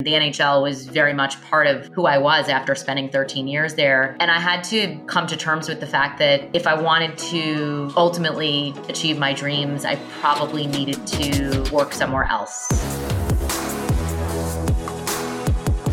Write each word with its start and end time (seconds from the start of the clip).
The 0.00 0.10
NHL 0.10 0.60
was 0.60 0.86
very 0.86 1.14
much 1.14 1.40
part 1.44 1.68
of 1.68 1.86
who 1.94 2.04
I 2.04 2.18
was 2.18 2.48
after 2.48 2.74
spending 2.74 3.08
13 3.10 3.46
years 3.46 3.74
there. 3.74 4.16
And 4.18 4.28
I 4.28 4.40
had 4.40 4.64
to 4.64 4.98
come 5.06 5.28
to 5.28 5.36
terms 5.36 5.68
with 5.68 5.78
the 5.78 5.86
fact 5.86 6.18
that 6.18 6.50
if 6.52 6.66
I 6.66 6.74
wanted 6.74 7.16
to 7.30 7.92
ultimately 7.96 8.74
achieve 8.88 9.18
my 9.18 9.32
dreams, 9.32 9.84
I 9.84 9.94
probably 10.20 10.66
needed 10.66 11.06
to 11.06 11.70
work 11.72 11.92
somewhere 11.92 12.24
else. 12.24 12.68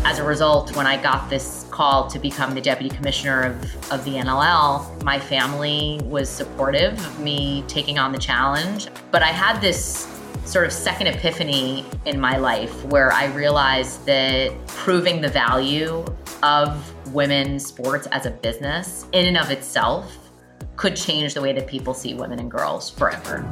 As 0.04 0.18
a 0.18 0.24
result, 0.24 0.74
when 0.74 0.88
I 0.88 1.00
got 1.00 1.30
this 1.30 1.66
call 1.70 2.08
to 2.08 2.18
become 2.18 2.54
the 2.54 2.60
deputy 2.60 2.94
commissioner 2.94 3.44
of, 3.44 3.92
of 3.92 4.04
the 4.04 4.14
NLL, 4.14 5.02
my 5.04 5.20
family 5.20 6.00
was 6.04 6.28
supportive 6.28 6.98
of 7.06 7.20
me 7.20 7.62
taking 7.68 8.00
on 8.00 8.10
the 8.10 8.18
challenge. 8.18 8.88
But 9.12 9.22
I 9.22 9.28
had 9.28 9.60
this 9.60 10.08
sort 10.44 10.66
of 10.66 10.72
second 10.72 11.06
epiphany 11.06 11.84
in 12.04 12.20
my 12.20 12.36
life 12.36 12.84
where 12.86 13.12
I 13.12 13.26
realized 13.26 14.04
that 14.06 14.52
proving 14.66 15.20
the 15.20 15.28
value 15.28 16.04
of 16.42 17.14
women's 17.14 17.64
sports 17.64 18.08
as 18.08 18.26
a 18.26 18.30
business 18.30 19.06
in 19.12 19.26
and 19.26 19.36
of 19.38 19.50
itself 19.50 20.30
could 20.76 20.96
change 20.96 21.34
the 21.34 21.40
way 21.40 21.52
that 21.52 21.66
people 21.66 21.94
see 21.94 22.14
women 22.14 22.38
and 22.38 22.50
girls 22.50 22.90
forever. 22.90 23.44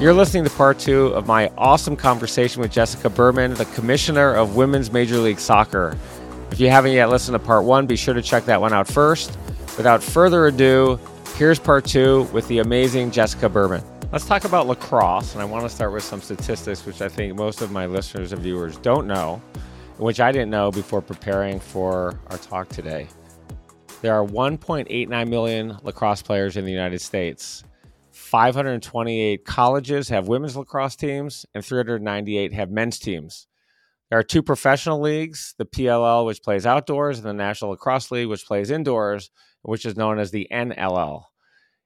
You're 0.00 0.14
listening 0.14 0.44
to 0.44 0.50
part 0.50 0.78
two 0.78 1.08
of 1.08 1.26
my 1.26 1.48
awesome 1.58 1.94
conversation 1.94 2.62
with 2.62 2.72
Jessica 2.72 3.10
Berman, 3.10 3.54
the 3.54 3.66
Commissioner 3.66 4.34
of 4.34 4.56
Women's 4.56 4.90
Major 4.90 5.18
League 5.18 5.38
Soccer. 5.38 5.96
If 6.50 6.58
you 6.58 6.70
haven't 6.70 6.92
yet 6.92 7.10
listened 7.10 7.34
to 7.34 7.38
part 7.38 7.64
one, 7.64 7.86
be 7.86 7.96
sure 7.96 8.14
to 8.14 8.22
check 8.22 8.46
that 8.46 8.60
one 8.60 8.72
out 8.72 8.88
first. 8.88 9.36
Without 9.76 10.02
further 10.02 10.46
ado, 10.46 10.98
Here's 11.40 11.58
part 11.58 11.86
two 11.86 12.24
with 12.34 12.46
the 12.48 12.58
amazing 12.58 13.12
Jessica 13.12 13.48
Berman. 13.48 13.82
Let's 14.12 14.26
talk 14.26 14.44
about 14.44 14.66
lacrosse, 14.66 15.32
and 15.32 15.40
I 15.40 15.46
want 15.46 15.64
to 15.64 15.70
start 15.70 15.90
with 15.90 16.04
some 16.04 16.20
statistics, 16.20 16.84
which 16.84 17.00
I 17.00 17.08
think 17.08 17.34
most 17.34 17.62
of 17.62 17.72
my 17.72 17.86
listeners 17.86 18.34
and 18.34 18.42
viewers 18.42 18.76
don't 18.76 19.06
know, 19.06 19.40
which 19.96 20.20
I 20.20 20.32
didn't 20.32 20.50
know 20.50 20.70
before 20.70 21.00
preparing 21.00 21.58
for 21.58 22.20
our 22.26 22.36
talk 22.36 22.68
today. 22.68 23.08
There 24.02 24.12
are 24.12 24.22
1.89 24.22 25.28
million 25.30 25.78
lacrosse 25.82 26.20
players 26.20 26.58
in 26.58 26.66
the 26.66 26.72
United 26.72 27.00
States. 27.00 27.64
528 28.10 29.46
colleges 29.46 30.10
have 30.10 30.28
women's 30.28 30.58
lacrosse 30.58 30.94
teams, 30.94 31.46
and 31.54 31.64
398 31.64 32.52
have 32.52 32.70
men's 32.70 32.98
teams. 32.98 33.46
There 34.10 34.18
are 34.18 34.22
two 34.22 34.42
professional 34.42 35.00
leagues 35.00 35.54
the 35.56 35.64
PLL, 35.64 36.26
which 36.26 36.42
plays 36.42 36.66
outdoors, 36.66 37.16
and 37.16 37.26
the 37.26 37.32
National 37.32 37.70
Lacrosse 37.70 38.10
League, 38.10 38.28
which 38.28 38.44
plays 38.44 38.70
indoors, 38.70 39.30
which 39.62 39.86
is 39.86 39.96
known 39.96 40.18
as 40.18 40.32
the 40.32 40.46
NLL. 40.52 41.29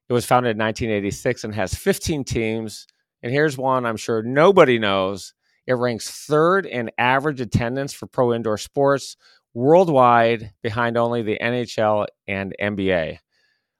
It 0.07 0.13
was 0.13 0.25
founded 0.25 0.51
in 0.51 0.59
1986 0.59 1.43
and 1.43 1.55
has 1.55 1.73
15 1.73 2.23
teams. 2.23 2.87
And 3.23 3.31
here's 3.31 3.57
one 3.57 3.85
I'm 3.85 3.97
sure 3.97 4.21
nobody 4.21 4.77
knows. 4.77 5.33
It 5.65 5.73
ranks 5.73 6.27
third 6.27 6.65
in 6.65 6.91
average 6.97 7.41
attendance 7.41 7.93
for 7.93 8.05
pro 8.05 8.33
indoor 8.33 8.57
sports 8.57 9.17
worldwide, 9.55 10.51
behind 10.61 10.97
only 10.97 11.23
the 11.23 11.39
NHL 11.41 12.07
and 12.27 12.53
NBA. 12.61 13.17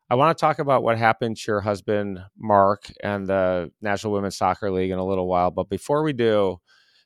I 0.09 0.15
want 0.15 0.35
to 0.37 0.39
talk 0.39 0.59
about 0.59 0.83
what 0.83 0.97
happened 0.97 1.37
to 1.37 1.51
your 1.51 1.61
husband, 1.61 2.19
Mark, 2.37 2.91
and 3.03 3.27
the 3.27 3.71
National 3.81 4.13
Women's 4.13 4.37
Soccer 4.37 4.71
League 4.71 4.91
in 4.91 4.99
a 4.99 5.05
little 5.05 5.27
while. 5.27 5.51
But 5.51 5.67
before 5.67 6.03
we 6.03 6.13
do, 6.13 6.57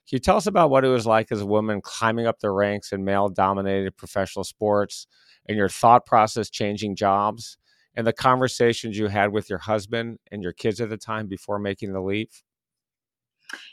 can 0.08 0.16
you 0.16 0.20
tell 0.20 0.38
us 0.38 0.48
about 0.48 0.70
what 0.70 0.86
it 0.86 0.90
was 0.90 1.06
like 1.06 1.32
as 1.32 1.42
a 1.42 1.46
woman 1.46 1.82
climbing 1.82 2.28
up 2.28 2.40
the 2.40 2.52
ranks 2.52 2.92
in 2.92 3.04
male 3.04 3.30
dominated 3.30 3.98
professional 3.98 4.44
sports 4.44 5.08
and 5.48 5.58
your 5.58 5.70
thought 5.70 6.06
process 6.06 6.50
changing 6.50 6.96
jobs? 6.96 7.58
And 7.96 8.06
the 8.06 8.14
conversations 8.14 8.98
you 8.98 9.08
had 9.08 9.32
with 9.32 9.50
your 9.50 9.60
husband 9.60 10.20
and 10.32 10.44
your 10.44 10.54
kids 10.54 10.80
at 10.82 10.90
the 10.90 10.98
time 10.98 11.28
before 11.28 11.60
making 11.60 11.94
the 11.94 12.02
leap? 12.02 12.30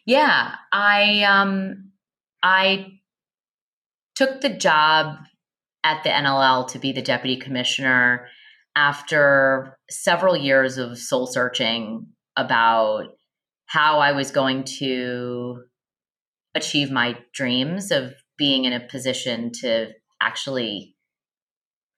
Yeah, 0.05 0.55
I 0.73 1.23
um 1.25 1.93
I 2.43 3.01
took 4.15 4.41
the 4.41 4.51
job 4.51 5.17
at 5.85 6.03
the 6.03 6.11
NLL 6.11 6.69
to 6.69 6.79
be 6.79 6.93
the 6.93 7.03
deputy 7.03 7.37
commissioner 7.37 8.29
after 8.75 9.79
several 9.91 10.37
years 10.37 10.79
of 10.79 10.99
soul 10.99 11.27
searching 11.27 12.09
about 12.37 13.05
how 13.67 13.99
I 13.99 14.13
was 14.13 14.31
going 14.31 14.65
to 14.79 15.63
achieve 16.55 16.91
my 16.91 17.19
dreams 17.33 17.91
of 17.91 18.15
being 18.39 18.65
in 18.65 18.73
a 18.73 18.81
position 18.81 19.51
to 19.61 19.89
actually 20.21 20.95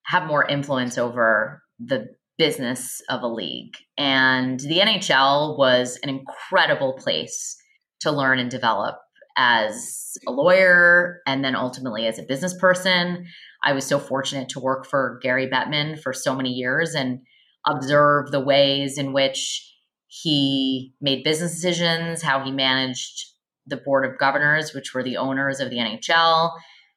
have 0.04 0.26
more 0.26 0.44
influence 0.46 0.98
over 0.98 1.62
the 1.78 2.08
business 2.36 3.02
of 3.08 3.22
a 3.22 3.28
league. 3.28 3.74
And 3.96 4.60
the 4.60 4.78
NHL 4.78 5.58
was 5.58 5.98
an 6.02 6.08
incredible 6.08 6.94
place 6.94 7.56
to 8.00 8.12
learn 8.12 8.38
and 8.38 8.50
develop 8.50 8.96
as 9.36 10.16
a 10.26 10.32
lawyer 10.32 11.20
and 11.26 11.44
then 11.44 11.54
ultimately 11.54 12.06
as 12.06 12.18
a 12.18 12.24
business 12.24 12.56
person. 12.58 13.26
I 13.64 13.72
was 13.72 13.86
so 13.86 13.98
fortunate 13.98 14.48
to 14.50 14.60
work 14.60 14.86
for 14.86 15.18
Gary 15.22 15.48
Bettman 15.48 16.00
for 16.00 16.12
so 16.12 16.34
many 16.34 16.50
years 16.50 16.94
and 16.94 17.20
observe 17.66 18.30
the 18.30 18.40
ways 18.40 18.98
in 18.98 19.12
which 19.12 19.64
he 20.06 20.94
made 21.00 21.24
business 21.24 21.54
decisions, 21.54 22.22
how 22.22 22.42
he 22.42 22.50
managed 22.50 23.26
the 23.66 23.76
board 23.76 24.04
of 24.04 24.18
governors, 24.18 24.72
which 24.74 24.94
were 24.94 25.02
the 25.02 25.16
owners 25.16 25.60
of 25.60 25.70
the 25.70 25.76
NHL, 25.76 26.52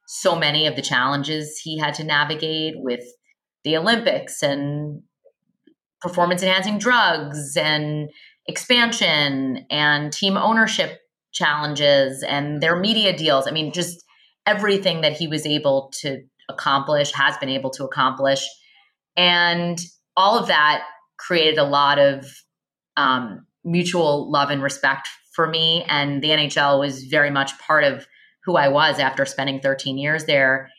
so 0.08 0.36
many 0.36 0.66
of 0.68 0.76
the 0.76 0.82
challenges 0.82 1.60
he 1.60 1.78
had 1.78 1.94
to 1.96 2.04
navigate 2.04 2.76
with 2.78 3.04
the 3.64 3.78
Olympics 3.78 4.42
and 4.42 5.04
performance 6.02 6.42
enhancing 6.42 6.80
drugs 6.80 7.56
and 7.56 8.10
expansion 8.48 9.66
and 9.70 10.12
team 10.12 10.36
ownership 10.36 11.00
challenges 11.32 12.24
and 12.24 12.62
their 12.62 12.76
media 12.76 13.16
deals. 13.16 13.48
I 13.48 13.52
mean, 13.52 13.72
just 13.72 14.04
everything 14.46 15.02
that 15.02 15.14
he 15.14 15.28
was 15.28 15.46
able 15.46 15.92
to 16.02 16.24
accomplish, 16.50 17.12
has 17.14 17.38
been 17.38 17.50
able 17.50 17.70
to 17.72 17.86
accomplish. 17.86 18.46
And 19.16 19.80
all 20.18 20.38
of 20.38 20.48
that 20.48 20.84
created 21.18 21.58
a 21.58 21.64
lot 21.64 22.00
of 22.00 22.26
um, 22.98 23.46
mutual 23.64 24.30
love 24.32 24.50
and 24.50 24.62
respect 24.62 25.08
for 25.34 25.48
me. 25.48 25.86
And 25.88 26.22
the 26.22 26.30
NHL 26.30 26.80
was 26.80 27.04
very 27.04 27.30
much 27.30 27.58
part 27.60 27.84
of 27.84 28.06
who 28.44 28.58
I 28.58 28.68
was 28.68 29.00
after 29.00 29.26
spending 29.26 29.60
13 29.60 29.98
years 29.98 30.26
there. 30.26 30.70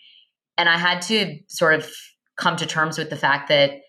And 0.58 0.68
I 0.68 0.76
had 0.76 1.00
to 1.02 1.38
sort 1.48 1.74
of 1.74 1.90
come 2.42 2.56
to 2.56 2.66
terms 2.66 2.98
with 2.98 3.08
the 3.08 3.16
fact 3.16 3.48
that 3.48 3.80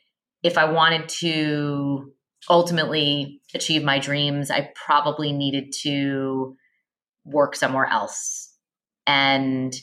if 0.44 0.58
I 0.58 0.72
wanted 0.72 1.10
to 1.22 2.12
ultimately 2.50 3.42
achieve 3.56 3.84
my 3.84 3.98
dreams, 4.00 4.52
I 4.52 4.70
probably 4.76 5.32
needed 5.32 5.74
to 5.82 6.56
work 7.26 7.56
somewhere 7.56 7.88
else. 7.88 8.54
And 9.08 9.74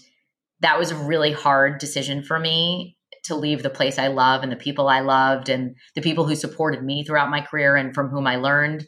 that 0.60 0.78
was 0.78 0.90
a 0.90 0.96
really 0.96 1.32
hard 1.32 1.78
decision 1.78 2.22
for 2.22 2.38
me 2.38 2.96
to 3.24 3.34
leave 3.34 3.62
the 3.62 3.70
place 3.70 3.98
I 3.98 4.08
love 4.08 4.42
and 4.42 4.52
the 4.52 4.56
people 4.56 4.88
I 4.88 5.00
loved 5.00 5.48
and 5.48 5.74
the 5.94 6.00
people 6.00 6.26
who 6.26 6.36
supported 6.36 6.84
me 6.84 7.04
throughout 7.04 7.30
my 7.30 7.40
career 7.40 7.76
and 7.76 7.94
from 7.94 8.08
whom 8.08 8.26
I 8.26 8.36
learned. 8.36 8.86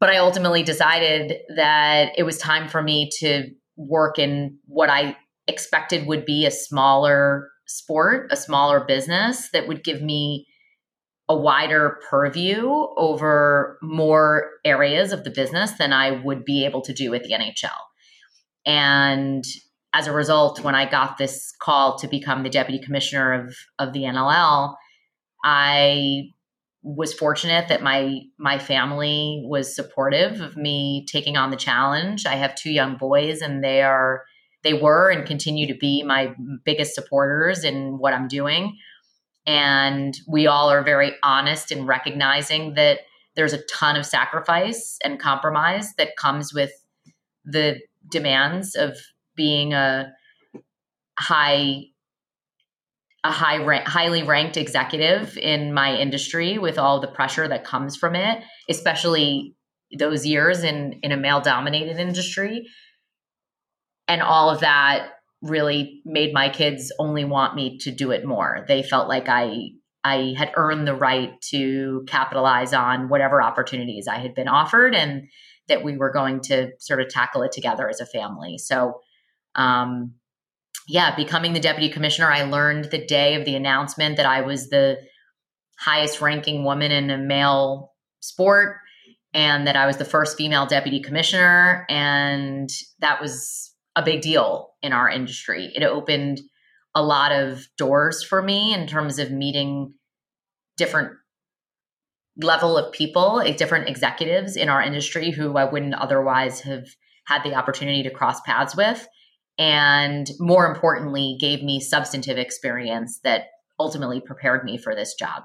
But 0.00 0.10
I 0.10 0.18
ultimately 0.18 0.62
decided 0.62 1.34
that 1.56 2.12
it 2.16 2.22
was 2.22 2.38
time 2.38 2.68
for 2.68 2.82
me 2.82 3.10
to 3.18 3.48
work 3.76 4.18
in 4.18 4.58
what 4.66 4.88
I 4.88 5.16
expected 5.46 6.06
would 6.06 6.24
be 6.24 6.46
a 6.46 6.50
smaller 6.50 7.48
sport, 7.68 8.28
a 8.30 8.36
smaller 8.36 8.80
business 8.80 9.50
that 9.52 9.68
would 9.68 9.84
give 9.84 10.02
me 10.02 10.46
a 11.28 11.36
wider 11.36 12.00
purview 12.08 12.70
over 12.96 13.78
more 13.82 14.50
areas 14.64 15.12
of 15.12 15.24
the 15.24 15.30
business 15.30 15.72
than 15.72 15.92
I 15.92 16.10
would 16.10 16.44
be 16.44 16.64
able 16.64 16.80
to 16.82 16.94
do 16.94 17.12
at 17.14 17.22
the 17.22 17.32
NHL. 17.32 17.70
And 18.64 19.44
as 19.94 20.06
a 20.06 20.12
result, 20.12 20.60
when 20.60 20.74
I 20.74 20.88
got 20.88 21.18
this 21.18 21.52
call 21.60 21.98
to 21.98 22.08
become 22.08 22.42
the 22.42 22.50
deputy 22.50 22.82
commissioner 22.82 23.32
of, 23.32 23.56
of 23.78 23.92
the 23.92 24.00
NLL, 24.00 24.74
I 25.44 26.30
was 26.82 27.12
fortunate 27.12 27.68
that 27.68 27.82
my 27.82 28.20
my 28.38 28.58
family 28.58 29.42
was 29.46 29.74
supportive 29.74 30.40
of 30.40 30.56
me 30.56 31.04
taking 31.06 31.36
on 31.36 31.50
the 31.50 31.56
challenge. 31.56 32.24
I 32.24 32.36
have 32.36 32.54
two 32.54 32.70
young 32.70 32.96
boys 32.96 33.42
and 33.42 33.62
they 33.62 33.82
are 33.82 34.22
they 34.64 34.74
were 34.74 35.10
and 35.10 35.26
continue 35.26 35.66
to 35.66 35.74
be 35.74 36.02
my 36.02 36.34
biggest 36.64 36.94
supporters 36.94 37.64
in 37.64 37.98
what 37.98 38.12
I'm 38.12 38.28
doing. 38.28 38.76
And 39.46 40.16
we 40.26 40.46
all 40.46 40.70
are 40.70 40.82
very 40.82 41.12
honest 41.22 41.72
in 41.72 41.86
recognizing 41.86 42.74
that 42.74 43.00
there's 43.34 43.52
a 43.52 43.64
ton 43.64 43.96
of 43.96 44.04
sacrifice 44.04 44.98
and 45.04 45.20
compromise 45.20 45.94
that 45.96 46.16
comes 46.16 46.52
with 46.52 46.72
the 47.44 47.80
demands 48.10 48.74
of 48.74 48.98
being 49.36 49.72
a 49.72 50.12
high 51.18 51.84
a 53.24 53.30
high 53.30 53.82
highly 53.84 54.22
ranked 54.22 54.56
executive 54.56 55.36
in 55.38 55.72
my 55.74 55.96
industry 55.96 56.58
with 56.58 56.78
all 56.78 57.00
the 57.00 57.08
pressure 57.08 57.48
that 57.48 57.64
comes 57.64 57.96
from 57.96 58.14
it 58.14 58.42
especially 58.68 59.56
those 59.98 60.24
years 60.24 60.62
in 60.62 60.98
in 61.02 61.10
a 61.10 61.16
male 61.16 61.40
dominated 61.40 61.98
industry 61.98 62.66
and 64.08 64.22
all 64.22 64.50
of 64.50 64.60
that 64.60 65.10
really 65.42 66.02
made 66.04 66.32
my 66.32 66.48
kids 66.48 66.90
only 66.98 67.24
want 67.24 67.54
me 67.54 67.78
to 67.78 67.92
do 67.92 68.10
it 68.10 68.24
more. 68.24 68.64
They 68.66 68.82
felt 68.82 69.08
like 69.08 69.28
I 69.28 69.70
I 70.04 70.34
had 70.36 70.52
earned 70.56 70.86
the 70.86 70.94
right 70.94 71.40
to 71.50 72.04
capitalize 72.06 72.72
on 72.72 73.08
whatever 73.08 73.42
opportunities 73.42 74.08
I 74.08 74.18
had 74.18 74.34
been 74.34 74.48
offered 74.48 74.94
and 74.94 75.28
that 75.66 75.84
we 75.84 75.96
were 75.96 76.10
going 76.10 76.40
to 76.42 76.70
sort 76.78 77.00
of 77.00 77.08
tackle 77.08 77.42
it 77.42 77.52
together 77.52 77.88
as 77.88 78.00
a 78.00 78.06
family. 78.06 78.58
So, 78.58 79.00
um, 79.54 80.14
yeah, 80.88 81.14
becoming 81.14 81.52
the 81.52 81.60
deputy 81.60 81.90
commissioner, 81.90 82.30
I 82.30 82.44
learned 82.44 82.86
the 82.86 83.04
day 83.04 83.34
of 83.34 83.44
the 83.44 83.56
announcement 83.56 84.16
that 84.16 84.24
I 84.24 84.40
was 84.40 84.70
the 84.70 84.98
highest 85.78 86.20
ranking 86.20 86.64
woman 86.64 86.90
in 86.90 87.10
a 87.10 87.18
male 87.18 87.92
sport 88.20 88.76
and 89.34 89.66
that 89.66 89.76
I 89.76 89.86
was 89.86 89.98
the 89.98 90.04
first 90.04 90.38
female 90.38 90.66
deputy 90.66 91.00
commissioner. 91.00 91.84
And 91.90 92.70
that 93.00 93.20
was 93.20 93.67
a 93.98 94.04
big 94.04 94.20
deal 94.20 94.70
in 94.80 94.92
our 94.92 95.10
industry. 95.10 95.72
It 95.74 95.82
opened 95.82 96.40
a 96.94 97.02
lot 97.02 97.32
of 97.32 97.66
doors 97.76 98.22
for 98.22 98.40
me 98.40 98.72
in 98.72 98.86
terms 98.86 99.18
of 99.18 99.32
meeting 99.32 99.94
different 100.76 101.12
level 102.40 102.78
of 102.78 102.92
people, 102.92 103.42
different 103.56 103.88
executives 103.88 104.56
in 104.56 104.68
our 104.68 104.80
industry 104.80 105.32
who 105.32 105.56
I 105.56 105.64
wouldn't 105.64 105.94
otherwise 105.94 106.60
have 106.60 106.86
had 107.26 107.42
the 107.42 107.54
opportunity 107.54 108.04
to 108.04 108.10
cross 108.10 108.40
paths 108.42 108.76
with. 108.76 109.06
And 109.58 110.30
more 110.38 110.70
importantly, 110.70 111.36
gave 111.40 111.64
me 111.64 111.80
substantive 111.80 112.38
experience 112.38 113.18
that 113.24 113.46
ultimately 113.80 114.20
prepared 114.20 114.64
me 114.64 114.78
for 114.78 114.94
this 114.94 115.14
job. 115.14 115.42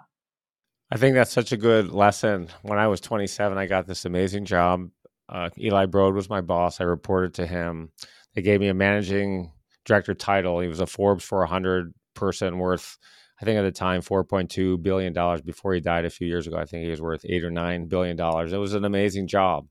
I 0.91 0.97
think 0.97 1.15
that's 1.15 1.31
such 1.31 1.51
a 1.51 1.57
good 1.57 1.91
lesson. 1.91 2.49
When 2.61 2.77
I 2.77 2.87
was 2.87 3.01
27, 3.01 3.57
I 3.57 3.65
got 3.65 3.87
this 3.87 4.05
amazing 4.05 4.45
job. 4.45 4.89
Uh, 5.27 5.49
Eli 5.57 5.87
Broad 5.87 6.13
was 6.13 6.29
my 6.29 6.41
boss. 6.41 6.79
I 6.79 6.83
reported 6.83 7.33
to 7.35 7.47
him. 7.47 7.91
They 8.35 8.41
gave 8.41 8.59
me 8.59 8.67
a 8.67 8.73
managing 8.73 9.51
director 9.85 10.13
title. 10.13 10.59
He 10.59 10.67
was 10.67 10.79
a 10.79 10.87
Forbes 10.87 11.23
400 11.23 11.93
person 12.15 12.57
worth, 12.57 12.97
I 13.41 13.45
think 13.45 13.57
at 13.57 13.63
the 13.63 13.71
time, 13.71 14.01
4.2 14.01 14.81
billion 14.81 15.13
dollars. 15.13 15.41
Before 15.41 15.73
he 15.73 15.81
died 15.81 16.05
a 16.05 16.09
few 16.09 16.27
years 16.27 16.47
ago, 16.47 16.57
I 16.57 16.65
think 16.65 16.83
he 16.83 16.89
was 16.89 17.01
worth 17.01 17.25
eight 17.27 17.43
or 17.43 17.51
nine 17.51 17.87
billion 17.87 18.15
dollars. 18.15 18.53
It 18.53 18.57
was 18.57 18.73
an 18.73 18.85
amazing 18.85 19.27
job. 19.27 19.67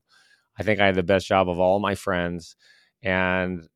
I 0.57 0.63
think 0.63 0.79
I 0.79 0.85
had 0.85 0.95
the 0.95 1.03
best 1.03 1.27
job 1.27 1.49
of 1.49 1.59
all 1.59 1.79
my 1.79 1.95
friends. 1.95 2.55
And 3.01 3.67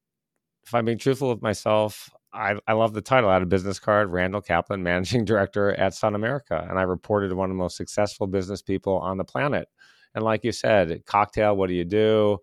if 0.66 0.74
I'm 0.74 0.86
being 0.86 0.98
truthful 0.98 1.30
with 1.30 1.42
myself, 1.42 2.10
I, 2.34 2.56
I 2.68 2.74
love 2.74 2.94
the 2.94 3.02
title. 3.02 3.30
I 3.30 3.34
had 3.34 3.42
a 3.42 3.48
business 3.48 3.80
card, 3.80 4.12
Randall 4.12 4.42
Kaplan, 4.42 4.84
managing 4.84 5.26
director 5.26 5.72
at 5.72 5.94
Sun 5.94 6.16
America. 6.16 6.66
And 6.70 6.78
I 6.78 6.84
reported 6.84 7.30
to 7.30 7.36
one 7.36 7.50
of 7.50 7.56
the 7.56 7.62
most 7.62 7.78
successful 7.78 8.28
business 8.28 8.62
people 8.62 8.98
on 9.00 9.18
the 9.18 9.24
planet. 9.24 9.68
And 10.14 10.24
like 10.24 10.44
you 10.44 10.52
said, 10.52 11.04
cocktail, 11.06 11.56
what 11.56 11.68
do 11.68 11.76
you 11.76 11.86
do? 11.86 12.40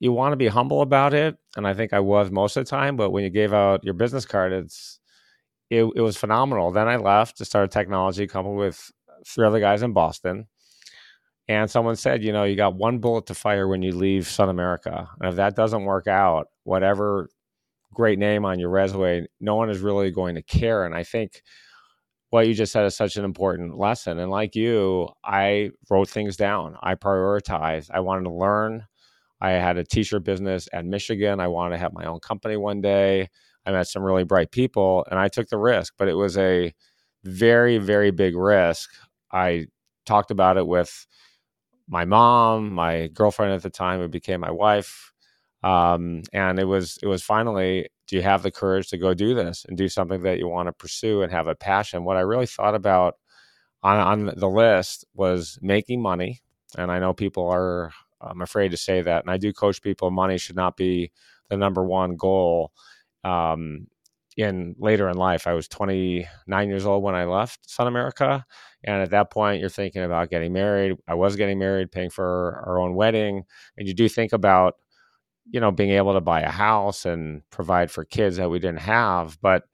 You 0.00 0.12
want 0.12 0.32
to 0.32 0.36
be 0.36 0.48
humble 0.48 0.82
about 0.82 1.14
it. 1.14 1.36
And 1.56 1.66
I 1.66 1.74
think 1.74 1.92
I 1.92 2.00
was 2.00 2.30
most 2.30 2.56
of 2.56 2.64
the 2.64 2.70
time. 2.70 2.96
But 2.96 3.10
when 3.10 3.24
you 3.24 3.30
gave 3.30 3.52
out 3.52 3.84
your 3.84 3.94
business 3.94 4.24
card, 4.24 4.52
it's 4.52 5.00
it, 5.70 5.84
it 5.96 6.00
was 6.00 6.16
phenomenal. 6.16 6.70
Then 6.70 6.88
I 6.88 6.96
left 6.96 7.38
to 7.38 7.44
start 7.44 7.66
a 7.66 7.68
technology 7.68 8.26
company 8.26 8.56
with 8.56 8.90
three 9.26 9.46
other 9.46 9.60
guys 9.60 9.82
in 9.82 9.92
Boston. 9.92 10.46
And 11.48 11.70
someone 11.70 11.96
said, 11.96 12.22
you 12.22 12.32
know, 12.32 12.44
you 12.44 12.56
got 12.56 12.74
one 12.74 12.98
bullet 12.98 13.26
to 13.26 13.34
fire 13.34 13.66
when 13.68 13.82
you 13.82 13.92
leave 13.92 14.26
Sun 14.26 14.50
America. 14.50 15.08
And 15.18 15.30
if 15.30 15.36
that 15.36 15.56
doesn't 15.56 15.84
work 15.84 16.06
out, 16.06 16.48
whatever 16.64 17.30
great 17.94 18.18
name 18.18 18.44
on 18.44 18.58
your 18.58 18.68
resume, 18.68 19.26
no 19.40 19.56
one 19.56 19.70
is 19.70 19.80
really 19.80 20.10
going 20.10 20.34
to 20.34 20.42
care. 20.42 20.84
And 20.84 20.94
I 20.94 21.04
think 21.04 21.42
what 22.30 22.46
you 22.46 22.52
just 22.52 22.72
said 22.72 22.84
is 22.84 22.94
such 22.94 23.16
an 23.16 23.24
important 23.24 23.78
lesson. 23.78 24.18
And 24.18 24.30
like 24.30 24.54
you, 24.54 25.08
I 25.24 25.70
wrote 25.88 26.10
things 26.10 26.36
down. 26.36 26.76
I 26.82 26.94
prioritized. 26.94 27.90
I 27.92 28.00
wanted 28.00 28.24
to 28.24 28.34
learn. 28.34 28.84
I 29.40 29.50
had 29.50 29.76
a 29.76 29.84
t-shirt 29.84 30.24
business 30.24 30.68
at 30.72 30.84
Michigan. 30.84 31.40
I 31.40 31.48
wanted 31.48 31.76
to 31.76 31.78
have 31.78 31.92
my 31.92 32.04
own 32.04 32.20
company 32.20 32.56
one 32.56 32.80
day. 32.80 33.28
I 33.66 33.72
met 33.72 33.88
some 33.88 34.02
really 34.02 34.24
bright 34.24 34.50
people 34.50 35.06
and 35.10 35.18
I 35.18 35.28
took 35.28 35.48
the 35.48 35.58
risk, 35.58 35.94
but 35.98 36.08
it 36.08 36.14
was 36.14 36.36
a 36.38 36.72
very, 37.24 37.78
very 37.78 38.10
big 38.10 38.36
risk. 38.36 38.90
I 39.32 39.66
talked 40.06 40.30
about 40.30 40.56
it 40.56 40.66
with 40.66 41.06
my 41.88 42.04
mom, 42.04 42.72
my 42.72 43.08
girlfriend 43.08 43.52
at 43.52 43.62
the 43.62 43.70
time, 43.70 44.00
who 44.00 44.08
became 44.08 44.40
my 44.40 44.50
wife, 44.50 45.12
um, 45.62 46.22
and 46.32 46.58
it 46.58 46.64
was 46.64 46.98
it 47.02 47.06
was 47.06 47.22
finally 47.22 47.88
do 48.06 48.16
you 48.16 48.22
have 48.22 48.42
the 48.42 48.50
courage 48.50 48.88
to 48.88 48.98
go 48.98 49.12
do 49.14 49.34
this 49.34 49.64
and 49.68 49.76
do 49.76 49.88
something 49.88 50.22
that 50.22 50.38
you 50.38 50.48
want 50.48 50.68
to 50.68 50.72
pursue 50.72 51.22
and 51.22 51.32
have 51.32 51.46
a 51.48 51.54
passion 51.54 52.04
what 52.04 52.16
i 52.16 52.20
really 52.20 52.46
thought 52.46 52.74
about 52.74 53.16
on, 53.82 53.98
on 53.98 54.34
the 54.36 54.48
list 54.48 55.04
was 55.14 55.58
making 55.60 56.00
money 56.00 56.40
and 56.76 56.92
i 56.92 56.98
know 56.98 57.12
people 57.12 57.46
are 57.48 57.92
i'm 58.20 58.42
afraid 58.42 58.70
to 58.70 58.76
say 58.76 59.02
that 59.02 59.22
and 59.24 59.30
i 59.30 59.36
do 59.36 59.52
coach 59.52 59.82
people 59.82 60.10
money 60.10 60.38
should 60.38 60.56
not 60.56 60.76
be 60.76 61.10
the 61.48 61.56
number 61.56 61.84
one 61.84 62.16
goal 62.16 62.72
um, 63.24 63.86
in 64.36 64.74
later 64.78 65.08
in 65.08 65.16
life 65.16 65.46
i 65.46 65.52
was 65.52 65.68
29 65.68 66.68
years 66.68 66.86
old 66.86 67.02
when 67.02 67.14
i 67.14 67.24
left 67.24 67.68
sun 67.68 67.86
america 67.86 68.44
and 68.84 69.02
at 69.02 69.10
that 69.10 69.30
point 69.30 69.60
you're 69.60 69.68
thinking 69.68 70.02
about 70.02 70.30
getting 70.30 70.52
married 70.52 70.96
i 71.08 71.14
was 71.14 71.36
getting 71.36 71.58
married 71.58 71.90
paying 71.90 72.10
for 72.10 72.62
our 72.66 72.80
own 72.80 72.94
wedding 72.94 73.42
and 73.76 73.88
you 73.88 73.94
do 73.94 74.08
think 74.08 74.32
about 74.32 74.74
you 75.50 75.60
know, 75.60 75.70
being 75.70 75.90
able 75.90 76.14
to 76.14 76.20
buy 76.20 76.40
a 76.40 76.50
house 76.50 77.06
and 77.06 77.42
provide 77.50 77.90
for 77.90 78.04
kids 78.04 78.36
that 78.36 78.50
we 78.50 78.58
didn't 78.58 78.80
have. 78.80 79.38
But 79.40 79.64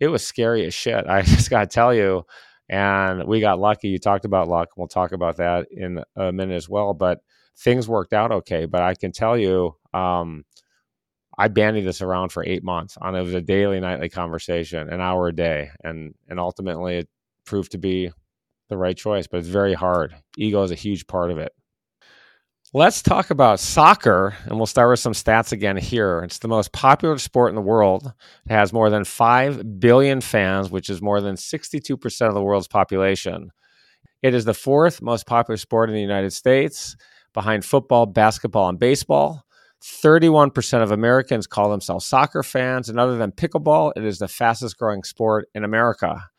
it 0.00 0.08
was 0.08 0.26
scary 0.26 0.66
as 0.66 0.74
shit. 0.74 1.06
I 1.08 1.22
just 1.22 1.50
got 1.50 1.60
to 1.60 1.66
tell 1.74 1.94
you. 1.94 2.24
And 2.68 3.24
we 3.24 3.40
got 3.40 3.58
lucky. 3.58 3.88
You 3.88 3.98
talked 3.98 4.24
about 4.24 4.48
luck. 4.48 4.70
We'll 4.76 4.88
talk 4.88 5.12
about 5.12 5.36
that 5.36 5.66
in 5.70 6.02
a 6.16 6.32
minute 6.32 6.54
as 6.54 6.68
well. 6.68 6.94
But 6.94 7.20
things 7.58 7.88
worked 7.88 8.12
out 8.12 8.32
okay. 8.32 8.66
But 8.66 8.82
I 8.82 8.94
can 8.94 9.12
tell 9.12 9.36
you, 9.36 9.76
um, 9.92 10.44
I 11.38 11.48
bandied 11.48 11.86
this 11.86 12.02
around 12.02 12.30
for 12.30 12.44
eight 12.44 12.62
months 12.62 12.98
on 13.00 13.14
it 13.14 13.22
was 13.22 13.34
a 13.34 13.40
daily, 13.40 13.80
nightly 13.80 14.08
conversation, 14.08 14.88
an 14.88 15.00
hour 15.00 15.28
a 15.28 15.34
day, 15.34 15.70
and 15.82 16.14
and 16.28 16.38
ultimately 16.38 16.98
it 16.98 17.08
proved 17.44 17.72
to 17.72 17.78
be 17.78 18.10
the 18.68 18.76
right 18.76 18.96
choice. 18.96 19.26
But 19.26 19.38
it's 19.38 19.48
very 19.48 19.74
hard. 19.74 20.14
Ego 20.36 20.62
is 20.62 20.70
a 20.70 20.76
huge 20.76 21.06
part 21.06 21.30
of 21.30 21.38
it. 21.38 21.52
Let's 22.74 23.02
talk 23.02 23.28
about 23.28 23.60
soccer, 23.60 24.34
and 24.46 24.56
we'll 24.56 24.64
start 24.64 24.88
with 24.88 24.98
some 24.98 25.12
stats 25.12 25.52
again 25.52 25.76
here. 25.76 26.20
It's 26.20 26.38
the 26.38 26.48
most 26.48 26.72
popular 26.72 27.18
sport 27.18 27.50
in 27.50 27.54
the 27.54 27.60
world. 27.60 28.10
It 28.46 28.52
has 28.52 28.72
more 28.72 28.88
than 28.88 29.04
5 29.04 29.78
billion 29.78 30.22
fans, 30.22 30.70
which 30.70 30.88
is 30.88 31.02
more 31.02 31.20
than 31.20 31.34
62% 31.34 32.28
of 32.28 32.32
the 32.32 32.42
world's 32.42 32.68
population. 32.68 33.50
It 34.22 34.32
is 34.32 34.46
the 34.46 34.54
fourth 34.54 35.02
most 35.02 35.26
popular 35.26 35.58
sport 35.58 35.90
in 35.90 35.94
the 35.94 36.00
United 36.00 36.32
States, 36.32 36.96
behind 37.32 37.64
football, 37.64 38.06
basketball, 38.06 38.68
and 38.68 38.78
baseball. 38.78 39.44
31% 39.82 40.82
of 40.82 40.92
Americans 40.92 41.46
call 41.46 41.70
themselves 41.70 42.06
soccer 42.06 42.42
fans, 42.42 42.88
and 42.88 43.00
other 43.00 43.16
than 43.16 43.32
pickleball, 43.32 43.92
it 43.96 44.04
is 44.04 44.18
the 44.18 44.28
fastest 44.28 44.78
growing 44.78 45.02
sport 45.02 45.48
in 45.54 45.64
America. 45.64 46.30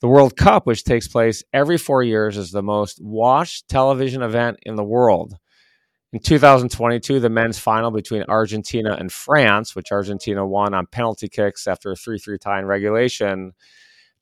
The 0.00 0.08
World 0.08 0.36
Cup, 0.36 0.66
which 0.66 0.84
takes 0.84 1.08
place 1.08 1.42
every 1.52 1.76
four 1.76 2.02
years, 2.02 2.36
is 2.36 2.50
the 2.50 2.62
most 2.62 3.00
watched 3.02 3.68
television 3.68 4.22
event 4.22 4.58
in 4.62 4.76
the 4.76 4.84
world. 4.84 5.36
In 6.12 6.20
2022, 6.20 7.20
the 7.20 7.28
men's 7.28 7.58
final 7.58 7.90
between 7.90 8.22
Argentina 8.28 8.96
and 8.98 9.12
France, 9.12 9.74
which 9.74 9.92
Argentina 9.92 10.46
won 10.46 10.72
on 10.72 10.86
penalty 10.86 11.28
kicks 11.28 11.66
after 11.66 11.90
a 11.90 11.96
3 11.96 12.18
3 12.18 12.38
tie 12.38 12.60
in 12.60 12.64
regulation, 12.64 13.52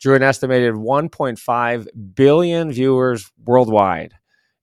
drew 0.01 0.17
an 0.17 0.23
estimated 0.23 0.75
1.5 0.75 1.87
billion 2.15 2.73
viewers 2.73 3.31
worldwide. 3.45 4.15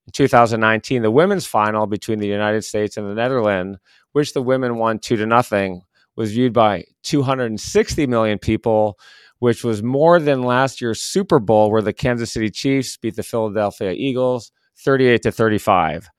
In 0.05 0.11
2019, 0.11 1.01
the 1.01 1.11
women's 1.11 1.45
final 1.45 1.87
between 1.87 2.19
the 2.19 2.27
United 2.27 2.63
States 2.63 2.97
and 2.97 3.09
the 3.09 3.15
Netherlands, 3.15 3.79
which 4.11 4.33
the 4.33 4.41
women 4.41 4.77
won 4.77 4.99
2 4.99 5.15
to 5.15 5.25
nothing, 5.25 5.81
was 6.15 6.33
viewed 6.33 6.53
by 6.53 6.83
260 7.03 8.07
million 8.07 8.37
people, 8.37 8.99
which 9.39 9.63
was 9.63 9.81
more 9.81 10.19
than 10.19 10.43
last 10.43 10.81
year's 10.81 11.01
Super 11.01 11.39
Bowl, 11.39 11.71
where 11.71 11.81
the 11.81 11.93
Kansas 11.93 12.31
City 12.33 12.49
Chiefs 12.49 12.97
beat 12.97 13.15
the 13.15 13.23
Philadelphia 13.23 13.91
Eagles 13.91 14.51
38 14.77 15.23
to 15.23 15.31
35. 15.31 16.09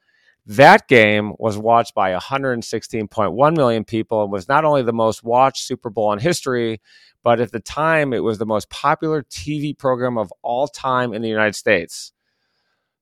That 0.47 0.89
game 0.89 1.33
was 1.39 1.57
watched 1.57 1.95
by 1.95 2.13
116.1 2.13 3.57
million 3.57 3.85
people 3.85 4.23
and 4.23 4.33
was 4.33 4.49
not 4.49 4.65
only 4.65 4.83
the 4.83 4.93
most 4.93 5.23
watched 5.23 5.65
Super 5.65 5.91
Bowl 5.91 6.13
in 6.13 6.19
history, 6.19 6.81
but 7.23 7.41
at 7.41 7.53
the 7.53 7.61
time 7.61 8.13
it 8.13 8.23
was 8.23 8.39
the 8.39 8.47
most 8.47 8.69
popular 8.71 9.23
TV 9.23 9.77
program 9.77 10.19
of 10.19 10.33
all 10.43 10.69
time 10.69 11.15
in 11.15 11.23
the 11.23 11.29
United 11.29 11.55
States. 11.55 12.14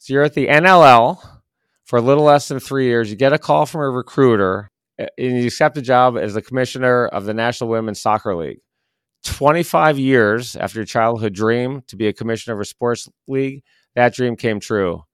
So 0.02 0.14
you're 0.14 0.24
at 0.24 0.34
the 0.34 0.48
NLL 0.48 1.24
for 1.84 1.96
a 1.96 2.02
little 2.02 2.24
less 2.24 2.48
than 2.48 2.58
three 2.58 2.86
years. 2.86 3.08
You 3.08 3.14
get 3.14 3.32
a 3.32 3.38
call 3.38 3.66
from 3.66 3.82
a 3.82 3.88
recruiter 3.88 4.68
and 4.98 5.08
you 5.16 5.46
accept 5.46 5.78
a 5.78 5.80
job 5.80 6.18
as 6.18 6.34
the 6.34 6.42
commissioner 6.42 7.06
of 7.06 7.24
the 7.24 7.32
National 7.32 7.70
Women's 7.70 8.00
Soccer 8.00 8.34
League. 8.34 8.58
25 9.22 10.00
years 10.00 10.56
after 10.56 10.80
your 10.80 10.86
childhood 10.86 11.34
dream 11.34 11.82
to 11.86 11.94
be 11.94 12.08
a 12.08 12.12
commissioner 12.12 12.56
of 12.56 12.60
a 12.60 12.64
sports 12.64 13.08
league, 13.28 13.62
that 13.94 14.12
dream 14.12 14.34
came 14.34 14.58
true. 14.58 15.04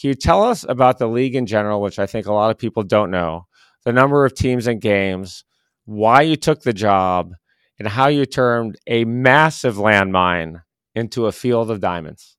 Can 0.00 0.08
you 0.08 0.14
tell 0.14 0.42
us 0.42 0.66
about 0.68 0.98
the 0.98 1.06
league 1.06 1.36
in 1.36 1.46
general, 1.46 1.80
which 1.80 2.00
I 2.00 2.06
think 2.06 2.26
a 2.26 2.32
lot 2.32 2.50
of 2.50 2.58
people 2.58 2.82
don't 2.82 3.12
know, 3.12 3.46
the 3.84 3.92
number 3.92 4.24
of 4.24 4.34
teams 4.34 4.66
and 4.66 4.80
games, 4.80 5.44
why 5.84 6.22
you 6.22 6.34
took 6.34 6.62
the 6.62 6.72
job, 6.72 7.34
and 7.78 7.86
how 7.86 8.08
you 8.08 8.26
turned 8.26 8.78
a 8.88 9.04
massive 9.04 9.76
landmine 9.76 10.62
into 10.92 11.26
a 11.26 11.32
field 11.32 11.70
of 11.70 11.78
diamonds? 11.78 12.36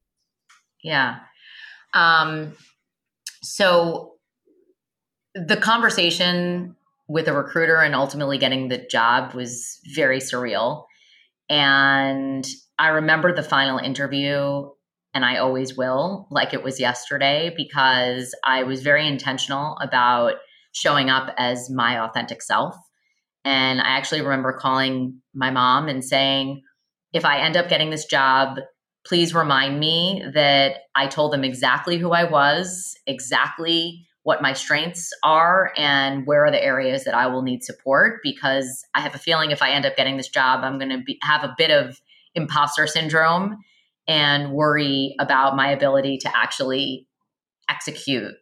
Yeah. 0.84 1.20
Um, 1.96 2.54
so 3.42 4.12
the 5.34 5.58
conversation 5.58 6.76
with 7.08 7.28
a 7.28 7.34
recruiter 7.34 7.78
and 7.78 7.96
ultimately 7.96 8.38
getting 8.38 8.68
the 8.68 8.86
job 8.90 9.34
was 9.34 9.80
very 9.96 10.20
surreal. 10.20 10.86
And 11.50 12.46
I 12.78 12.90
remember 12.90 13.34
the 13.34 13.44
final 13.44 13.78
interview 13.78 14.70
and 15.14 15.24
I 15.24 15.38
always 15.38 15.78
will, 15.78 16.28
like 16.30 16.54
it 16.54 16.64
was 16.64 16.80
yesterday, 16.80 17.54
because 17.56 18.36
I 18.44 18.64
was 18.64 18.82
very 18.82 19.08
intentional 19.08 19.78
about 19.82 20.34
showing 20.74 21.10
up 21.10 21.34
as 21.38 21.70
my 21.70 22.00
authentic 22.00 22.42
self. 22.42 22.76
And 23.46 23.80
I 23.80 23.98
actually 23.98 24.22
remember 24.22 24.52
calling 24.52 25.22
my 25.34 25.52
mom 25.52 25.88
and 25.88 26.04
saying, 26.04 26.64
if 27.14 27.24
I 27.24 27.40
end 27.40 27.56
up 27.56 27.70
getting 27.70 27.92
this 27.92 28.06
job, 28.06 28.58
please 29.06 29.34
remind 29.34 29.80
me 29.80 30.24
that 30.34 30.78
I 30.96 31.08
told 31.08 31.32
them 31.32 31.44
exactly 31.44 31.98
who 31.98 32.12
I 32.12 32.24
was, 32.24 32.96
exactly 33.06 34.06
what 34.24 34.42
my 34.42 34.54
strengths 34.54 35.12
are, 35.24 35.72
and 35.78 36.26
where 36.26 36.46
are 36.46 36.52
the 36.52 36.64
areas 36.64 37.04
that 37.04 37.14
I 37.14 37.28
will 37.28 37.44
need 37.44 37.64
support. 37.64 38.22
Because 38.24 38.84
I 38.96 39.02
have 39.02 39.14
a 39.14 39.20
feeling 39.20 39.52
if 39.52 39.62
I 39.62 39.72
end 39.72 39.86
up 39.86 39.96
getting 39.96 40.18
this 40.18 40.30
job, 40.30 40.64
I'm 40.64 40.80
going 40.80 40.90
to 40.90 41.16
have 41.22 41.44
a 41.44 41.54
bit 41.58 41.70
of 41.70 42.02
imposter 42.34 42.88
syndrome 42.88 43.58
and 44.08 44.52
worry 44.52 45.16
about 45.20 45.56
my 45.56 45.70
ability 45.70 46.18
to 46.20 46.36
actually 46.36 47.08
execute 47.70 48.34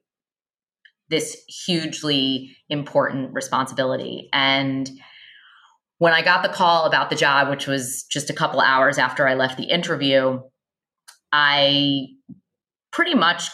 this 1.10 1.44
hugely 1.66 2.56
important 2.70 3.34
responsibility. 3.34 4.30
And 4.34 4.90
when 5.98 6.14
I 6.14 6.22
got 6.22 6.44
the 6.44 6.50
call 6.50 6.86
about 6.86 7.10
the 7.10 7.16
job, 7.16 7.50
which 7.50 7.68
was 7.68 8.04
just 8.10 8.30
a 8.30 8.34
couple 8.34 8.60
hours 8.62 8.98
after 8.98 9.28
I 9.28 9.36
left 9.36 9.58
the 9.58 9.66
interview, 9.66 10.40
I 11.34 12.06
pretty 12.92 13.16
much 13.16 13.50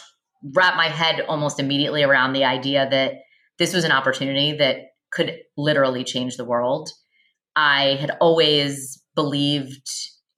wrapped 0.54 0.76
my 0.76 0.88
head 0.88 1.22
almost 1.22 1.58
immediately 1.58 2.04
around 2.04 2.32
the 2.32 2.44
idea 2.44 2.88
that 2.88 3.14
this 3.58 3.74
was 3.74 3.84
an 3.84 3.92
opportunity 3.92 4.56
that 4.58 4.76
could 5.10 5.36
literally 5.56 6.04
change 6.04 6.36
the 6.36 6.44
world. 6.44 6.90
I 7.56 7.98
had 8.00 8.12
always 8.20 9.02
believed 9.16 9.88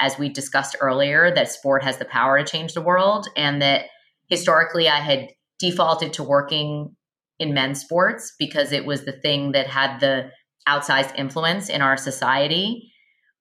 as 0.03 0.19
we 0.19 0.29
discussed 0.29 0.77
earlier, 0.81 1.33
that 1.33 1.49
sport 1.49 1.85
has 1.85 1.99
the 1.99 2.05
power 2.05 2.37
to 2.37 2.45
change 2.45 2.75
the 2.75 2.81
world, 2.83 3.29
and 3.37 3.63
that 3.63 3.87
historically 4.27 4.89
I 4.89 4.99
had 4.99 5.29
defaulted 5.61 6.13
to 6.15 6.25
working 6.25 6.97
in 7.39 7.55
men's 7.55 7.81
sports 7.81 8.35
because 8.37 8.73
it 8.73 8.85
was 8.85 9.05
the 9.05 9.13
thing 9.13 9.53
that 9.53 9.69
had 9.69 10.01
the 10.01 10.31
outsized 10.67 11.17
influence 11.17 11.69
in 11.69 11.83
our 11.83 11.97
society. 11.97 12.91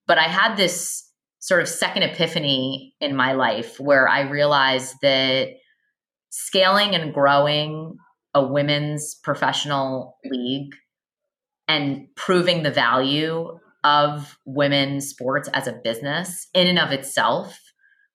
But 0.06 0.20
I 0.20 0.26
had 0.26 0.56
this 0.56 1.11
sort 1.42 1.62
of 1.62 1.68
second 1.68 2.04
epiphany 2.04 2.96
in 3.02 3.16
my 3.16 3.34
life 3.34 3.80
where 3.80 4.08
I 4.08 4.22
realized 4.22 4.96
that 5.02 5.50
scaling 6.30 6.96
and 6.96 7.14
growing 7.14 7.98
a 8.34 8.46
women's 8.46 9.16
professional 9.16 10.18
league 10.24 10.74
and 11.68 12.08
proving 12.16 12.64
the 12.64 12.72
value 12.72 13.60
of 13.84 14.38
women's 14.46 15.10
sports 15.10 15.50
as 15.54 15.68
a 15.68 15.80
business 15.84 16.48
in 16.54 16.68
and 16.68 16.80
of 16.80 16.92
itself 16.92 17.60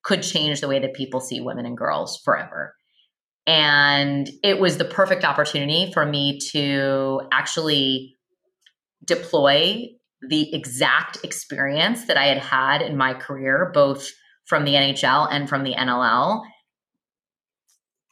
could 0.04 0.22
change 0.22 0.60
the 0.60 0.68
way 0.68 0.78
that 0.78 0.94
people 0.94 1.20
see 1.20 1.40
women 1.40 1.66
and 1.66 1.76
girls 1.76 2.20
forever. 2.24 2.74
And 3.44 4.30
it 4.44 4.60
was 4.60 4.78
the 4.78 4.84
perfect 4.84 5.24
opportunity 5.24 5.90
for 5.92 6.06
me 6.06 6.38
to 6.52 7.22
actually 7.32 8.16
deploy 9.04 9.88
the 10.28 10.54
exact 10.54 11.18
experience 11.24 12.06
that 12.06 12.16
I 12.16 12.26
had 12.26 12.38
had 12.38 12.82
in 12.82 12.96
my 12.96 13.14
career, 13.14 13.70
both 13.72 14.10
from 14.44 14.64
the 14.64 14.72
NHL 14.72 15.28
and 15.30 15.48
from 15.48 15.64
the 15.64 15.74
NLL, 15.74 16.44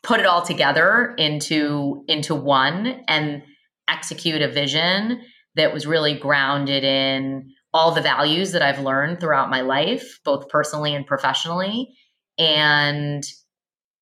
put 0.02 0.20
it 0.20 0.26
all 0.26 0.42
together 0.42 1.14
into 1.16 2.04
into 2.08 2.34
one 2.34 3.02
and 3.08 3.42
execute 3.88 4.42
a 4.42 4.48
vision 4.48 5.22
that 5.56 5.72
was 5.72 5.86
really 5.86 6.14
grounded 6.18 6.84
in 6.84 7.50
all 7.72 7.92
the 7.92 8.00
values 8.00 8.52
that 8.52 8.62
I've 8.62 8.80
learned 8.80 9.20
throughout 9.20 9.50
my 9.50 9.60
life, 9.60 10.20
both 10.24 10.48
personally 10.48 10.94
and 10.94 11.06
professionally, 11.06 11.96
and 12.38 13.24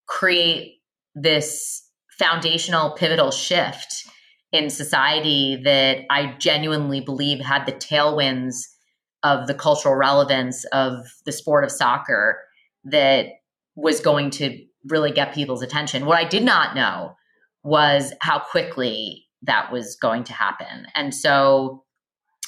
create 0.07 0.81
this 1.15 1.83
foundational, 2.19 2.91
pivotal 2.91 3.31
shift 3.31 4.07
in 4.53 4.69
society 4.69 5.61
that 5.65 6.05
I 6.11 6.35
genuinely 6.39 7.01
believe 7.01 7.41
had 7.41 7.65
the 7.65 7.73
tailwinds 7.73 8.67
of 9.23 9.47
the 9.47 9.55
cultural 9.55 9.95
relevance 9.95 10.65
of 10.67 11.07
the 11.25 11.33
sport 11.33 11.65
of 11.65 11.71
soccer 11.71 12.39
that 12.85 13.27
was 13.75 14.01
going 14.01 14.31
to 14.31 14.65
really 14.89 15.13
get 15.13 15.35
people's 15.35 15.63
attention. 15.63 16.07
What 16.07 16.19
I 16.19 16.29
did 16.29 16.45
not 16.45 16.75
know 16.75 17.17
was 17.63 18.13
how 18.21 18.41
quickly 18.41 19.27
that 19.43 19.73
was 19.73 19.97
going 19.97 20.25
to 20.25 20.33
happen. 20.33 20.87
And 20.95 21.15
so 21.15 21.85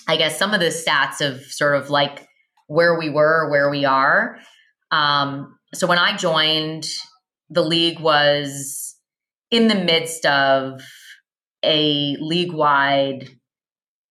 I 0.07 0.17
guess 0.17 0.39
some 0.39 0.53
of 0.53 0.61
the 0.61 0.67
stats 0.67 1.21
of 1.21 1.41
sort 1.43 1.77
of 1.77 1.91
like 1.91 2.29
where 2.67 2.99
we 2.99 3.09
were, 3.09 3.49
where 3.51 3.71
we 3.71 3.85
are. 3.85 4.39
Um, 4.91 5.59
so 5.73 5.87
when 5.87 5.99
I 5.99 6.17
joined, 6.17 6.87
the 7.51 7.63
league 7.63 8.01
was 8.01 8.97
in 9.51 9.69
the 9.69 9.75
midst 9.75 10.27
of 10.27 10.83
a 11.65 12.17
league 12.21 12.53
wide 12.53 13.29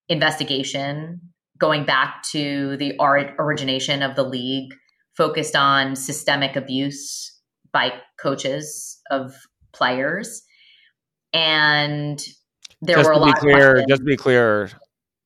investigation 0.10 1.22
going 1.58 1.86
back 1.86 2.24
to 2.24 2.76
the 2.78 2.94
origination 3.40 4.02
of 4.02 4.16
the 4.16 4.24
league, 4.24 4.74
focused 5.16 5.56
on 5.56 5.96
systemic 5.96 6.56
abuse 6.56 7.40
by 7.72 7.94
coaches 8.20 9.00
of 9.12 9.34
players. 9.72 10.42
And 11.32 12.22
there 12.82 12.98
just 12.98 13.08
were 13.08 13.14
a 13.14 13.18
lot 13.18 13.38
clear, 13.38 13.78
of 13.78 13.88
just 13.88 14.02
to 14.02 14.06
be 14.06 14.18
clear, 14.18 14.72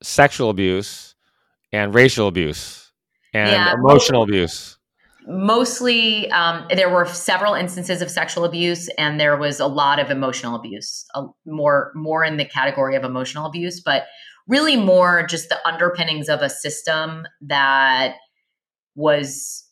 sexual 0.03 0.49
abuse 0.49 1.15
and 1.71 1.93
racial 1.93 2.27
abuse 2.27 2.91
and 3.33 3.51
yeah, 3.51 3.73
emotional 3.73 4.23
abuse. 4.23 4.76
Mostly, 5.27 6.31
um, 6.31 6.65
there 6.73 6.89
were 6.89 7.05
several 7.05 7.53
instances 7.53 8.01
of 8.01 8.09
sexual 8.09 8.45
abuse, 8.45 8.87
and 8.97 9.19
there 9.19 9.35
was 9.35 9.59
a 9.59 9.67
lot 9.67 9.99
of 9.99 10.09
emotional 10.09 10.55
abuse. 10.55 11.05
more, 11.45 11.91
more 11.95 12.23
in 12.23 12.37
the 12.37 12.45
category 12.45 12.95
of 12.95 13.03
emotional 13.03 13.45
abuse, 13.45 13.81
but 13.81 14.05
really 14.47 14.77
more 14.77 15.27
just 15.27 15.49
the 15.49 15.67
underpinnings 15.67 16.29
of 16.29 16.41
a 16.41 16.49
system 16.49 17.27
that 17.41 18.15
was 18.95 19.65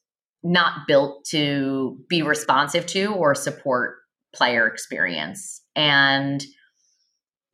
not 0.44 0.88
built 0.88 1.26
to 1.26 1.98
be 2.10 2.22
responsive 2.22 2.86
to 2.86 3.14
or 3.14 3.34
support 3.34 3.96
player 4.34 4.68
experience 4.68 5.62
and 5.76 6.46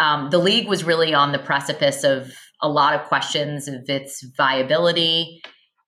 um, 0.02 0.32
the 0.32 0.40
league 0.40 0.68
was 0.68 0.84
really 0.84 1.14
on 1.14 1.32
the 1.32 1.40
precipice 1.40 2.04
of 2.04 2.34
a 2.60 2.68
lot 2.68 2.96
of 2.96 3.08
questions 3.08 3.68
of 3.68 3.88
its 3.88 4.26
viability 4.36 5.42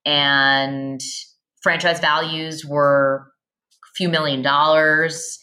and 0.05 1.01
franchise 1.63 1.99
values 1.99 2.65
were 2.65 3.27
a 3.83 3.91
few 3.95 4.09
million 4.09 4.41
dollars 4.41 5.39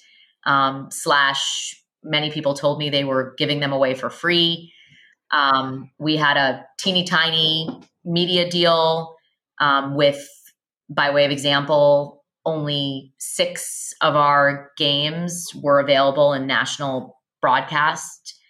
um, 0.47 0.89
slash 0.91 1.75
many 2.03 2.31
people 2.31 2.55
told 2.55 2.79
me 2.79 2.89
they 2.89 3.05
were 3.05 3.35
giving 3.39 3.61
them 3.61 3.73
away 3.73 3.95
for 3.95 4.11
free 4.11 4.73
um, 5.33 5.91
we 5.99 6.17
had 6.17 6.37
a 6.37 6.65
teeny 6.79 7.05
tiny 7.05 7.69
media 8.05 8.49
deal 8.49 9.15
um, 9.61 9.95
with 9.95 10.27
by 10.89 11.11
way 11.11 11.25
of 11.25 11.31
example 11.31 12.25
only 12.47 13.13
six 13.19 13.93
of 14.01 14.17
our 14.17 14.71
games 14.79 15.47
were 15.63 15.79
available 15.79 16.33
in 16.33 16.47
national 16.47 17.19
broadcast 17.41 18.41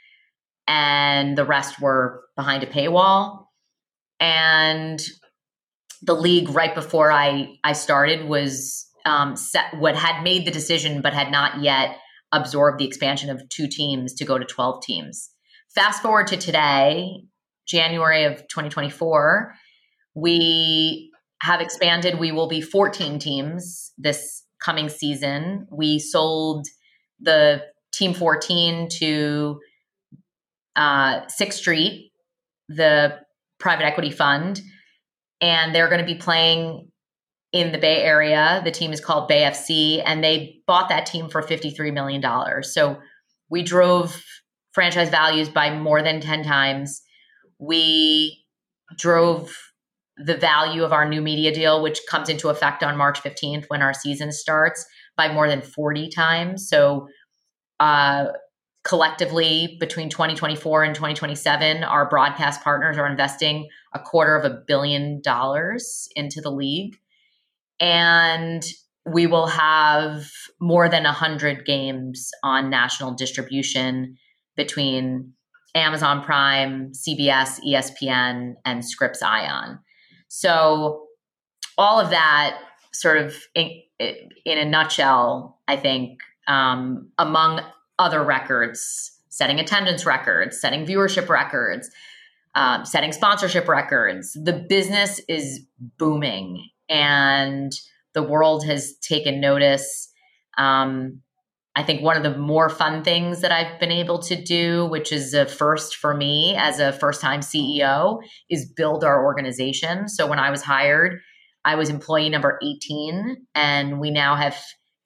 and 0.71 1.37
the 1.37 1.45
rest 1.45 1.81
were 1.81 2.23
behind 2.37 2.63
a 2.63 2.67
paywall. 2.67 3.47
And 4.21 5.03
the 6.03 6.15
league, 6.15 6.51
right 6.51 6.75
before 6.75 7.13
I 7.13 7.57
I 7.65 7.73
started, 7.73 8.27
was 8.27 8.87
um, 9.05 9.37
set, 9.37 9.79
what 9.79 9.97
had 9.97 10.23
made 10.23 10.47
the 10.47 10.51
decision, 10.51 11.03
but 11.03 11.15
had 11.15 11.31
not 11.31 11.63
yet 11.63 11.97
absorbed 12.33 12.79
the 12.79 12.87
expansion 12.87 13.31
of 13.31 13.49
two 13.49 13.67
teams 13.67 14.15
to 14.15 14.25
go 14.25 14.39
to 14.39 14.45
twelve 14.45 14.83
teams. 14.83 15.31
Fast 15.75 16.03
forward 16.03 16.27
to 16.29 16.37
today, 16.37 17.23
January 17.69 18.25
of 18.25 18.39
2024, 18.49 19.55
we 20.15 21.13
have 21.43 21.61
expanded. 21.61 22.19
We 22.19 22.33
will 22.33 22.49
be 22.49 22.61
14 22.61 23.19
teams 23.21 23.93
this 23.97 24.45
coming 24.63 24.89
season. 24.89 25.67
We 25.71 26.01
sold 26.01 26.67
the 27.21 27.63
team 27.93 28.15
14 28.15 28.89
to 28.99 29.61
uh, 30.77 31.21
Sixth 31.29 31.59
Street, 31.59 32.11
the 32.69 33.19
private 33.59 33.85
equity 33.85 34.11
fund, 34.11 34.61
and 35.41 35.75
they're 35.75 35.89
going 35.89 36.01
to 36.01 36.07
be 36.07 36.15
playing 36.15 36.89
in 37.53 37.73
the 37.73 37.79
Bay 37.79 38.03
Area. 38.03 38.61
The 38.65 38.71
team 38.71 38.93
is 38.93 39.01
called 39.01 39.29
Bay 39.29 39.43
FC, 39.43 40.03
and 40.05 40.23
they 40.23 40.61
bought 40.67 40.89
that 40.89 41.07
team 41.07 41.29
for 41.29 41.43
$53 41.43 41.93
million. 41.93 42.63
So 42.63 42.99
we 43.49 43.63
drove 43.63 44.23
franchise 44.73 45.09
values 45.09 45.49
by 45.49 45.77
more 45.77 46.03
than 46.03 46.21
10 46.21 46.45
times. 46.45 47.03
We 47.59 48.45
drove 48.97 49.57
the 50.17 50.37
value 50.37 50.85
of 50.85 50.93
our 50.93 51.09
new 51.09 51.23
media 51.23 51.53
deal, 51.53 51.83
which 51.83 52.01
comes 52.09 52.29
into 52.29 52.51
effect 52.51 52.83
on 52.83 52.97
March 52.97 53.23
15th 53.23 53.65
when 53.69 53.83
our 53.83 53.95
season 53.95 54.33
starts, 54.33 54.85
by 55.17 55.33
more 55.33 55.49
than 55.49 55.63
40 55.63 56.09
times. 56.11 56.69
So, 56.69 57.09
uh, 57.81 58.27
collectively 58.83 59.77
between 59.79 60.09
2024 60.09 60.85
and 60.85 60.95
2027 60.95 61.85
our 61.85 62.09
broadcast 62.09 62.63
partners 62.63 62.97
are 62.97 63.07
investing 63.07 63.69
a 63.95 63.99
quarter 63.99 64.37
of 64.37 64.45
a 64.45 64.63
billion 64.67 65.21
dollars 65.21 66.09
into 66.17 66.41
the 66.41 66.51
league 66.51 66.97
and 67.79 68.65
we 69.07 69.27
will 69.27 69.47
have 69.47 70.31
more 70.61 70.89
than 70.89 71.05
100 71.05 71.65
games 71.65 72.31
on 72.43 72.71
national 72.71 73.13
distribution 73.13 74.17
between 74.57 75.33
Amazon 75.75 76.23
Prime, 76.23 76.93
CBS, 76.93 77.61
ESPN, 77.67 78.55
and 78.65 78.85
Scripps 78.85 79.23
Ion. 79.23 79.79
So, 80.29 81.07
all 81.79 81.99
of 81.99 82.11
that 82.11 82.59
sort 82.93 83.19
of 83.19 83.37
in, 83.55 83.71
in 83.99 84.59
a 84.59 84.65
nutshell, 84.65 85.59
I 85.67 85.77
think, 85.77 86.19
um, 86.47 87.11
among 87.19 87.61
other 88.01 88.25
records, 88.25 89.13
setting 89.29 89.61
attendance 89.61 90.07
records, 90.07 90.61
setting 90.61 90.87
viewership 90.87 91.29
records, 91.29 91.91
um, 92.55 92.85
setting 92.85 93.13
sponsorship 93.13 93.69
records, 93.69 94.33
the 94.33 94.55
business 94.69 95.21
is 95.29 95.61
booming 95.99 96.69
and 96.89 97.73
the 98.15 98.23
world 98.23 98.65
has 98.65 98.97
taken 98.99 99.41
notice. 99.41 100.11
Um, 100.59 101.21
I 101.77 101.85
think 101.85 102.03
one 102.03 102.17
of 102.17 102.25
the 102.25 102.37
more 102.37 102.69
fun 102.69 103.05
things 103.05 103.43
that 103.43 103.53
I've 103.53 103.79
been 103.79 103.93
able 103.93 104.19
to 104.21 104.43
do, 104.43 104.87
which 104.87 105.13
is 105.13 105.35
a 105.35 105.47
first 105.47 105.95
for 105.97 106.15
me 106.15 106.57
as 106.57 106.81
a 106.81 106.93
first 106.93 107.21
time 107.21 107.41
CEO, 107.41 108.21
is 108.49 108.67
build 108.67 109.05
our 109.05 109.25
organization. 109.25 110.09
So 110.09 110.27
when 110.27 110.41
I 110.41 110.51
was 110.51 110.63
hired, 110.63 111.21
I 111.65 111.77
was 111.77 111.91
employee 111.91 112.31
number 112.31 112.59
18, 112.63 113.47
and 113.55 114.01
we 114.01 114.11
now 114.11 114.35
have 114.35 114.57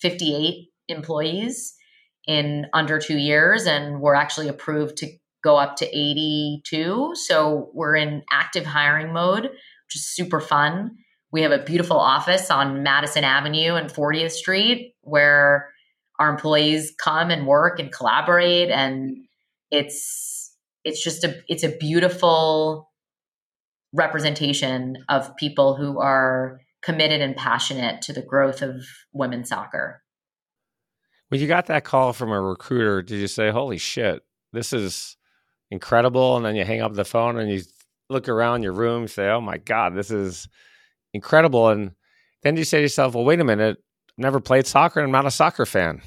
58 0.01 0.69
employees 0.89 1.75
in 2.27 2.67
under 2.73 2.99
two 2.99 3.19
years, 3.19 3.67
and 3.67 4.01
we're 4.01 4.15
actually 4.15 4.49
approved 4.49 4.97
to 4.99 5.11
go 5.43 5.57
up 5.57 5.77
to 5.77 5.87
82. 5.87 7.13
So 7.15 7.71
we're 7.75 7.97
in 7.97 8.23
active 8.31 8.65
hiring 8.65 9.13
mode, 9.13 9.45
which 9.45 9.97
is 9.97 10.07
super 10.07 10.41
fun. 10.41 10.97
We 11.31 11.43
have 11.43 11.53
a 11.53 11.63
beautiful 11.63 11.99
office 11.99 12.51
on 12.51 12.83
Madison 12.83 13.25
Avenue 13.25 13.75
and 13.75 13.93
40th 13.93 14.31
Street 14.31 14.95
where 15.03 15.69
our 16.19 16.31
employees 16.31 16.95
come 16.99 17.31
and 17.31 17.47
work 17.47 17.81
and 17.81 17.93
collaborate 17.93 18.71
and 18.71 19.17
it's 19.73 20.55
it's 20.85 21.03
just 21.03 21.25
a 21.25 21.43
it's 21.49 21.65
a 21.65 21.77
beautiful 21.77 22.93
representation 23.93 24.99
of 25.09 25.37
people 25.37 25.75
who 25.75 25.99
are 25.99 26.61
committed 26.83 27.21
and 27.21 27.37
passionate 27.37 28.03
to 28.03 28.13
the 28.13 28.23
growth 28.23 28.63
of 28.63 28.85
women's 29.13 29.49
soccer. 29.49 30.04
When 31.29 31.41
you 31.41 31.47
got 31.47 31.67
that 31.67 31.85
call 31.85 32.13
from 32.13 32.31
a 32.31 32.41
recruiter, 32.41 33.03
did 33.03 33.19
you 33.19 33.29
say, 33.29 33.51
"Holy 33.51 33.79
shit, 33.79 34.23
this 34.53 34.73
is 34.73 35.17
incredible"? 35.71 36.37
And 36.37 36.45
then 36.45 36.57
you 36.57 36.65
hang 36.65 36.81
up 36.81 36.95
the 36.95 37.05
phone 37.05 37.39
and 37.39 37.51
you 37.51 37.63
look 38.09 38.29
around 38.29 38.63
your 38.63 38.73
room, 38.73 39.09
say, 39.09 39.29
"Oh 39.29 39.41
my 39.41 39.59
god, 39.59 39.95
this 39.95 40.11
is 40.11 40.49
incredible. 41.15 41.69
And 41.69 41.93
then 42.43 42.57
you 42.59 42.65
say 42.65 42.79
to 42.79 42.83
yourself, 42.83 43.15
well, 43.15 43.25
wait 43.25 43.41
a 43.41 43.45
minute, 43.45 43.79
never 44.19 44.41
played 44.41 44.67
soccer 44.67 45.01
and 45.01 45.07
I'm 45.07 45.13
not 45.13 45.25
a 45.25 45.31
soccer 45.31 45.65
fan. 45.65 46.03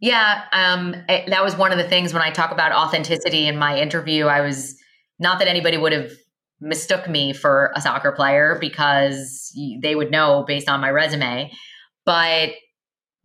Yeah, 0.00 0.42
um, 0.52 0.94
it, 1.08 1.30
that 1.30 1.44
was 1.44 1.56
one 1.56 1.72
of 1.72 1.78
the 1.78 1.88
things 1.88 2.12
when 2.12 2.22
I 2.22 2.30
talk 2.30 2.50
about 2.50 2.72
authenticity 2.72 3.46
in 3.46 3.56
my 3.56 3.78
interview. 3.78 4.26
I 4.26 4.40
was 4.40 4.76
not 5.18 5.38
that 5.38 5.48
anybody 5.48 5.78
would 5.78 5.92
have 5.92 6.10
mistook 6.60 7.08
me 7.08 7.32
for 7.32 7.72
a 7.74 7.80
soccer 7.80 8.12
player 8.12 8.58
because 8.60 9.52
they 9.80 9.94
would 9.94 10.10
know 10.10 10.44
based 10.46 10.68
on 10.68 10.80
my 10.80 10.90
resume. 10.90 11.50
But 12.04 12.50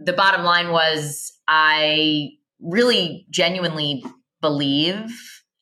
the 0.03 0.13
bottom 0.13 0.43
line 0.43 0.71
was 0.71 1.31
I 1.47 2.31
really 2.59 3.25
genuinely 3.29 4.03
believe 4.41 5.11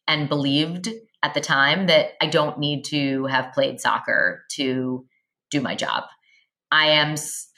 and 0.07 0.29
believed 0.29 0.89
at 1.23 1.33
the 1.33 1.41
time 1.41 1.87
that 1.87 2.11
I 2.21 2.27
don't 2.27 2.59
need 2.59 2.85
to 2.85 3.25
have 3.25 3.53
played 3.53 3.79
soccer 3.79 4.43
to 4.51 5.05
do 5.51 5.61
my 5.61 5.75
job. 5.75 6.03
I 6.71 6.87
am 6.87 7.15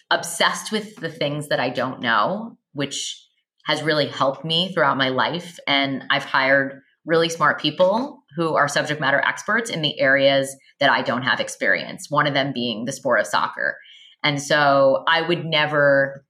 obsessed 0.09 0.71
with 0.71 0.95
the 0.97 1.11
things 1.11 1.50
that 1.50 1.59
I 1.59 1.69
don't 1.69 2.01
know, 2.01 2.57
which 2.73 3.17
has 3.65 3.83
really 3.83 4.07
helped 4.07 4.43
me 4.43 4.73
throughout 4.73 4.97
my 4.97 5.09
life. 5.09 5.59
And 5.67 6.03
I've 6.09 6.25
hired 6.25 6.81
really 7.05 7.29
smart 7.29 7.59
people 7.59 8.23
who 8.35 8.55
are 8.55 8.67
subject 8.67 9.00
matter 9.00 9.19
experts 9.19 9.69
in 9.69 9.81
the 9.81 10.00
areas 10.00 10.55
that 10.79 10.89
I 10.89 11.01
don't 11.01 11.24
have 11.24 11.39
experience, 11.39 12.09
one 12.09 12.27
of 12.27 12.33
them 12.33 12.53
being 12.53 12.85
the 12.85 12.91
sport 12.91 13.20
of 13.20 13.27
soccer. 13.27 13.77
And 14.24 14.41
so 14.41 15.03
I 15.07 15.22
would 15.22 15.46
never 15.46 16.25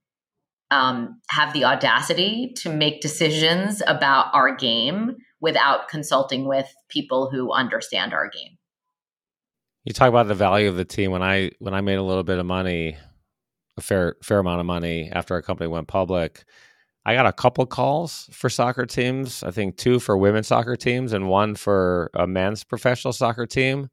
um, 0.72 1.20
have 1.28 1.52
the 1.52 1.64
audacity 1.64 2.52
to 2.56 2.72
make 2.72 3.02
decisions 3.02 3.82
about 3.86 4.34
our 4.34 4.56
game 4.56 5.16
without 5.40 5.88
consulting 5.88 6.48
with 6.48 6.72
people 6.88 7.30
who 7.30 7.52
understand 7.52 8.14
our 8.14 8.28
game. 8.30 8.56
You 9.84 9.92
talk 9.92 10.08
about 10.08 10.28
the 10.28 10.34
value 10.34 10.68
of 10.68 10.76
the 10.76 10.84
team. 10.84 11.10
When 11.10 11.22
I 11.22 11.50
when 11.58 11.74
I 11.74 11.80
made 11.80 11.96
a 11.96 12.02
little 12.02 12.22
bit 12.22 12.38
of 12.38 12.46
money, 12.46 12.96
a 13.76 13.82
fair 13.82 14.16
fair 14.22 14.38
amount 14.38 14.60
of 14.60 14.66
money 14.66 15.10
after 15.12 15.34
our 15.34 15.42
company 15.42 15.68
went 15.68 15.88
public, 15.88 16.44
I 17.04 17.14
got 17.14 17.26
a 17.26 17.32
couple 17.32 17.66
calls 17.66 18.28
for 18.32 18.48
soccer 18.48 18.86
teams. 18.86 19.42
I 19.42 19.50
think 19.50 19.76
two 19.76 19.98
for 19.98 20.16
women's 20.16 20.46
soccer 20.46 20.76
teams 20.76 21.12
and 21.12 21.28
one 21.28 21.54
for 21.56 22.10
a 22.14 22.26
men's 22.26 22.64
professional 22.64 23.12
soccer 23.12 23.44
team. 23.44 23.88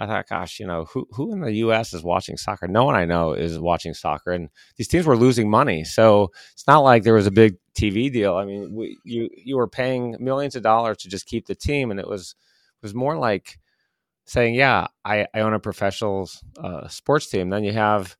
I 0.00 0.06
thought, 0.06 0.28
gosh, 0.30 0.58
you 0.58 0.66
know, 0.66 0.86
who 0.86 1.06
who 1.12 1.30
in 1.30 1.42
the 1.42 1.52
U.S. 1.56 1.92
is 1.92 2.02
watching 2.02 2.38
soccer? 2.38 2.66
No 2.66 2.84
one 2.86 2.94
I 2.94 3.04
know 3.04 3.34
is 3.34 3.58
watching 3.58 3.92
soccer, 3.92 4.32
and 4.32 4.48
these 4.76 4.88
teams 4.88 5.04
were 5.04 5.16
losing 5.16 5.50
money. 5.50 5.84
So 5.84 6.32
it's 6.54 6.66
not 6.66 6.78
like 6.78 7.02
there 7.02 7.12
was 7.12 7.26
a 7.26 7.30
big 7.30 7.56
TV 7.78 8.10
deal. 8.10 8.34
I 8.36 8.46
mean, 8.46 8.74
we, 8.74 8.96
you 9.04 9.28
you 9.36 9.58
were 9.58 9.68
paying 9.68 10.16
millions 10.18 10.56
of 10.56 10.62
dollars 10.62 10.96
to 10.98 11.10
just 11.10 11.26
keep 11.26 11.46
the 11.46 11.54
team, 11.54 11.90
and 11.90 12.00
it 12.00 12.08
was 12.08 12.34
it 12.82 12.82
was 12.82 12.94
more 12.94 13.18
like 13.18 13.58
saying, 14.24 14.54
yeah, 14.54 14.86
I, 15.04 15.26
I 15.34 15.40
own 15.40 15.52
a 15.52 15.60
professional 15.60 16.30
uh, 16.58 16.88
sports 16.88 17.28
team. 17.28 17.50
Then 17.50 17.62
you 17.62 17.72
have 17.72 18.16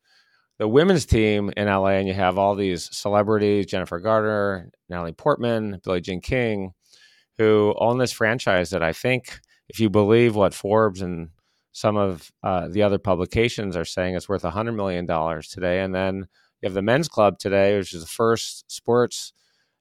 the 0.58 0.68
women's 0.68 1.06
team 1.06 1.50
in 1.56 1.66
LA, 1.66 1.92
and 1.92 2.06
you 2.06 2.12
have 2.12 2.36
all 2.36 2.54
these 2.56 2.94
celebrities: 2.94 3.64
Jennifer 3.64 4.00
Garner, 4.00 4.68
Natalie 4.90 5.12
Portman, 5.12 5.80
Billie 5.82 6.02
Jean 6.02 6.20
King, 6.20 6.74
who 7.38 7.74
own 7.78 7.96
this 7.96 8.12
franchise 8.12 8.68
that 8.68 8.82
I 8.82 8.92
think, 8.92 9.40
if 9.70 9.80
you 9.80 9.88
believe 9.88 10.36
what 10.36 10.52
Forbes 10.52 11.00
and 11.00 11.30
some 11.72 11.96
of 11.96 12.30
uh, 12.42 12.68
the 12.68 12.82
other 12.82 12.98
publications 12.98 13.76
are 13.76 13.84
saying 13.84 14.14
it's 14.14 14.28
worth 14.28 14.42
$100 14.42 14.74
million 14.74 15.06
today. 15.42 15.80
And 15.80 15.94
then 15.94 16.26
you 16.60 16.66
have 16.66 16.74
the 16.74 16.82
men's 16.82 17.08
club 17.08 17.38
today, 17.38 17.76
which 17.76 17.94
is 17.94 18.02
the 18.02 18.08
first 18.08 18.70
sports 18.70 19.32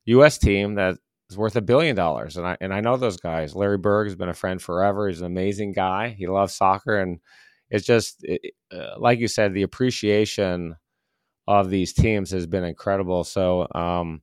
U.S. 0.05 0.37
team 0.37 0.75
that 0.75 0.97
is 1.29 1.37
worth 1.37 1.55
a 1.55 1.61
billion 1.61 1.95
dollars. 1.95 2.37
And 2.37 2.45
I, 2.45 2.57
and 2.61 2.73
I 2.73 2.81
know 2.81 2.97
those 2.97 3.17
guys. 3.17 3.55
Larry 3.55 3.77
Berg 3.77 4.07
has 4.07 4.15
been 4.15 4.29
a 4.29 4.33
friend 4.33 4.61
forever. 4.61 5.07
He's 5.07 5.19
an 5.19 5.27
amazing 5.27 5.73
guy. 5.73 6.09
He 6.09 6.27
loves 6.27 6.55
soccer. 6.55 6.99
And 6.99 7.19
it's 7.69 7.85
just, 7.85 8.23
it, 8.23 8.53
uh, 8.71 8.99
like 8.99 9.19
you 9.19 9.27
said, 9.27 9.53
the 9.53 9.63
appreciation 9.63 10.75
of 11.47 11.69
these 11.69 11.93
teams 11.93 12.31
has 12.31 12.45
been 12.45 12.63
incredible. 12.63 13.23
So, 13.23 13.67
um, 13.73 14.21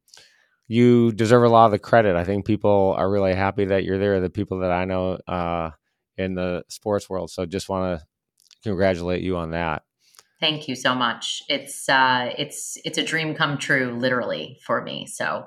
you 0.69 1.13
deserve 1.13 1.45
a 1.45 1.49
lot 1.49 1.67
of 1.67 1.71
the 1.73 1.79
credit. 1.79 2.17
I 2.17 2.25
think 2.25 2.45
people 2.45 2.95
are 2.99 3.11
really 3.11 3.35
happy 3.35 3.67
that 3.67 3.85
you're 3.85 3.99
there. 3.99 4.21
The 4.21 4.31
people 4.31 4.61
that 4.61 4.73
I 4.73 4.85
know, 4.85 5.19
uh, 5.29 5.71
in 6.17 6.35
the 6.35 6.65
sports 6.69 7.09
world. 7.09 7.31
So 7.31 7.47
just 7.47 7.69
want 7.69 8.01
to 8.01 8.07
congratulate 8.63 9.23
you 9.23 9.37
on 9.37 9.51
that. 9.51 9.83
Thank 10.41 10.69
you 10.69 10.75
so 10.77 10.95
much. 10.95 11.43
It's 11.49 11.89
uh, 11.89 12.31
it's 12.37 12.77
it's 12.85 12.99
a 12.99 13.03
dream 13.03 13.35
come 13.35 13.57
true, 13.57 13.97
literally 13.99 14.59
for 14.67 14.83
me. 14.83 15.07
So 15.07 15.47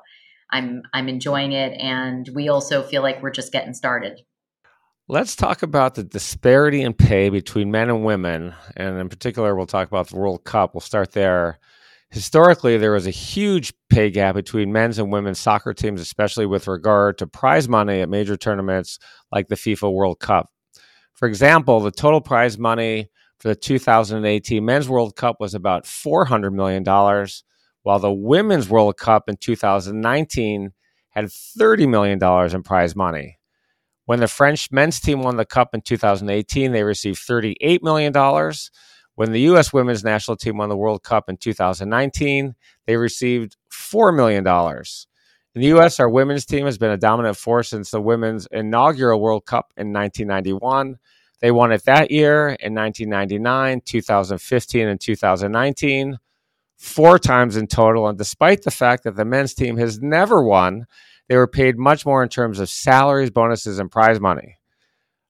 I'm 0.52 0.82
I'm 0.94 1.08
enjoying 1.08 1.52
it, 1.52 1.80
and 1.80 2.28
we 2.34 2.50
also 2.50 2.82
feel 2.82 3.04
like 3.04 3.22
we're 3.22 3.30
just 3.30 3.52
getting 3.52 3.74
started. 3.74 4.22
Let's 5.08 5.36
talk 5.36 5.64
about 5.64 5.96
the 5.96 6.04
disparity 6.04 6.82
in 6.82 6.94
pay 6.94 7.30
between 7.30 7.72
men 7.72 7.90
and 7.90 8.04
women, 8.04 8.54
and 8.76 9.00
in 9.00 9.10
particular, 9.10 9.56
we'll 9.56 9.68
talk 9.68 9.88
about 9.88 10.10
the 10.10 10.18
World 10.18 10.44
Cup. 10.44 10.74
We'll 10.74 10.82
start 10.82 11.12
there. 11.12 11.60
Historically, 12.12 12.78
there 12.78 12.92
was 12.92 13.06
a 13.06 13.12
huge 13.12 13.74
pay 13.90 14.10
gap 14.10 14.34
between 14.34 14.72
men's 14.72 14.98
and 14.98 15.12
women's 15.12 15.40
soccer 15.40 15.74
teams, 15.74 16.02
especially 16.02 16.48
with 16.48 16.68
regard 16.68 17.20
to 17.20 17.28
prize 17.28 17.70
money 17.70 18.02
at 18.02 18.10
major 18.10 18.36
tournaments 18.36 18.98
like 19.32 19.48
the 19.48 19.56
FIFA 19.56 19.94
World 19.94 20.20
Cup. 20.20 20.50
For 21.20 21.28
example, 21.28 21.82
the 21.82 21.92
total 21.92 22.22
prize 22.22 22.58
money 22.58 23.10
for 23.40 23.50
the 23.50 23.56
2018 23.56 24.64
Men's 24.64 24.88
World 24.88 25.18
Cup 25.18 25.36
was 25.42 25.54
about 25.54 25.84
$400 25.84 26.54
million, 26.54 26.86
while 27.84 28.00
the 28.00 28.14
Women's 28.14 28.70
World 28.70 28.96
Cup 28.96 29.28
in 29.28 29.36
2019 29.36 30.72
had 31.10 31.26
$30 31.26 31.90
million 31.90 32.24
in 32.56 32.64
prize 32.64 32.96
money. 32.96 33.38
When 34.06 34.22
the 34.22 34.30
French 34.30 34.72
men's 34.72 35.02
team 35.02 35.22
won 35.22 35.36
the 35.36 35.44
cup 35.44 35.74
in 35.74 35.82
2018, 35.82 36.72
they 36.72 36.84
received 36.84 37.20
$38 37.20 37.84
million. 37.84 38.14
When 39.16 39.34
the 39.34 39.42
U.S. 39.42 39.74
women's 39.74 40.06
national 40.06 40.38
team 40.38 40.56
won 40.56 40.70
the 40.70 40.78
World 40.78 41.04
Cup 41.04 41.28
in 41.28 41.36
2019, 41.36 42.56
they 42.88 42.96
received 42.96 43.58
$4 43.74 44.16
million. 44.16 44.48
In 45.56 45.62
the 45.62 45.68
U.S., 45.70 46.00
our 46.00 46.10
women's 46.10 46.46
team 46.46 46.66
has 46.66 46.78
been 46.78 46.92
a 46.92 46.98
dominant 46.98 47.36
force 47.36 47.70
since 47.70 47.90
the 47.90 48.02
women's 48.02 48.48
inaugural 48.52 49.20
World 49.20 49.46
Cup 49.46 49.74
in 49.76 49.92
1991. 49.92 51.00
They 51.42 51.52
won 51.52 51.72
it 51.72 51.86
that 51.86 52.12
year 52.12 52.50
in 52.50 52.76
1999, 52.76 53.82
2015, 53.84 54.88
and 54.88 55.02
2019, 55.02 56.20
four 56.78 57.18
times 57.18 57.58
in 57.58 57.66
total. 57.66 58.08
And 58.08 58.18
despite 58.18 58.62
the 58.62 58.72
fact 58.72 59.04
that 59.06 59.16
the 59.16 59.26
men's 59.26 59.56
team 59.56 59.78
has 59.78 60.00
never 60.00 60.44
won, 60.44 60.86
they 61.28 61.36
were 61.36 61.48
paid 61.48 61.80
much 61.80 62.06
more 62.06 62.22
in 62.22 62.30
terms 62.30 62.60
of 62.60 62.70
salaries, 62.70 63.32
bonuses, 63.32 63.80
and 63.80 63.90
prize 63.90 64.20
money. 64.20 64.58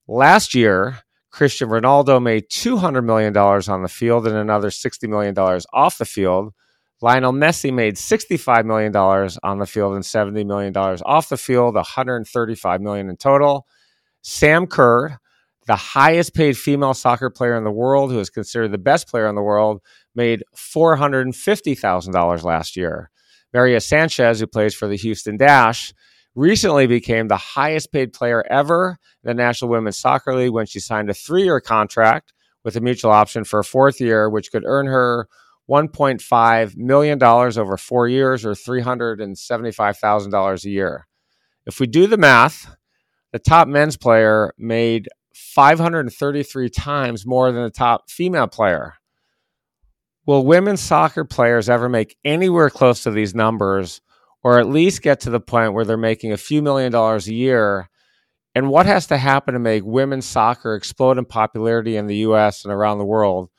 Last 0.08 0.54
year, 0.54 1.00
Cristiano 1.32 1.80
Ronaldo 1.80 2.22
made 2.22 2.50
$200 2.50 3.06
million 3.06 3.36
on 3.38 3.84
the 3.84 3.88
field 3.88 4.28
and 4.28 4.36
another 4.36 4.70
$60 4.70 5.08
million 5.08 5.38
off 5.72 5.98
the 5.98 6.06
field. 6.06 6.54
Lionel 7.02 7.32
Messi 7.32 7.74
made 7.74 7.96
$65 7.96 8.66
million 8.66 8.96
on 8.96 9.60
the 9.60 9.66
field 9.66 9.96
and 9.96 10.04
$70 10.04 10.46
million 10.46 10.76
off 10.76 11.30
the 11.30 11.38
field, 11.38 11.76
135 11.76 12.82
million 12.82 13.10
in 13.10 13.16
total. 13.16 13.66
Sam 14.22 14.68
Kerr, 14.68 15.18
the 15.66 15.76
highest 15.78 16.34
paid 16.34 16.58
female 16.58 16.94
soccer 16.94 17.30
player 17.30 17.56
in 17.56 17.64
the 17.64 17.72
world, 17.72 18.12
who 18.12 18.20
is 18.20 18.30
considered 18.30 18.72
the 18.72 18.78
best 18.78 19.08
player 19.08 19.28
in 19.28 19.36
the 19.36 19.42
world, 19.42 19.82
made 20.14 20.44
$450,000 20.58 22.44
last 22.44 22.76
year. 22.76 23.10
Maria 23.54 23.80
Sanchez, 23.80 24.40
who 24.40 24.48
plays 24.48 24.76
for 24.76 24.88
the 24.88 24.98
Houston 24.98 25.38
Dash, 25.38 25.94
recently 26.36 26.86
became 26.86 27.28
the 27.28 27.38
highest 27.38 27.92
paid 27.92 28.14
player 28.14 28.44
ever 28.50 28.98
in 29.24 29.28
the 29.28 29.34
National 29.34 29.72
Women's 29.72 29.98
Soccer 29.98 30.36
League 30.36 30.52
when 30.52 30.66
she 30.66 30.80
signed 30.80 31.10
a 31.10 31.14
three 31.14 31.44
year 31.44 31.62
contract 31.62 32.34
with 32.64 32.76
a 32.76 32.82
mutual 32.82 33.12
option 33.12 33.44
for 33.44 33.60
a 33.60 33.64
fourth 33.64 34.02
year, 34.02 34.30
which 34.30 34.52
could 34.52 34.64
earn 34.66 34.86
her 34.88 35.28
$1.5 35.70 36.78
million 36.78 37.24
over 37.24 37.78
four 37.78 38.08
years 38.08 38.46
or 38.46 38.54
$375,000 38.54 40.66
a 40.66 40.70
year. 40.70 41.08
If 41.66 41.80
we 41.80 41.88
do 41.88 42.08
the 42.08 42.18
math, 42.18 42.76
the 43.32 43.40
top 43.40 43.68
men's 43.68 43.96
player 43.96 44.54
made 44.58 45.08
533 45.36 46.70
times 46.70 47.26
more 47.26 47.52
than 47.52 47.64
the 47.64 47.70
top 47.70 48.10
female 48.10 48.48
player. 48.48 48.96
Will 50.26 50.46
women's 50.46 50.82
soccer 50.82 51.26
players 51.26 51.70
ever 51.70 51.88
make 51.88 52.18
anywhere 52.26 52.70
close 52.70 53.04
to 53.04 53.12
these 53.12 53.36
numbers 53.36 54.02
or 54.44 54.60
at 54.60 54.70
least 54.70 55.02
get 55.02 55.22
to 55.22 55.30
the 55.30 55.40
point 55.40 55.74
where 55.74 55.86
they're 55.86 55.98
making 55.98 56.32
a 56.32 56.38
few 56.38 56.62
million 56.62 56.92
dollars 56.92 57.28
a 57.28 57.34
year? 57.34 57.90
And 58.56 58.70
what 58.70 58.88
has 58.88 59.08
to 59.08 59.18
happen 59.18 59.54
to 59.54 59.60
make 59.60 59.84
women's 59.86 60.26
soccer 60.26 60.76
explode 60.76 61.18
in 61.18 61.26
popularity 61.26 61.96
in 61.96 62.08
the 62.08 62.18
US 62.18 62.66
and 62.66 62.74
around 62.74 62.98
the 62.98 63.06
world 63.06 63.50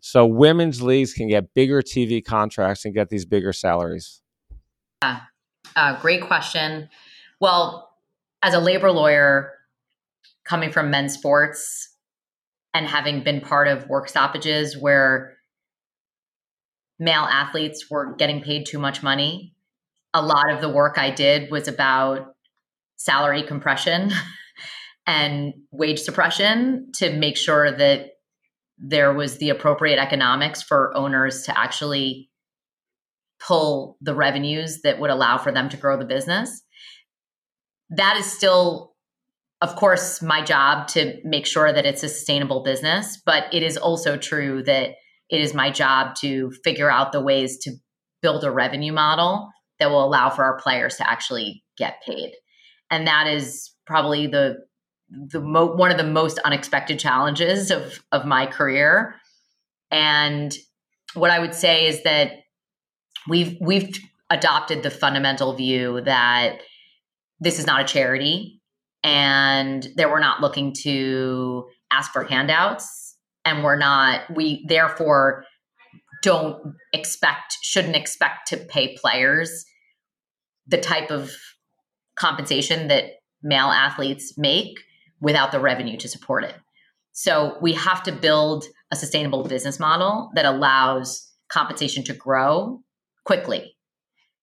so 0.00 0.26
women's 0.26 0.82
leagues 0.82 1.12
can 1.12 1.28
get 1.28 1.54
bigger 1.54 1.82
TV 1.82 2.24
contracts 2.24 2.84
and 2.84 2.94
get 2.94 3.10
these 3.10 3.24
bigger 3.24 3.52
salaries? 3.52 4.22
Yeah, 5.02 5.20
uh, 5.76 6.00
great 6.00 6.22
question. 6.22 6.88
Well, 7.40 7.90
as 8.42 8.54
a 8.54 8.60
labor 8.60 8.90
lawyer 8.90 9.52
coming 10.44 10.72
from 10.72 10.90
men's 10.90 11.14
sports 11.14 11.94
and 12.74 12.86
having 12.86 13.22
been 13.22 13.40
part 13.40 13.68
of 13.68 13.88
work 13.88 14.08
stoppages 14.08 14.76
where 14.76 15.36
male 16.98 17.22
athletes 17.22 17.90
were 17.90 18.14
getting 18.14 18.42
paid 18.42 18.66
too 18.66 18.78
much 18.78 19.02
money. 19.02 19.54
A 20.12 20.22
lot 20.22 20.52
of 20.52 20.60
the 20.60 20.68
work 20.68 20.98
I 20.98 21.10
did 21.10 21.50
was 21.50 21.68
about 21.68 22.34
salary 22.96 23.42
compression 23.42 24.10
and 25.06 25.54
wage 25.70 26.00
suppression 26.00 26.90
to 26.96 27.16
make 27.16 27.36
sure 27.36 27.72
that 27.72 28.10
there 28.80 29.12
was 29.12 29.38
the 29.38 29.50
appropriate 29.50 29.98
economics 29.98 30.62
for 30.62 30.96
owners 30.96 31.42
to 31.42 31.58
actually 31.58 32.30
pull 33.38 33.96
the 34.00 34.14
revenues 34.14 34.80
that 34.82 34.98
would 34.98 35.10
allow 35.10 35.38
for 35.38 35.52
them 35.52 35.68
to 35.68 35.76
grow 35.76 35.98
the 35.98 36.04
business. 36.04 36.62
That 37.90 38.16
is 38.16 38.30
still, 38.30 38.94
of 39.60 39.76
course, 39.76 40.22
my 40.22 40.42
job 40.42 40.88
to 40.88 41.18
make 41.24 41.46
sure 41.46 41.72
that 41.72 41.86
it's 41.86 42.02
a 42.02 42.08
sustainable 42.08 42.62
business, 42.62 43.20
but 43.24 43.52
it 43.52 43.62
is 43.62 43.76
also 43.76 44.16
true 44.16 44.62
that 44.64 44.90
it 45.28 45.40
is 45.40 45.54
my 45.54 45.70
job 45.70 46.14
to 46.16 46.50
figure 46.64 46.90
out 46.90 47.12
the 47.12 47.20
ways 47.20 47.58
to 47.58 47.72
build 48.22 48.44
a 48.44 48.50
revenue 48.50 48.92
model 48.92 49.48
that 49.78 49.90
will 49.90 50.04
allow 50.04 50.28
for 50.30 50.44
our 50.44 50.58
players 50.58 50.96
to 50.96 51.10
actually 51.10 51.62
get 51.76 52.02
paid. 52.06 52.32
And 52.90 53.06
that 53.06 53.26
is 53.26 53.70
probably 53.86 54.26
the 54.26 54.56
the 55.10 55.40
mo- 55.40 55.74
one 55.74 55.90
of 55.90 55.98
the 55.98 56.04
most 56.04 56.38
unexpected 56.40 56.98
challenges 56.98 57.70
of 57.70 58.00
of 58.12 58.24
my 58.24 58.46
career. 58.46 59.16
And 59.90 60.54
what 61.14 61.30
I 61.30 61.38
would 61.38 61.54
say 61.54 61.86
is 61.86 62.02
that 62.04 62.32
we've 63.28 63.56
we've 63.60 63.98
adopted 64.30 64.82
the 64.82 64.90
fundamental 64.90 65.54
view 65.54 66.00
that 66.02 66.60
this 67.40 67.58
is 67.58 67.66
not 67.66 67.80
a 67.80 67.84
charity 67.84 68.60
and 69.02 69.88
that 69.96 70.10
we're 70.10 70.20
not 70.20 70.40
looking 70.40 70.72
to 70.82 71.66
ask 71.90 72.12
for 72.12 72.24
handouts 72.24 73.16
and 73.44 73.64
we're 73.64 73.78
not 73.78 74.22
we 74.34 74.64
therefore 74.68 75.44
don't 76.22 76.74
expect 76.92 77.56
shouldn't 77.62 77.96
expect 77.96 78.48
to 78.48 78.56
pay 78.56 78.96
players 78.96 79.64
the 80.66 80.78
type 80.78 81.10
of 81.10 81.32
compensation 82.14 82.88
that 82.88 83.04
male 83.42 83.68
athletes 83.68 84.34
make 84.36 84.78
without 85.20 85.52
the 85.52 85.60
revenue 85.60 85.96
to 85.98 86.08
support 86.08 86.44
it. 86.44 86.54
So 87.12 87.56
we 87.60 87.72
have 87.74 88.02
to 88.04 88.12
build 88.12 88.64
a 88.90 88.96
sustainable 88.96 89.44
business 89.44 89.78
model 89.78 90.30
that 90.34 90.44
allows 90.44 91.30
compensation 91.50 92.04
to 92.04 92.14
grow 92.14 92.80
quickly. 93.24 93.76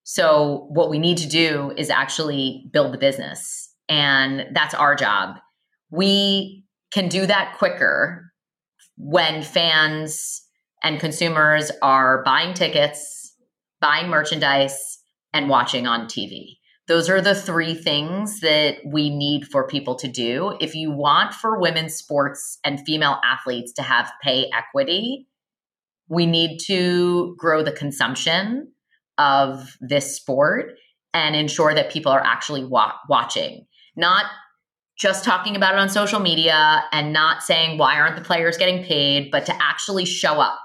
So 0.03 0.67
what 0.69 0.89
we 0.89 0.99
need 0.99 1.17
to 1.17 1.27
do 1.27 1.73
is 1.77 1.89
actually 1.89 2.69
build 2.71 2.93
the 2.93 2.97
business 2.97 3.73
and 3.89 4.45
that's 4.53 4.73
our 4.73 4.95
job. 4.95 5.37
We 5.89 6.65
can 6.93 7.07
do 7.07 7.25
that 7.25 7.55
quicker 7.57 8.31
when 8.97 9.43
fans 9.43 10.41
and 10.83 10.99
consumers 10.99 11.71
are 11.81 12.23
buying 12.23 12.53
tickets, 12.53 13.35
buying 13.79 14.09
merchandise, 14.09 14.99
and 15.33 15.49
watching 15.49 15.87
on 15.87 16.05
TV. 16.05 16.56
Those 16.87 17.09
are 17.09 17.19
the 17.19 17.35
three 17.35 17.75
things 17.75 18.39
that 18.39 18.77
we 18.85 19.09
need 19.09 19.45
for 19.45 19.67
people 19.67 19.95
to 19.95 20.07
do. 20.07 20.55
If 20.61 20.73
you 20.73 20.91
want 20.91 21.33
for 21.33 21.59
women's 21.59 21.95
sports 21.95 22.59
and 22.63 22.79
female 22.85 23.19
athletes 23.25 23.73
to 23.73 23.81
have 23.81 24.11
pay 24.23 24.49
equity, 24.55 25.27
we 26.07 26.25
need 26.25 26.59
to 26.67 27.35
grow 27.37 27.61
the 27.61 27.73
consumption 27.73 28.71
of 29.17 29.77
this 29.81 30.15
sport 30.15 30.75
and 31.13 31.35
ensure 31.35 31.73
that 31.73 31.91
people 31.91 32.11
are 32.11 32.23
actually 32.23 32.63
wa- 32.63 32.93
watching, 33.09 33.65
not 33.97 34.25
just 34.97 35.25
talking 35.25 35.55
about 35.55 35.73
it 35.73 35.79
on 35.79 35.89
social 35.89 36.19
media 36.19 36.83
and 36.91 37.11
not 37.11 37.43
saying 37.43 37.77
why 37.77 37.99
aren't 37.99 38.15
the 38.15 38.21
players 38.21 38.57
getting 38.57 38.83
paid, 38.83 39.29
but 39.31 39.45
to 39.45 39.55
actually 39.61 40.05
show 40.05 40.39
up, 40.39 40.57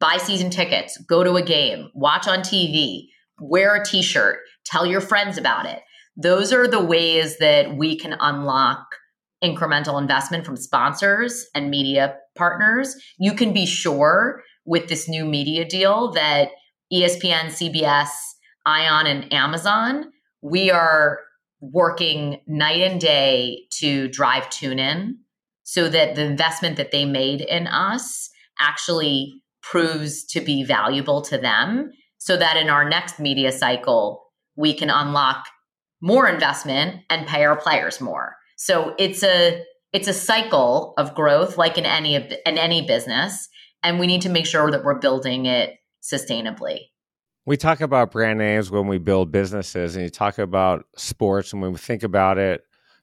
buy 0.00 0.16
season 0.16 0.50
tickets, 0.50 0.98
go 1.08 1.22
to 1.22 1.36
a 1.36 1.42
game, 1.42 1.90
watch 1.94 2.26
on 2.26 2.40
TV, 2.40 3.06
wear 3.40 3.74
a 3.74 3.84
t 3.84 4.02
shirt, 4.02 4.38
tell 4.64 4.86
your 4.86 5.00
friends 5.00 5.38
about 5.38 5.66
it. 5.66 5.80
Those 6.16 6.52
are 6.52 6.68
the 6.68 6.82
ways 6.82 7.38
that 7.38 7.76
we 7.76 7.96
can 7.96 8.16
unlock 8.20 8.84
incremental 9.42 10.00
investment 10.00 10.46
from 10.46 10.56
sponsors 10.56 11.46
and 11.54 11.70
media 11.70 12.16
partners. 12.36 12.94
You 13.18 13.34
can 13.34 13.52
be 13.52 13.66
sure 13.66 14.42
with 14.64 14.88
this 14.88 15.08
new 15.08 15.24
media 15.24 15.64
deal 15.64 16.12
that 16.12 16.48
ESPN, 16.92 17.46
CBS, 17.46 18.08
Ion, 18.64 19.06
and 19.06 19.32
Amazon, 19.32 20.12
we 20.40 20.70
are 20.70 21.18
working 21.60 22.40
night 22.46 22.80
and 22.80 23.00
day 23.00 23.64
to 23.70 24.08
drive 24.08 24.48
tune 24.50 24.78
in 24.78 25.18
so 25.62 25.88
that 25.88 26.14
the 26.14 26.22
investment 26.22 26.76
that 26.76 26.90
they 26.90 27.04
made 27.04 27.40
in 27.40 27.66
us 27.66 28.30
actually 28.60 29.42
proves 29.62 30.24
to 30.24 30.40
be 30.40 30.62
valuable 30.62 31.22
to 31.22 31.38
them 31.38 31.90
so 32.24 32.38
that 32.38 32.56
in 32.56 32.70
our 32.70 32.88
next 32.88 33.20
media 33.20 33.52
cycle 33.52 34.24
we 34.56 34.72
can 34.72 34.88
unlock 34.88 35.44
more 36.00 36.26
investment 36.28 37.02
and 37.10 37.26
pay 37.26 37.44
our 37.44 37.56
players 37.56 38.00
more 38.00 38.36
so 38.56 38.94
it's 38.98 39.22
a 39.22 39.62
it's 39.92 40.08
a 40.08 40.12
cycle 40.12 40.94
of 40.96 41.14
growth 41.14 41.58
like 41.58 41.76
in 41.76 41.84
any 41.84 42.16
of 42.16 42.24
in 42.46 42.58
any 42.58 42.86
business 42.86 43.48
and 43.82 44.00
we 44.00 44.06
need 44.06 44.22
to 44.22 44.30
make 44.30 44.46
sure 44.46 44.70
that 44.70 44.84
we're 44.84 44.98
building 44.98 45.46
it 45.46 45.74
sustainably 46.02 46.80
we 47.46 47.58
talk 47.58 47.82
about 47.82 48.10
brand 48.10 48.38
names 48.38 48.70
when 48.70 48.86
we 48.86 48.96
build 48.96 49.30
businesses, 49.30 49.96
and 49.96 50.04
you 50.04 50.08
talk 50.08 50.38
about 50.38 50.86
sports. 50.96 51.52
And 51.52 51.60
when 51.60 51.72
we 51.72 51.78
think 51.78 52.02
about 52.02 52.38
it, 52.38 52.62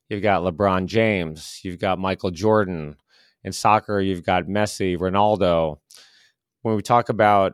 you've 0.10 0.24
got 0.24 0.42
LeBron 0.42 0.88
James, 0.88 1.60
you've 1.64 1.80
got 1.80 2.00
Michael 2.00 2.32
Jordan. 2.32 2.98
In 3.44 3.52
soccer, 3.52 4.00
you've 4.00 4.24
got 4.24 4.46
Messi, 4.46 4.98
Ronaldo. 4.98 5.78
When 6.62 6.76
we 6.76 6.84
talk 6.84 7.10
about 7.10 7.54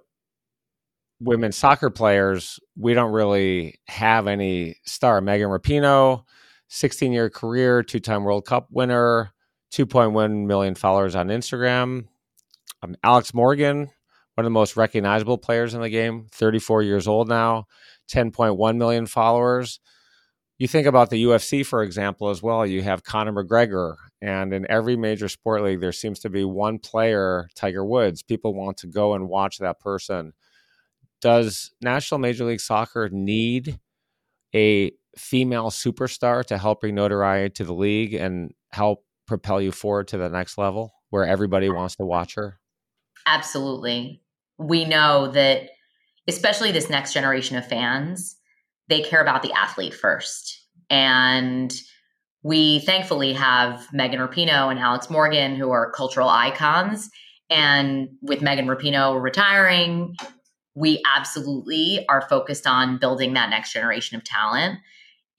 women 1.19 1.51
soccer 1.51 1.89
players, 1.89 2.59
we 2.75 2.93
don't 2.93 3.11
really 3.11 3.79
have 3.87 4.27
any 4.27 4.75
star. 4.85 5.21
Megan 5.21 5.49
Rapinoe, 5.49 6.23
16 6.69 7.11
year 7.11 7.29
career, 7.29 7.83
two 7.83 7.99
time 7.99 8.23
World 8.23 8.45
Cup 8.45 8.67
winner, 8.71 9.31
2.1 9.73 10.45
million 10.45 10.75
followers 10.75 11.15
on 11.15 11.27
Instagram. 11.27 12.05
Um, 12.83 12.95
Alex 13.03 13.33
Morgan, 13.33 13.79
one 13.79 13.89
of 14.37 14.43
the 14.45 14.49
most 14.51 14.77
recognizable 14.77 15.37
players 15.37 15.73
in 15.73 15.81
the 15.81 15.89
game, 15.89 16.27
34 16.31 16.83
years 16.83 17.07
old 17.07 17.27
now, 17.27 17.65
10.1 18.11 18.77
million 18.77 19.07
followers. 19.07 19.79
You 20.59 20.67
think 20.67 20.87
about 20.87 21.11
the 21.11 21.23
UFC, 21.23 21.65
for 21.65 21.83
example, 21.83 22.29
as 22.29 22.41
well. 22.41 22.65
You 22.65 22.81
have 22.81 23.03
Conor 23.03 23.31
McGregor, 23.31 23.95
and 24.21 24.53
in 24.53 24.65
every 24.69 24.95
major 24.95 25.29
sport 25.29 25.63
league, 25.63 25.81
there 25.81 25.91
seems 25.91 26.19
to 26.21 26.29
be 26.29 26.43
one 26.43 26.79
player, 26.79 27.47
Tiger 27.55 27.85
Woods. 27.85 28.23
People 28.23 28.55
want 28.55 28.77
to 28.77 28.87
go 28.87 29.13
and 29.13 29.29
watch 29.29 29.59
that 29.59 29.79
person. 29.79 30.33
Does 31.21 31.71
National 31.81 32.19
Major 32.19 32.45
League 32.45 32.59
Soccer 32.59 33.09
need 33.11 33.79
a 34.55 34.91
female 35.17 35.69
superstar 35.69 36.45
to 36.45 36.57
help 36.57 36.81
bring 36.81 36.95
notoriety 36.95 37.53
to 37.55 37.63
the 37.63 37.73
league 37.73 38.13
and 38.13 38.53
help 38.71 39.03
propel 39.27 39.61
you 39.61 39.71
forward 39.71 40.07
to 40.09 40.17
the 40.17 40.29
next 40.29 40.57
level 40.57 40.93
where 41.09 41.25
everybody 41.25 41.69
wants 41.69 41.95
to 41.95 42.05
watch 42.05 42.35
her? 42.35 42.59
Absolutely. 43.25 44.21
We 44.57 44.85
know 44.85 45.27
that, 45.31 45.69
especially 46.27 46.71
this 46.71 46.89
next 46.89 47.13
generation 47.13 47.57
of 47.57 47.67
fans, 47.67 48.35
they 48.87 49.01
care 49.01 49.21
about 49.21 49.41
the 49.41 49.51
athlete 49.53 49.93
first. 49.93 50.65
And 50.89 51.73
we 52.43 52.79
thankfully 52.79 53.33
have 53.33 53.87
Megan 53.91 54.19
Rapinoe 54.19 54.71
and 54.71 54.79
Alex 54.79 55.09
Morgan, 55.09 55.55
who 55.55 55.71
are 55.71 55.91
cultural 55.91 56.29
icons. 56.29 57.09
And 57.49 58.09
with 58.21 58.41
Megan 58.41 58.67
Rapinoe 58.67 59.21
retiring, 59.21 60.15
we 60.77 61.01
absolutely 61.11 62.05
are 62.07 62.21
focused 62.29 62.67
on 62.67 62.99
building 62.99 63.33
that 63.33 63.49
next 63.49 63.73
generation 63.73 64.15
of 64.15 64.23
talent 64.23 64.77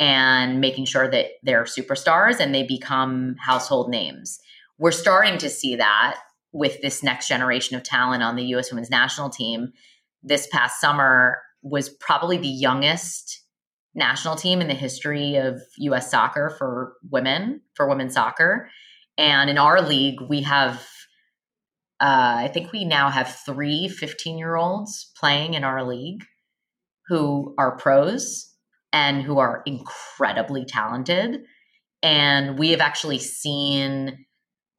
and 0.00 0.60
making 0.60 0.84
sure 0.84 1.08
that 1.08 1.26
they're 1.44 1.62
superstars 1.62 2.40
and 2.40 2.52
they 2.52 2.64
become 2.64 3.36
household 3.38 3.88
names. 3.88 4.40
We're 4.78 4.90
starting 4.90 5.38
to 5.38 5.48
see 5.48 5.76
that 5.76 6.18
with 6.50 6.82
this 6.82 7.04
next 7.04 7.28
generation 7.28 7.76
of 7.76 7.84
talent 7.84 8.24
on 8.24 8.34
the 8.34 8.46
US 8.56 8.72
women's 8.72 8.90
national 8.90 9.30
team. 9.30 9.72
This 10.24 10.48
past 10.48 10.80
summer 10.80 11.38
was 11.62 11.88
probably 11.88 12.38
the 12.38 12.48
youngest 12.48 13.44
national 13.94 14.34
team 14.34 14.60
in 14.60 14.66
the 14.66 14.74
history 14.74 15.36
of 15.36 15.62
US 15.76 16.10
soccer 16.10 16.50
for 16.50 16.94
women, 17.12 17.60
for 17.74 17.88
women's 17.88 18.14
soccer. 18.14 18.68
And 19.16 19.48
in 19.48 19.56
our 19.56 19.82
league, 19.82 20.20
we 20.20 20.42
have, 20.42 20.84
uh, 22.00 22.36
I 22.38 22.50
think 22.52 22.72
we 22.72 22.84
now 22.84 23.10
have 23.10 23.40
three 23.44 23.88
15 23.88 24.38
year 24.38 24.56
olds 24.56 25.10
playing 25.18 25.54
in 25.54 25.64
our 25.64 25.84
league 25.84 26.24
who 27.08 27.54
are 27.58 27.76
pros 27.76 28.54
and 28.92 29.22
who 29.22 29.38
are 29.38 29.62
incredibly 29.66 30.64
talented. 30.64 31.40
And 32.02 32.58
we 32.58 32.70
have 32.70 32.80
actually 32.80 33.18
seen 33.18 34.24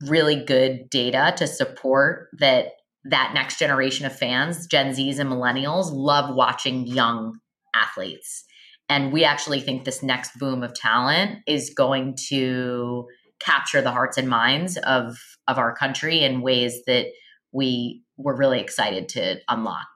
really 0.02 0.44
good 0.44 0.90
data 0.90 1.34
to 1.38 1.48
support 1.48 2.30
that 2.40 2.68
that 3.06 3.34
next 3.34 3.60
generation 3.60 4.06
of 4.06 4.16
fans, 4.16 4.68
Gen 4.68 4.94
Zs 4.94 5.20
and 5.20 5.30
millennials, 5.30 5.92
love 5.92 6.36
watching 6.36 6.86
young 6.86 7.40
athletes. 7.74 8.46
And 8.90 9.14
we 9.14 9.24
actually 9.24 9.62
think 9.62 9.86
this 9.86 10.04
next 10.04 10.38
boom 10.38 10.64
of 10.64 10.74
talent 10.74 11.40
is 11.48 11.74
going 11.76 12.18
to 12.30 13.08
capture 13.40 13.82
the 13.82 13.92
hearts 13.92 14.18
and 14.18 14.30
minds 14.30 14.78
of 14.78 15.18
of 15.48 15.58
our 15.58 15.76
country 15.76 16.22
in 16.22 16.42
ways 16.42 16.82
that 16.86 17.08
we 17.52 18.04
were 18.18 18.36
really 18.36 18.60
excited 18.60 19.10
to 19.10 19.40
unlock. 19.50 19.88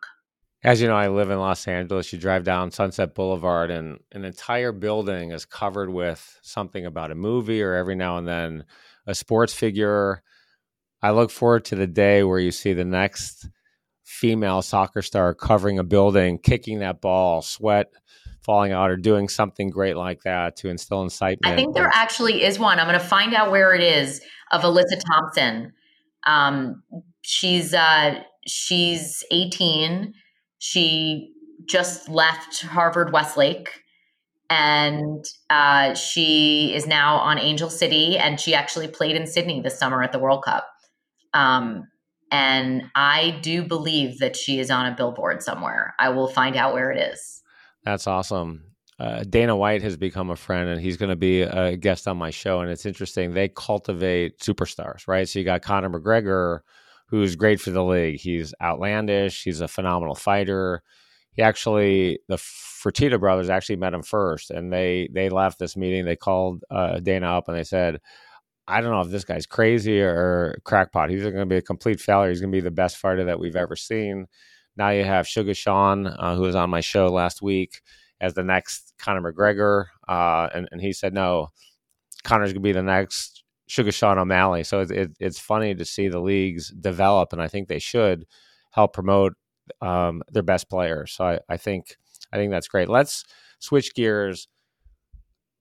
As 0.63 0.81
you 0.81 0.87
know, 0.87 0.95
I 0.95 1.09
live 1.09 1.29
in 1.29 1.39
Los 1.39 1.67
Angeles. 1.67 2.13
You 2.13 2.19
drive 2.19 2.45
down 2.45 2.71
Sunset 2.71 3.13
Boulevard, 3.13 3.69
and 3.69 3.99
an 4.13 4.23
entire 4.23 4.71
building 4.71 5.31
is 5.31 5.45
covered 5.45 5.89
with 5.89 6.39
something 6.41 6.85
about 6.85 7.11
a 7.11 7.15
movie 7.15 7.61
or 7.61 7.73
every 7.73 7.95
now 7.95 8.17
and 8.17 8.27
then 8.27 8.63
a 9.05 9.13
sports 9.13 9.53
figure. 9.53 10.23
I 11.01 11.11
look 11.11 11.31
forward 11.31 11.65
to 11.65 11.75
the 11.75 11.87
day 11.87 12.23
where 12.23 12.39
you 12.39 12.51
see 12.51 12.71
the 12.71 12.85
next 12.85 13.49
female 14.03 14.61
soccer 14.61 15.01
star 15.01 15.33
covering 15.33 15.79
a 15.79 15.83
building, 15.83 16.37
kicking 16.37 16.79
that 16.79 17.01
ball, 17.01 17.41
sweat 17.41 17.91
falling 18.43 18.71
out, 18.71 18.89
or 18.89 18.97
doing 18.97 19.29
something 19.29 19.69
great 19.69 19.95
like 19.95 20.21
that 20.23 20.55
to 20.57 20.69
instill 20.69 21.01
incitement. 21.01 21.53
I 21.53 21.55
think 21.55 21.75
there 21.75 21.91
actually 21.93 22.43
is 22.43 22.59
one. 22.59 22.79
I'm 22.79 22.87
going 22.87 22.99
to 22.99 23.05
find 23.05 23.33
out 23.33 23.51
where 23.51 23.73
it 23.73 23.81
is 23.81 24.21
of 24.51 24.61
Alyssa 24.61 24.99
Thompson. 25.05 25.73
Um, 26.25 26.83
she's 27.21 27.73
uh, 27.73 28.21
she's 28.45 29.23
18 29.31 30.13
she 30.63 31.33
just 31.65 32.07
left 32.07 32.61
Harvard 32.61 33.11
Westlake 33.11 33.83
and 34.49 35.25
uh, 35.49 35.93
she 35.93 36.73
is 36.73 36.87
now 36.87 37.17
on 37.17 37.37
Angel 37.37 37.69
City 37.69 38.17
and 38.17 38.39
she 38.39 38.55
actually 38.55 38.87
played 38.87 39.17
in 39.17 39.27
Sydney 39.27 39.59
this 39.59 39.77
summer 39.77 40.01
at 40.01 40.13
the 40.13 40.19
World 40.19 40.45
Cup. 40.45 40.65
Um, 41.33 41.89
and 42.31 42.83
I 42.95 43.39
do 43.41 43.65
believe 43.65 44.19
that 44.19 44.37
she 44.37 44.61
is 44.61 44.71
on 44.71 44.85
a 44.85 44.95
billboard 44.95 45.43
somewhere. 45.43 45.95
I 45.99 46.09
will 46.09 46.29
find 46.29 46.55
out 46.55 46.73
where 46.73 46.91
it 46.91 47.11
is. 47.11 47.32
That's 47.85 48.07
awesome. 48.07 48.63
Uh, 48.99 49.23
Dana 49.23 49.55
White 49.55 49.81
has 49.81 49.97
become 49.97 50.29
a 50.29 50.35
friend 50.35 50.69
and 50.69 50.79
he's 50.79 50.97
going 50.97 51.09
to 51.09 51.15
be 51.15 51.41
a 51.41 51.75
guest 51.75 52.07
on 52.07 52.17
my 52.17 52.29
show. 52.29 52.59
And 52.61 52.69
it's 52.69 52.85
interesting. 52.85 53.33
They 53.33 53.49
cultivate 53.49 54.39
superstars, 54.39 55.07
right? 55.07 55.27
So 55.27 55.39
you 55.39 55.45
got 55.45 55.61
Conor 55.61 55.89
McGregor, 55.89 56.59
who's 57.07 57.35
great 57.35 57.59
for 57.59 57.71
the 57.71 57.83
league. 57.83 58.19
He's 58.19 58.53
outlandish. 58.61 59.43
He's 59.43 59.61
a 59.61 59.67
phenomenal 59.67 60.15
fighter. 60.15 60.83
He 61.33 61.41
actually, 61.41 62.19
the 62.27 62.35
Fertitta 62.35 63.19
brothers 63.19 63.49
actually 63.49 63.77
met 63.77 63.93
him 63.95 64.03
first, 64.03 64.51
and 64.51 64.71
they 64.71 65.09
they 65.11 65.29
left 65.29 65.57
this 65.57 65.75
meeting. 65.75 66.05
They 66.05 66.15
called 66.15 66.63
uh, 66.69 66.99
Dana 66.99 67.27
up 67.37 67.47
and 67.47 67.57
they 67.57 67.63
said, 67.63 67.99
"I 68.67 68.81
don't 68.81 68.91
know 68.91 69.01
if 69.01 69.09
this 69.09 69.25
guy's 69.25 69.45
crazy 69.47 70.01
or 70.01 70.59
crackpot. 70.65 71.09
He's 71.09 71.23
going 71.23 71.35
to 71.35 71.45
be 71.45 71.57
a 71.57 71.61
complete 71.61 72.01
failure. 72.01 72.29
He's 72.29 72.41
going 72.41 72.51
to 72.51 72.55
be 72.57 72.61
the 72.61 72.71
best 72.71 72.97
fighter 72.97 73.25
that 73.25 73.39
we've 73.39 73.55
ever 73.55 73.75
seen." 73.75 74.27
Now 74.75 74.89
you 74.89 75.03
have 75.03 75.27
Sugar 75.27 75.53
Sean, 75.53 76.07
uh, 76.07 76.35
who 76.35 76.41
was 76.41 76.55
on 76.55 76.69
my 76.69 76.81
show 76.81 77.07
last 77.07 77.41
week, 77.41 77.81
as 78.19 78.33
the 78.33 78.43
next 78.43 78.93
Conor 78.97 79.31
McGregor, 79.31 79.85
uh, 80.07 80.49
and 80.53 80.67
and 80.71 80.81
he 80.81 80.93
said, 80.93 81.13
"No, 81.13 81.49
Conor's 82.23 82.49
going 82.49 82.55
to 82.55 82.59
be 82.61 82.71
the 82.71 82.81
next 82.83 83.43
Sugar 83.67 83.91
Sean 83.91 84.17
O'Malley. 84.17 84.63
So 84.63 84.81
it, 84.81 84.91
it, 84.91 85.11
it's 85.19 85.39
funny 85.39 85.75
to 85.75 85.85
see 85.85 86.07
the 86.07 86.19
leagues 86.19 86.69
develop, 86.69 87.33
and 87.33 87.41
I 87.41 87.47
think 87.47 87.67
they 87.67 87.79
should 87.79 88.25
help 88.71 88.93
promote 88.93 89.33
um, 89.81 90.21
their 90.29 90.43
best 90.43 90.69
players. 90.69 91.11
So 91.11 91.25
I, 91.25 91.39
I 91.49 91.57
think 91.57 91.97
I 92.31 92.37
think 92.37 92.51
that's 92.51 92.67
great. 92.67 92.89
Let's 92.89 93.25
switch 93.59 93.93
gears. 93.93 94.47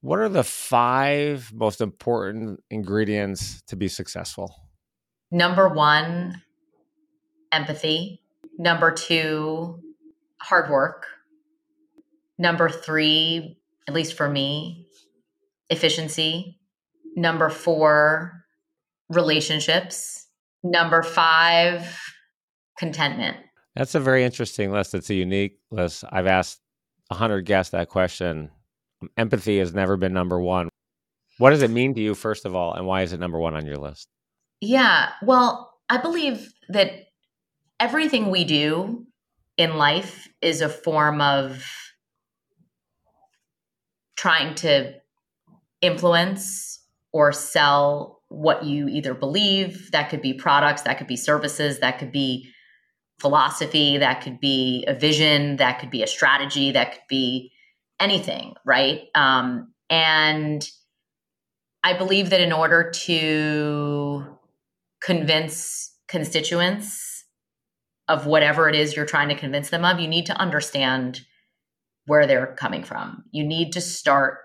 What 0.01 0.19
are 0.19 0.29
the 0.29 0.45
five 0.45 1.53
most 1.55 1.81
important 1.81 2.61
ingredients 2.71 3.63
to 3.69 3.77
be 3.77 3.87
successful? 3.87 4.55
Number 5.31 5.69
one, 5.69 6.43
empathy. 7.53 8.22
Number 8.63 8.93
two, 8.93 9.81
hard 10.41 10.71
work. 10.71 11.07
Number 12.39 12.69
three, 12.69 13.59
at 13.89 13.95
least 13.95 14.15
for 14.15 14.31
me, 14.31 14.87
efficiency. 15.69 16.61
Number 17.17 17.49
four, 17.49 18.45
relationships. 19.09 20.29
Number 20.63 21.03
five, 21.03 22.01
contentment. 22.79 23.37
That's 23.75 23.97
a 23.97 24.01
very 24.01 24.23
interesting 24.23 24.71
list. 24.71 24.95
It's 24.95 25.11
a 25.11 25.15
unique 25.15 25.59
list. 25.73 26.05
I've 26.13 26.29
asked 26.29 26.61
100 27.09 27.41
guests 27.41 27.73
that 27.73 27.89
question. 27.89 28.49
Empathy 29.17 29.59
has 29.59 29.75
never 29.75 29.97
been 29.97 30.13
number 30.13 30.41
one. 30.41 30.69
What 31.39 31.51
does 31.51 31.63
it 31.63 31.71
mean 31.73 31.95
to 31.95 32.01
you, 32.01 32.15
first 32.15 32.45
of 32.45 32.55
all, 32.55 32.75
and 32.75 32.87
why 32.87 33.03
is 33.03 33.13
it 33.13 33.19
number 33.19 33.41
one 33.41 33.57
on 33.57 33.67
your 33.67 33.79
list? 33.79 34.07
Yeah, 34.61 35.09
well, 35.21 35.73
I 35.91 35.97
believe 35.97 36.53
that 36.69 37.09
everything 37.83 38.31
we 38.31 38.45
do 38.45 39.05
in 39.57 39.77
life 39.77 40.29
is 40.41 40.61
a 40.61 40.69
form 40.69 41.21
of 41.21 41.67
trying 44.17 44.55
to 44.55 44.95
influence 45.81 46.79
or 47.13 47.33
sell 47.33 48.23
what 48.29 48.65
you 48.65 48.87
either 48.87 49.15
believe. 49.15 49.91
That 49.91 50.11
could 50.11 50.23
be 50.23 50.33
products, 50.33 50.83
that 50.83 50.97
could 50.97 51.09
be 51.09 51.17
services, 51.17 51.81
that 51.81 51.99
could 51.99 52.13
be 52.13 52.49
philosophy, 53.19 53.99
that 53.99 54.21
could 54.21 54.39
be 54.39 54.85
a 54.87 54.95
vision, 54.95 55.57
that 55.57 55.81
could 55.81 55.91
be 55.91 56.05
a 56.05 56.07
strategy, 56.07 56.71
that 56.71 56.93
could 56.93 57.09
be 57.09 57.51
anything, 57.99 58.55
right? 58.65 59.09
Um, 59.17 59.73
and 59.91 60.65
I 61.83 61.95
believe 61.95 62.31
that 62.31 62.41
in 62.41 62.53
order 62.53 62.93
to 63.07 64.39
convince 65.01 65.97
constituents 66.07 67.12
of 68.09 68.27
whatever 68.27 68.69
it 68.69 68.75
is 68.75 68.97
you're 68.97 69.07
trying 69.07 69.29
to 69.29 69.35
convince 69.35 69.71
them 69.71 69.85
of, 69.85 70.01
you 70.01 70.09
need 70.09 70.27
to 70.27 70.37
understand 70.37 71.21
where 72.07 72.27
they're 72.27 72.55
coming 72.55 72.83
from. 72.83 73.25
You 73.31 73.45
need 73.45 73.73
to 73.73 73.81
start 73.81 74.39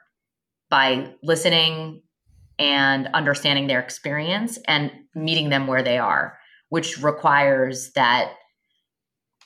by 0.69 1.13
listening, 1.23 2.01
and 2.59 3.07
understanding 3.13 3.67
their 3.67 3.79
experience 3.79 4.57
and 4.67 4.91
meeting 5.13 5.49
them 5.49 5.67
where 5.67 5.83
they 5.83 5.97
are, 5.97 6.37
which 6.69 7.01
requires 7.01 7.91
that 7.93 8.33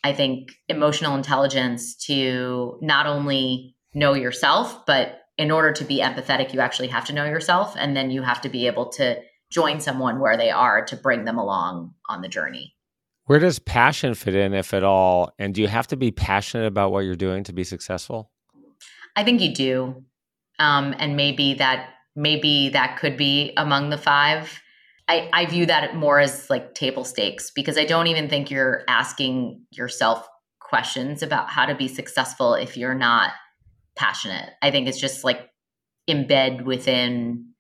I 0.04 0.14
think 0.14 0.52
emotional 0.68 1.16
intelligence 1.16 1.96
to 2.06 2.80
not 2.82 3.06
only 3.06 3.76
know 3.94 4.14
yourself, 4.14 4.86
but 4.86 5.20
in 5.38 5.52
order 5.52 5.72
to 5.74 5.84
be 5.84 6.00
empathetic, 6.00 6.54
you 6.54 6.60
actually 6.60 6.88
have 6.88 7.06
to 7.06 7.14
know 7.14 7.26
yourself. 7.26 7.76
And 7.78 7.96
then 7.96 8.12
you 8.12 8.22
have 8.22 8.42
to 8.42 8.50
be 8.50 8.68
able 8.68 8.90
to 8.94 9.20
join 9.52 9.80
someone 9.80 10.20
where 10.20 10.38
they 10.38 10.50
are 10.50 10.86
to 10.86 10.96
bring 10.96 11.26
them 11.26 11.38
along 11.38 11.94
on 12.08 12.22
the 12.22 12.30
journey. 12.30 12.76
Where 13.32 13.40
does 13.40 13.60
passion 13.60 14.14
fit 14.14 14.36
in, 14.36 14.54
if 14.54 14.74
at 14.74 14.84
all? 14.84 15.34
And 15.40 15.56
do 15.56 15.62
you 15.62 15.70
have 15.70 15.88
to 15.88 15.96
be 15.96 16.12
passionate 16.12 16.66
about 16.66 16.92
what 16.92 17.06
you're 17.06 17.16
doing 17.16 17.46
to 17.46 17.54
be 17.54 17.64
successful? 17.64 18.30
I 19.16 19.24
think 19.24 19.40
you 19.40 19.56
do. 19.56 20.04
Um, 20.60 20.94
and 21.00 21.16
maybe 21.16 21.54
that 21.54 21.92
maybe 22.14 22.68
that 22.74 22.98
could 23.00 23.16
be 23.16 23.54
among 23.56 23.90
the 23.90 23.98
five. 23.98 24.62
I, 25.08 25.30
I 25.32 25.46
view 25.46 25.66
that 25.68 25.96
more 25.96 26.20
as 26.20 26.50
like 26.50 26.74
table 26.74 27.06
stakes 27.06 27.52
because 27.52 27.78
I 27.78 27.86
don't 27.86 28.08
even 28.08 28.28
think 28.28 28.52
you're 28.52 28.84
asking 28.90 29.62
yourself 29.72 30.28
questions 30.60 31.24
about 31.24 31.50
how 31.50 31.66
to 31.66 31.74
be 31.74 31.88
successful 31.88 32.56
if 32.56 32.76
you're 32.76 32.94
not 32.94 33.32
passionate. 33.96 34.50
I 34.62 34.72
think 34.72 34.90
it's 34.90 35.00
just 35.00 35.24
like 35.24 35.50
embed 36.10 36.66
within 36.66 37.54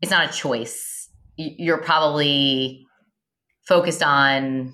it's 0.00 0.12
not 0.12 0.30
a 0.30 0.32
choice. 0.32 1.10
you're 1.36 1.82
probably 1.82 2.85
focused 3.66 4.02
on 4.02 4.72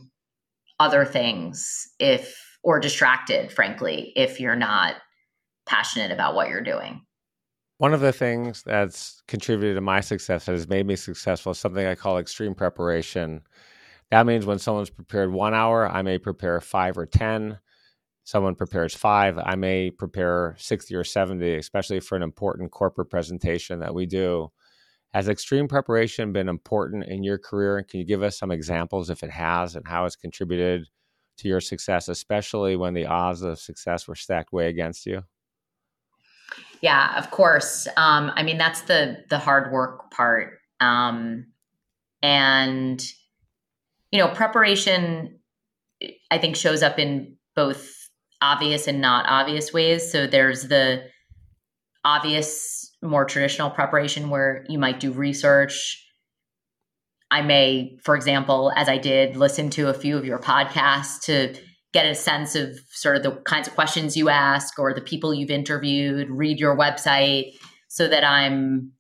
other 0.79 1.05
things 1.05 1.89
if 1.99 2.39
or 2.63 2.79
distracted 2.79 3.51
frankly 3.51 4.13
if 4.17 4.41
you're 4.41 4.57
not 4.57 4.97
passionate 5.67 6.11
about 6.11 6.35
what 6.35 6.49
you're 6.49 6.63
doing. 6.63 7.03
One 7.79 7.95
of 7.95 8.01
the 8.01 8.13
things 8.13 8.63
that's 8.63 9.23
contributed 9.27 9.77
to 9.77 9.81
my 9.81 10.01
success 10.01 10.47
that 10.47 10.53
has 10.53 10.69
made 10.69 10.87
me 10.87 10.97
successful 10.97 11.53
is 11.53 11.59
something 11.59 11.87
i 11.87 11.95
call 11.95 12.19
extreme 12.19 12.55
preparation. 12.55 13.43
That 14.11 14.27
means 14.27 14.45
when 14.45 14.59
someone's 14.59 14.91
prepared 14.91 15.33
one 15.33 15.55
hour 15.55 15.89
i 15.89 16.03
may 16.03 16.19
prepare 16.19 16.61
five 16.61 16.99
or 16.99 17.07
ten. 17.07 17.59
Someone 18.25 18.55
prepares 18.55 18.95
five 18.95 19.39
i 19.39 19.55
may 19.57 19.91
prepare 19.91 20.55
60 20.59 20.95
or 20.95 21.05
70 21.05 21.55
especially 21.57 22.01
for 22.01 22.17
an 22.17 22.23
important 22.23 22.71
corporate 22.71 23.11
presentation 23.11 23.81
that 23.81 23.95
we 23.95 24.07
do 24.07 24.51
has 25.13 25.29
extreme 25.29 25.69
preparation 25.69 26.33
been 26.33 26.49
important 26.49 27.05
in 27.05 27.23
your 27.23 27.39
career? 27.39 27.79
And 27.79 27.87
can 27.87 28.01
you 28.01 28.07
give 28.07 28.23
us 28.23 28.39
some 28.39 28.51
examples 28.51 29.11
if 29.11 29.23
it 29.23 29.31
has 29.31 29.77
and 29.77 29.87
how 29.87 30.07
it's 30.07 30.17
contributed 30.17 30.87
to 31.39 31.49
your 31.49 31.61
success, 31.61 32.09
especially 32.09 32.77
when 32.77 32.95
the 32.95 33.07
odds 33.07 33.43
of 33.43 33.59
success 33.59 34.09
were 34.09 34.15
stacked 34.15 34.53
way 34.53 34.69
against 34.69 35.07
you? 35.07 35.23
Yeah, 36.81 37.17
of 37.17 37.31
course. 37.31 37.87
Um, 37.97 38.33
I 38.35 38.43
mean, 38.43 38.59
that's 38.59 38.83
the 38.83 39.25
the 39.31 39.39
hard 39.39 39.73
work 39.73 40.11
part, 40.11 40.59
um, 40.81 41.47
and 42.23 43.03
you 44.11 44.19
know, 44.19 44.29
preparation. 44.29 45.39
I 46.33 46.39
think 46.39 46.57
shows 46.57 46.83
up 46.83 46.99
in 46.99 47.37
both 47.55 47.95
obvious 48.41 48.89
and 48.89 49.01
not 49.01 49.27
obvious 49.29 49.73
ways. 49.73 50.11
So 50.11 50.27
there's 50.27 50.65
the 50.65 51.05
obvious 52.05 52.92
more 53.03 53.25
traditional 53.25 53.71
preparation 53.71 54.31
where 54.31 54.65
you 54.69 54.79
might 54.79 55.01
do 55.01 55.13
research. 55.13 55.99
I 57.31 57.43
may, 57.43 57.99
for 58.03 58.15
example, 58.15 58.73
as 58.77 58.89
I 58.89 58.99
did, 58.99 59.37
listen 59.37 59.71
to 59.71 59.89
a 59.89 59.95
few 59.95 60.17
of 60.17 60.25
your 60.25 60.39
podcasts 60.39 61.21
to 61.23 61.55
get 61.93 62.07
a 62.07 62.15
sense 62.15 62.55
of 62.55 62.79
sort 62.91 63.17
of 63.17 63.23
the 63.23 63.33
kinds 63.43 63.69
of 63.69 63.75
questions 63.75 64.17
you 64.17 64.29
ask 64.29 64.79
or 64.79 64.95
the 64.95 65.01
people 65.01 65.35
you've 65.35 65.51
interviewed, 65.51 66.31
read 66.31 66.59
your 66.59 66.77
website 66.77 67.53
so 67.89 68.09
that 68.09 68.25
I'm 68.25 68.93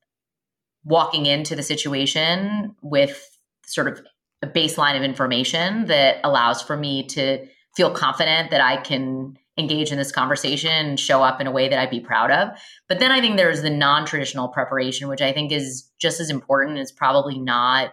walking 0.85 1.27
into 1.27 1.55
the 1.55 1.62
situation 1.62 2.75
with 2.83 3.25
sort 3.65 3.88
of 3.88 4.03
a 4.43 4.47
baseline 4.47 4.97
of 4.97 5.03
information 5.03 5.87
that 5.87 6.17
allows 6.25 6.61
for 6.61 6.77
me 6.77 7.07
to 7.07 7.47
feel 7.77 7.91
confident 7.91 8.51
that 8.51 8.61
I 8.61 8.77
can 8.79 9.37
engage 9.59 9.93
in 9.93 9.99
this 9.99 10.12
conversation 10.12 10.71
and 10.71 11.01
show 11.01 11.23
up 11.23 11.41
in 11.41 11.47
a 11.47 11.51
way 11.51 11.69
that 11.69 11.79
I'd 11.79 11.91
be 11.91 12.01
proud 12.01 12.31
of. 12.31 12.49
But 12.88 12.99
then 12.99 13.11
I 13.11 13.21
think 13.21 13.37
there's 13.37 13.62
the 13.62 13.71
non 13.71 14.07
traditional 14.07 14.49
preparation, 14.49 15.09
which 15.09 15.21
I 15.21 15.33
think 15.33 15.53
is 15.53 15.91
just 16.01 16.21
as 16.21 16.31
important. 16.31 16.79
It's 16.79 16.93
probably 16.93 17.38
not 17.38 17.93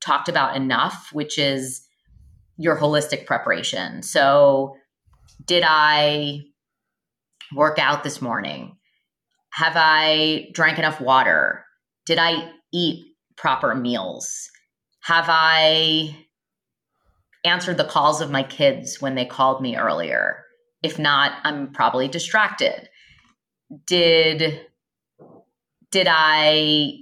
talked 0.00 0.28
about 0.28 0.56
enough, 0.56 1.10
which 1.12 1.38
is 1.38 1.86
your 2.56 2.76
holistic 2.76 3.26
preparation. 3.26 4.02
So, 4.02 4.76
did 5.44 5.64
I 5.66 6.40
work 7.54 7.78
out 7.78 8.02
this 8.02 8.20
morning? 8.20 8.76
Have 9.50 9.74
I 9.76 10.48
drank 10.52 10.78
enough 10.78 11.00
water? 11.00 11.64
Did 12.06 12.18
I 12.18 12.50
eat 12.72 13.06
proper 13.36 13.74
meals? 13.74 14.50
Have 15.02 15.26
I 15.28 16.16
answered 17.44 17.76
the 17.76 17.84
calls 17.84 18.20
of 18.20 18.30
my 18.30 18.42
kids 18.42 19.00
when 19.00 19.14
they 19.14 19.24
called 19.24 19.62
me 19.62 19.76
earlier? 19.76 20.45
If 20.82 20.98
not, 20.98 21.32
I'm 21.44 21.72
probably 21.72 22.08
distracted. 22.08 22.88
Did 23.86 24.60
did 25.90 26.06
I 26.10 26.92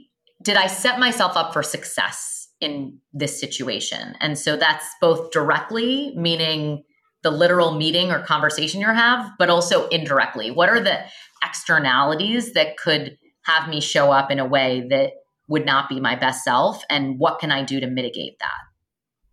did 0.42 0.56
I 0.56 0.66
set 0.66 0.98
myself 0.98 1.36
up 1.36 1.52
for 1.52 1.62
success 1.62 2.48
in 2.60 2.98
this 3.12 3.38
situation? 3.38 4.14
And 4.20 4.38
so 4.38 4.56
that's 4.56 4.86
both 5.00 5.30
directly, 5.30 6.12
meaning 6.16 6.84
the 7.22 7.30
literal 7.30 7.72
meeting 7.74 8.10
or 8.10 8.22
conversation 8.22 8.80
you 8.80 8.86
have, 8.86 9.30
but 9.38 9.50
also 9.50 9.88
indirectly. 9.88 10.50
What 10.50 10.68
are 10.68 10.80
the 10.80 11.00
externalities 11.42 12.52
that 12.52 12.76
could 12.76 13.16
have 13.42 13.68
me 13.68 13.80
show 13.80 14.12
up 14.12 14.30
in 14.30 14.38
a 14.38 14.44
way 14.44 14.86
that 14.90 15.12
would 15.48 15.66
not 15.66 15.88
be 15.88 16.00
my 16.00 16.14
best 16.14 16.44
self? 16.44 16.82
And 16.88 17.18
what 17.18 17.38
can 17.38 17.50
I 17.50 17.62
do 17.62 17.80
to 17.80 17.86
mitigate 17.86 18.38
that? 18.40 18.58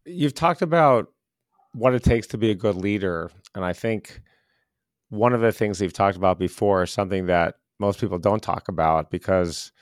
You've 0.06 0.34
talked 0.34 0.62
about 0.62 1.08
what 1.74 1.94
it 1.94 2.04
takes 2.04 2.28
to 2.28 2.38
be 2.38 2.50
a 2.50 2.56
good 2.56 2.76
leader. 2.76 3.30
And 3.56 3.64
I 3.64 3.74
think 3.74 4.22
one 5.12 5.34
of 5.34 5.42
the 5.42 5.52
things 5.52 5.82
we've 5.82 5.92
talked 5.92 6.16
about 6.16 6.40
before 6.40 6.84
is 6.84 6.92
something 6.92 7.26
that 7.26 7.56
most 7.80 8.00
people 8.00 8.18
don't 8.18 8.42
talk 8.42 8.70
about 8.70 9.12
because 9.12 9.74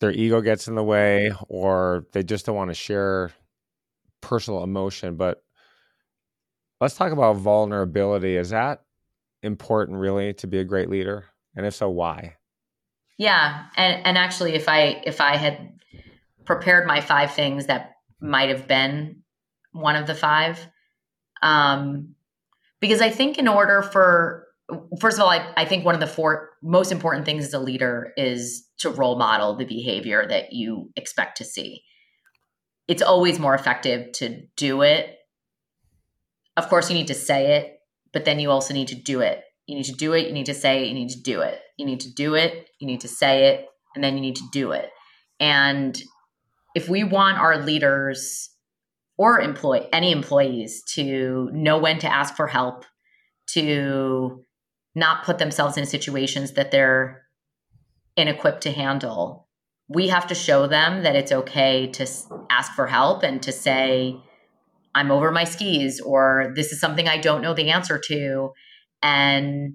their 0.00 0.10
ego 0.10 0.40
gets 0.40 0.66
in 0.66 0.74
the 0.74 0.82
way 0.82 1.30
or 1.48 2.06
they 2.12 2.22
just 2.22 2.46
don't 2.46 2.56
want 2.56 2.70
to 2.70 2.74
share 2.74 3.32
personal 4.22 4.62
emotion. 4.62 5.16
But 5.16 5.44
let's 6.80 6.94
talk 6.94 7.12
about 7.12 7.36
vulnerability. 7.36 8.36
Is 8.36 8.48
that 8.48 8.82
important 9.42 9.98
really 9.98 10.32
to 10.34 10.46
be 10.46 10.58
a 10.58 10.64
great 10.64 10.88
leader? 10.88 11.26
And 11.54 11.66
if 11.66 11.74
so, 11.74 11.90
why? 11.90 12.36
Yeah. 13.18 13.66
And 13.76 14.06
and 14.06 14.16
actually 14.16 14.54
if 14.54 14.70
I 14.70 15.02
if 15.04 15.20
I 15.20 15.36
had 15.36 15.74
prepared 16.46 16.86
my 16.86 17.02
five 17.02 17.34
things 17.34 17.66
that 17.66 17.96
might 18.22 18.48
have 18.48 18.66
been 18.66 19.22
one 19.72 19.96
of 19.96 20.06
the 20.06 20.14
five, 20.14 20.66
um, 21.42 22.13
because 22.80 23.00
I 23.00 23.10
think 23.10 23.38
in 23.38 23.48
order 23.48 23.82
for 23.82 24.46
first 25.00 25.18
of 25.18 25.22
all, 25.22 25.30
I, 25.30 25.52
I 25.56 25.64
think 25.64 25.84
one 25.84 25.94
of 25.94 26.00
the 26.00 26.06
four 26.06 26.50
most 26.62 26.92
important 26.92 27.26
things 27.26 27.44
as 27.44 27.52
a 27.52 27.58
leader 27.58 28.12
is 28.16 28.66
to 28.78 28.90
role 28.90 29.18
model 29.18 29.56
the 29.56 29.64
behavior 29.64 30.26
that 30.26 30.52
you 30.52 30.90
expect 30.96 31.38
to 31.38 31.44
see. 31.44 31.82
It's 32.88 33.02
always 33.02 33.38
more 33.38 33.54
effective 33.54 34.12
to 34.12 34.42
do 34.56 34.82
it. 34.82 35.16
Of 36.56 36.68
course, 36.68 36.90
you 36.90 36.96
need 36.96 37.08
to 37.08 37.14
say 37.14 37.56
it, 37.56 37.78
but 38.12 38.24
then 38.24 38.38
you 38.38 38.50
also 38.50 38.74
need 38.74 38.88
to 38.88 38.94
do 38.94 39.20
it. 39.20 39.42
You 39.66 39.76
need 39.76 39.84
to 39.84 39.92
do 39.92 40.12
it, 40.12 40.26
you 40.26 40.32
need 40.32 40.46
to 40.46 40.54
say 40.54 40.82
it, 40.84 40.88
you 40.88 40.94
need 40.94 41.10
to 41.10 41.22
do 41.22 41.40
it. 41.40 41.58
You 41.78 41.86
need 41.86 42.00
to 42.00 42.12
do 42.12 42.34
it, 42.34 42.68
you 42.78 42.86
need 42.86 43.00
to 43.00 43.08
say 43.08 43.46
it, 43.48 43.66
and 43.94 44.04
then 44.04 44.14
you 44.14 44.20
need 44.20 44.36
to 44.36 44.48
do 44.52 44.72
it. 44.72 44.90
And 45.40 46.00
if 46.74 46.88
we 46.88 47.02
want 47.02 47.38
our 47.38 47.58
leaders 47.58 48.50
or 49.16 49.40
employ 49.40 49.86
any 49.92 50.10
employees 50.12 50.82
to 50.94 51.50
know 51.52 51.78
when 51.78 51.98
to 51.98 52.12
ask 52.12 52.34
for 52.34 52.46
help, 52.46 52.84
to 53.46 54.44
not 54.94 55.24
put 55.24 55.38
themselves 55.38 55.76
in 55.76 55.86
situations 55.86 56.52
that 56.52 56.70
they're 56.70 57.22
inequipped 58.16 58.60
to 58.60 58.72
handle. 58.72 59.48
We 59.88 60.08
have 60.08 60.26
to 60.28 60.34
show 60.34 60.66
them 60.66 61.02
that 61.02 61.16
it's 61.16 61.32
okay 61.32 61.88
to 61.88 62.06
ask 62.50 62.72
for 62.72 62.86
help 62.86 63.22
and 63.22 63.42
to 63.42 63.52
say, 63.52 64.16
I'm 64.94 65.10
over 65.10 65.30
my 65.30 65.44
skis, 65.44 66.00
or 66.00 66.52
this 66.54 66.72
is 66.72 66.80
something 66.80 67.08
I 67.08 67.18
don't 67.18 67.42
know 67.42 67.54
the 67.54 67.70
answer 67.70 67.98
to. 68.06 68.52
And 69.02 69.74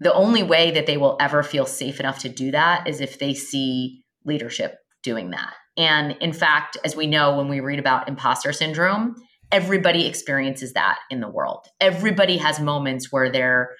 the 0.00 0.14
only 0.14 0.42
way 0.42 0.70
that 0.72 0.86
they 0.86 0.96
will 0.96 1.16
ever 1.20 1.42
feel 1.42 1.66
safe 1.66 2.00
enough 2.00 2.20
to 2.20 2.28
do 2.28 2.50
that 2.50 2.88
is 2.88 3.00
if 3.00 3.18
they 3.18 3.34
see 3.34 4.02
leadership 4.24 4.78
doing 5.02 5.30
that. 5.30 5.54
And 5.78 6.16
in 6.20 6.32
fact, 6.32 6.76
as 6.84 6.96
we 6.96 7.06
know 7.06 7.36
when 7.36 7.48
we 7.48 7.60
read 7.60 7.78
about 7.78 8.08
imposter 8.08 8.52
syndrome, 8.52 9.14
everybody 9.52 10.06
experiences 10.06 10.72
that 10.74 10.98
in 11.08 11.20
the 11.20 11.28
world. 11.28 11.66
Everybody 11.80 12.36
has 12.36 12.60
moments 12.60 13.10
where 13.10 13.30
they're 13.30 13.70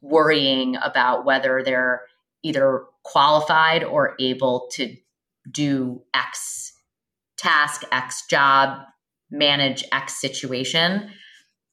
worrying 0.00 0.76
about 0.82 1.24
whether 1.24 1.62
they're 1.62 2.02
either 2.42 2.84
qualified 3.04 3.84
or 3.84 4.16
able 4.18 4.68
to 4.72 4.96
do 5.50 6.02
X 6.14 6.72
task, 7.36 7.82
X 7.92 8.24
job, 8.28 8.78
manage 9.30 9.84
X 9.92 10.20
situation. 10.20 11.10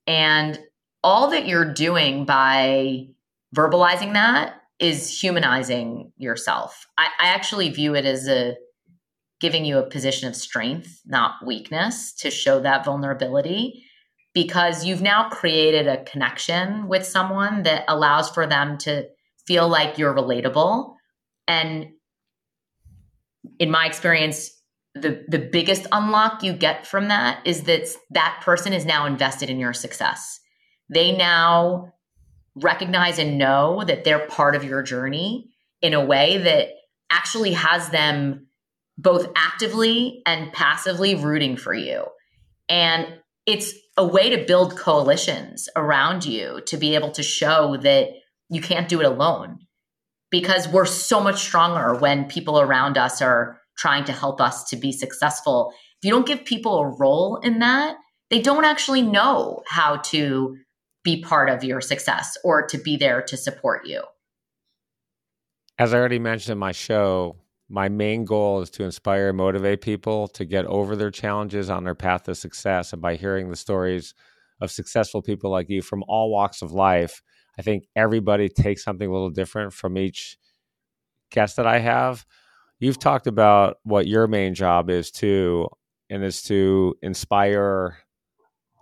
And 0.05 0.59
all 1.03 1.29
that 1.31 1.47
you're 1.47 1.73
doing 1.73 2.25
by 2.25 3.07
verbalizing 3.55 4.13
that 4.13 4.61
is 4.79 5.19
humanizing 5.21 6.11
yourself. 6.17 6.87
I, 6.97 7.07
I 7.19 7.27
actually 7.27 7.69
view 7.69 7.95
it 7.95 8.05
as 8.05 8.27
a 8.27 8.55
giving 9.39 9.65
you 9.65 9.77
a 9.77 9.89
position 9.89 10.27
of 10.27 10.35
strength, 10.35 11.01
not 11.05 11.45
weakness, 11.45 12.13
to 12.13 12.29
show 12.29 12.59
that 12.59 12.85
vulnerability 12.85 13.83
because 14.33 14.85
you've 14.85 15.01
now 15.01 15.29
created 15.29 15.87
a 15.87 16.03
connection 16.03 16.87
with 16.87 17.05
someone 17.05 17.63
that 17.63 17.83
allows 17.87 18.29
for 18.29 18.45
them 18.45 18.77
to 18.77 19.07
feel 19.47 19.67
like 19.67 19.97
you're 19.97 20.13
relatable. 20.13 20.93
And 21.47 21.87
in 23.57 23.71
my 23.71 23.85
experience, 23.85 24.51
the, 24.93 25.23
the 25.27 25.39
biggest 25.39 25.87
unlock 25.91 26.43
you 26.43 26.53
get 26.53 26.85
from 26.85 27.07
that 27.07 27.45
is 27.45 27.63
that 27.63 27.87
that 28.11 28.41
person 28.43 28.73
is 28.73 28.85
now 28.85 29.05
invested 29.05 29.49
in 29.49 29.59
your 29.59 29.73
success. 29.73 30.39
They 30.89 31.15
now 31.15 31.93
recognize 32.55 33.19
and 33.19 33.37
know 33.37 33.83
that 33.85 34.03
they're 34.03 34.27
part 34.27 34.55
of 34.55 34.63
your 34.63 34.83
journey 34.83 35.49
in 35.81 35.93
a 35.93 36.03
way 36.03 36.37
that 36.39 36.69
actually 37.09 37.53
has 37.53 37.89
them 37.89 38.47
both 38.99 39.27
actively 39.35 40.21
and 40.25 40.51
passively 40.51 41.15
rooting 41.15 41.55
for 41.55 41.73
you. 41.73 42.05
And 42.67 43.07
it's 43.45 43.73
a 43.95 44.05
way 44.05 44.29
to 44.29 44.45
build 44.45 44.77
coalitions 44.77 45.69
around 45.75 46.25
you 46.25 46.61
to 46.67 46.77
be 46.77 46.95
able 46.95 47.11
to 47.11 47.23
show 47.23 47.77
that 47.77 48.09
you 48.49 48.61
can't 48.61 48.89
do 48.89 48.99
it 48.99 49.05
alone 49.05 49.59
because 50.31 50.67
we're 50.67 50.85
so 50.85 51.21
much 51.21 51.39
stronger 51.39 51.95
when 51.95 52.25
people 52.25 52.59
around 52.59 52.97
us 52.97 53.21
are 53.21 53.59
trying 53.77 54.03
to 54.03 54.11
help 54.11 54.41
us 54.41 54.69
to 54.69 54.75
be 54.75 54.91
successful. 54.91 55.71
If 56.01 56.05
you 56.07 56.11
don't 56.11 56.27
give 56.27 56.43
people 56.43 56.79
a 56.79 56.97
role 56.97 57.37
in 57.37 57.59
that, 57.59 57.95
they 58.29 58.41
don't 58.41 58.65
actually 58.65 59.01
know 59.01 59.63
how 59.65 59.97
to 59.97 60.57
be 61.03 61.21
part 61.21 61.49
of 61.49 61.63
your 61.63 61.79
success 61.79 62.37
or 62.43 62.67
to 62.67 62.77
be 62.77 62.97
there 62.97 63.21
to 63.21 63.37
support 63.37 63.87
you. 63.87 64.03
As 65.77 65.93
I 65.93 65.97
already 65.97 66.19
mentioned 66.19 66.51
in 66.51 66.57
my 66.57 66.73
show, 66.73 67.37
my 67.69 67.87
main 67.87 68.25
goal 68.25 68.61
is 68.61 68.69
to 68.71 68.83
inspire 68.83 69.29
and 69.29 69.37
motivate 69.37 69.81
people 69.81 70.27
to 70.29 70.43
get 70.43 70.65
over 70.65 70.95
their 70.95 71.11
challenges 71.11 71.69
on 71.69 71.83
their 71.83 71.95
path 71.95 72.23
to 72.23 72.33
success. 72.33 72.93
And 72.93 73.01
by 73.01 73.15
hearing 73.15 73.49
the 73.49 73.55
stories 73.55 74.15
of 74.59 74.71
successful 74.71 75.21
people 75.21 75.51
like 75.51 75.69
you 75.69 75.81
from 75.81 76.03
all 76.07 76.31
walks 76.31 76.61
of 76.61 76.71
life, 76.71 77.21
I 77.57 77.61
think 77.61 77.85
everybody 77.95 78.49
takes 78.49 78.83
something 78.83 79.07
a 79.07 79.11
little 79.11 79.29
different 79.29 79.73
from 79.73 79.97
each 79.97 80.37
guest 81.29 81.57
that 81.57 81.67
I 81.67 81.79
have. 81.79 82.25
You've 82.79 82.99
talked 82.99 83.27
about 83.27 83.77
what 83.83 84.07
your 84.07 84.27
main 84.27 84.55
job 84.55 84.89
is 84.89 85.11
too, 85.11 85.67
and 86.09 86.23
is 86.23 86.41
to 86.43 86.95
inspire 87.01 87.97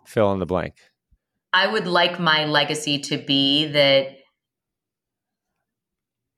fill 0.05 0.31
in 0.31 0.39
the 0.39 0.45
blank. 0.45 0.75
I 1.51 1.67
would 1.67 1.87
like 1.87 2.19
my 2.19 2.45
legacy 2.45 2.99
to 2.99 3.17
be 3.17 3.65
that 3.67 4.17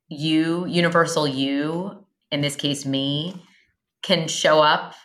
you, 0.08 0.66
universal 0.66 1.28
you, 1.28 1.99
in 2.32 2.42
this 2.42 2.56
case 2.56 2.86
me, 2.86 3.44
can 4.04 4.28
show 4.28 4.62
up 4.62 4.96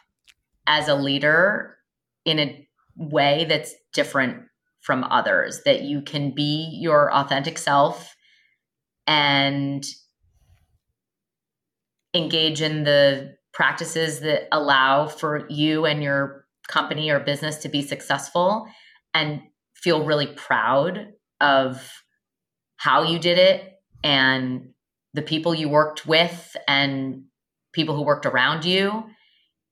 as 0.67 0.89
a 0.89 0.95
leader 0.95 1.77
in 2.25 2.39
a 2.39 2.69
way 2.97 3.45
that's 3.49 3.75
different 3.93 4.45
from 4.81 5.05
others, 5.05 5.63
that 5.65 5.83
you 5.83 6.03
can 6.03 6.35
be 6.35 6.79
your 6.81 7.13
authentic 7.13 7.59
self 7.59 8.15
and 9.07 9.85
engage 12.15 12.61
in 12.61 12.85
the 12.85 13.35
practices 13.53 14.21
that 14.21 14.49
allow 14.53 15.07
for 15.07 15.47
you 15.49 15.87
and 15.87 16.03
your 16.03 16.47
company 16.69 17.11
or 17.11 17.21
business 17.21 17.59
to 17.59 17.69
be 17.69 17.83
successful 17.83 18.67
and 19.13 19.41
feel 19.75 20.05
really 20.05 20.27
proud 20.27 21.09
of 21.41 21.91
how 22.77 23.03
you 23.03 23.19
did 23.19 23.39
it 23.39 23.73
and 24.03 24.74
the 25.15 25.23
people 25.23 25.55
you 25.55 25.69
worked 25.69 26.07
with 26.07 26.57
and 26.69 27.25
people 27.73 27.97
who 27.97 28.03
worked 28.03 28.27
around 28.27 28.65
you. 28.65 29.05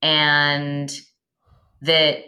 And 0.01 0.93
that 1.83 2.25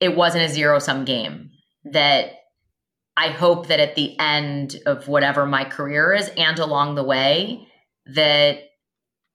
it 0.00 0.16
wasn't 0.16 0.44
a 0.44 0.48
zero 0.48 0.78
sum 0.78 1.04
game 1.04 1.50
that 1.84 2.32
i 3.16 3.28
hope 3.28 3.68
that 3.68 3.80
at 3.80 3.94
the 3.94 4.18
end 4.18 4.76
of 4.86 5.08
whatever 5.08 5.46
my 5.46 5.64
career 5.64 6.12
is 6.12 6.30
and 6.36 6.58
along 6.58 6.94
the 6.94 7.04
way 7.04 7.66
that 8.06 8.58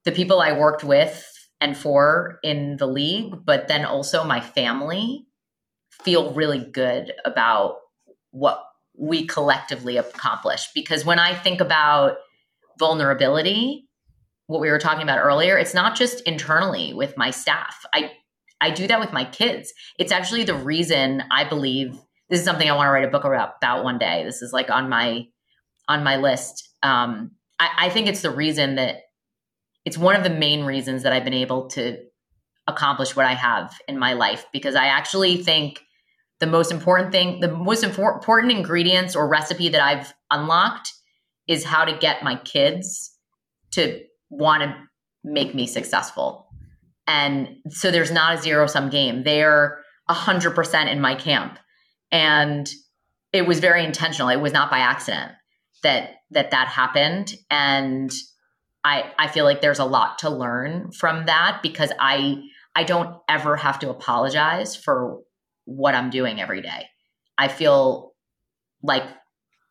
the 0.06 0.12
people 0.12 0.40
i 0.40 0.52
worked 0.52 0.84
with 0.84 1.28
and 1.60 1.78
for 1.78 2.40
in 2.44 2.78
the 2.78 2.88
league 2.88 3.34
but 3.46 3.68
then 3.68 3.86
also 3.86 4.24
my 4.24 4.40
family 4.40 5.26
feel 6.04 6.34
really 6.34 6.60
good 6.60 7.14
about 7.26 7.78
what 8.32 8.64
we 8.98 9.26
collectively 9.26 9.98
accomplished 9.98 10.70
because 10.76 11.06
when 11.06 11.20
i 11.20 11.34
think 11.34 11.62
about 11.62 12.18
vulnerability, 12.82 13.88
what 14.48 14.60
we 14.60 14.72
were 14.72 14.80
talking 14.80 15.04
about 15.04 15.20
earlier, 15.20 15.56
it's 15.56 15.76
not 15.76 15.96
just 15.96 16.22
internally 16.22 16.94
with 16.94 17.16
my 17.16 17.30
staff. 17.30 17.86
I 17.94 18.12
I 18.60 18.72
do 18.72 18.88
that 18.88 19.00
with 19.00 19.14
my 19.14 19.24
kids. 19.26 19.72
It's 19.98 20.12
actually 20.12 20.44
the 20.44 20.56
reason 20.56 21.24
I 21.32 21.44
believe 21.46 21.94
this 22.30 22.40
is 22.40 22.46
something 22.46 22.70
I 22.70 22.76
want 22.76 22.88
to 22.88 22.92
write 22.92 23.06
a 23.06 23.10
book 23.10 23.24
about, 23.24 23.84
one 23.84 23.98
day. 23.98 24.24
This 24.24 24.42
is 24.42 24.52
like 24.52 24.70
on 24.70 24.90
my 24.90 25.28
on 25.88 26.04
my 26.04 26.18
list. 26.18 26.70
Um, 26.82 27.32
I, 27.60 27.70
I 27.86 27.90
think 27.90 28.08
it's 28.08 28.22
the 28.22 28.32
reason 28.32 28.76
that 28.76 28.96
it's 29.86 29.98
one 29.98 30.16
of 30.16 30.24
the 30.24 30.30
main 30.30 30.64
reasons 30.64 31.04
that 31.04 31.14
I've 31.14 31.24
been 31.24 31.34
able 31.34 31.70
to 31.70 31.98
accomplish 32.68 33.16
what 33.16 33.26
I 33.26 33.34
have 33.34 33.80
in 33.88 34.00
my 34.00 34.14
life 34.14 34.46
because 34.52 34.76
I 34.76 34.88
actually 34.88 35.38
think 35.38 35.82
the 36.40 36.48
most 36.48 36.72
important 36.72 37.12
thing, 37.12 37.40
the 37.40 37.52
most 37.52 37.84
important 37.84 38.52
ingredients 38.52 39.16
or 39.16 39.28
recipe 39.28 39.70
that 39.70 39.82
I've 39.82 40.14
unlocked 40.32 40.92
is 41.52 41.66
how 41.66 41.84
to 41.84 41.98
get 41.98 42.24
my 42.24 42.36
kids 42.36 43.12
to 43.72 44.00
want 44.30 44.64
to 44.64 44.76
make 45.24 45.54
me 45.54 45.68
successful. 45.68 46.48
And 47.08 47.58
so 47.70 47.92
there's 47.92 48.12
not 48.12 48.36
a 48.36 48.42
zero 48.42 48.68
sum 48.68 48.90
game. 48.90 49.24
They're 49.24 49.82
100% 50.10 50.92
in 50.92 51.02
my 51.02 51.16
camp. 51.16 51.60
And 52.12 52.70
it 53.34 53.46
was 53.46 53.60
very 53.60 53.84
intentional. 53.84 54.30
It 54.30 54.40
was 54.40 54.54
not 54.54 54.72
by 54.72 54.80
accident 54.80 55.34
that 55.84 56.12
that 56.30 56.52
that 56.52 56.68
happened 56.68 57.36
and 57.50 58.12
I 58.84 59.12
I 59.18 59.28
feel 59.28 59.46
like 59.46 59.62
there's 59.62 59.80
a 59.80 59.86
lot 59.86 60.20
to 60.20 60.30
learn 60.30 60.92
from 60.92 61.26
that 61.26 61.62
because 61.64 61.92
I 62.00 62.44
I 62.76 62.84
don't 62.84 63.18
ever 63.28 63.56
have 63.56 63.80
to 63.80 63.90
apologize 63.90 64.76
for 64.76 65.20
what 65.66 65.96
I'm 65.96 66.10
doing 66.10 66.40
every 66.40 66.62
day. 66.62 66.86
I 67.38 67.48
feel 67.48 68.14
like 68.84 69.04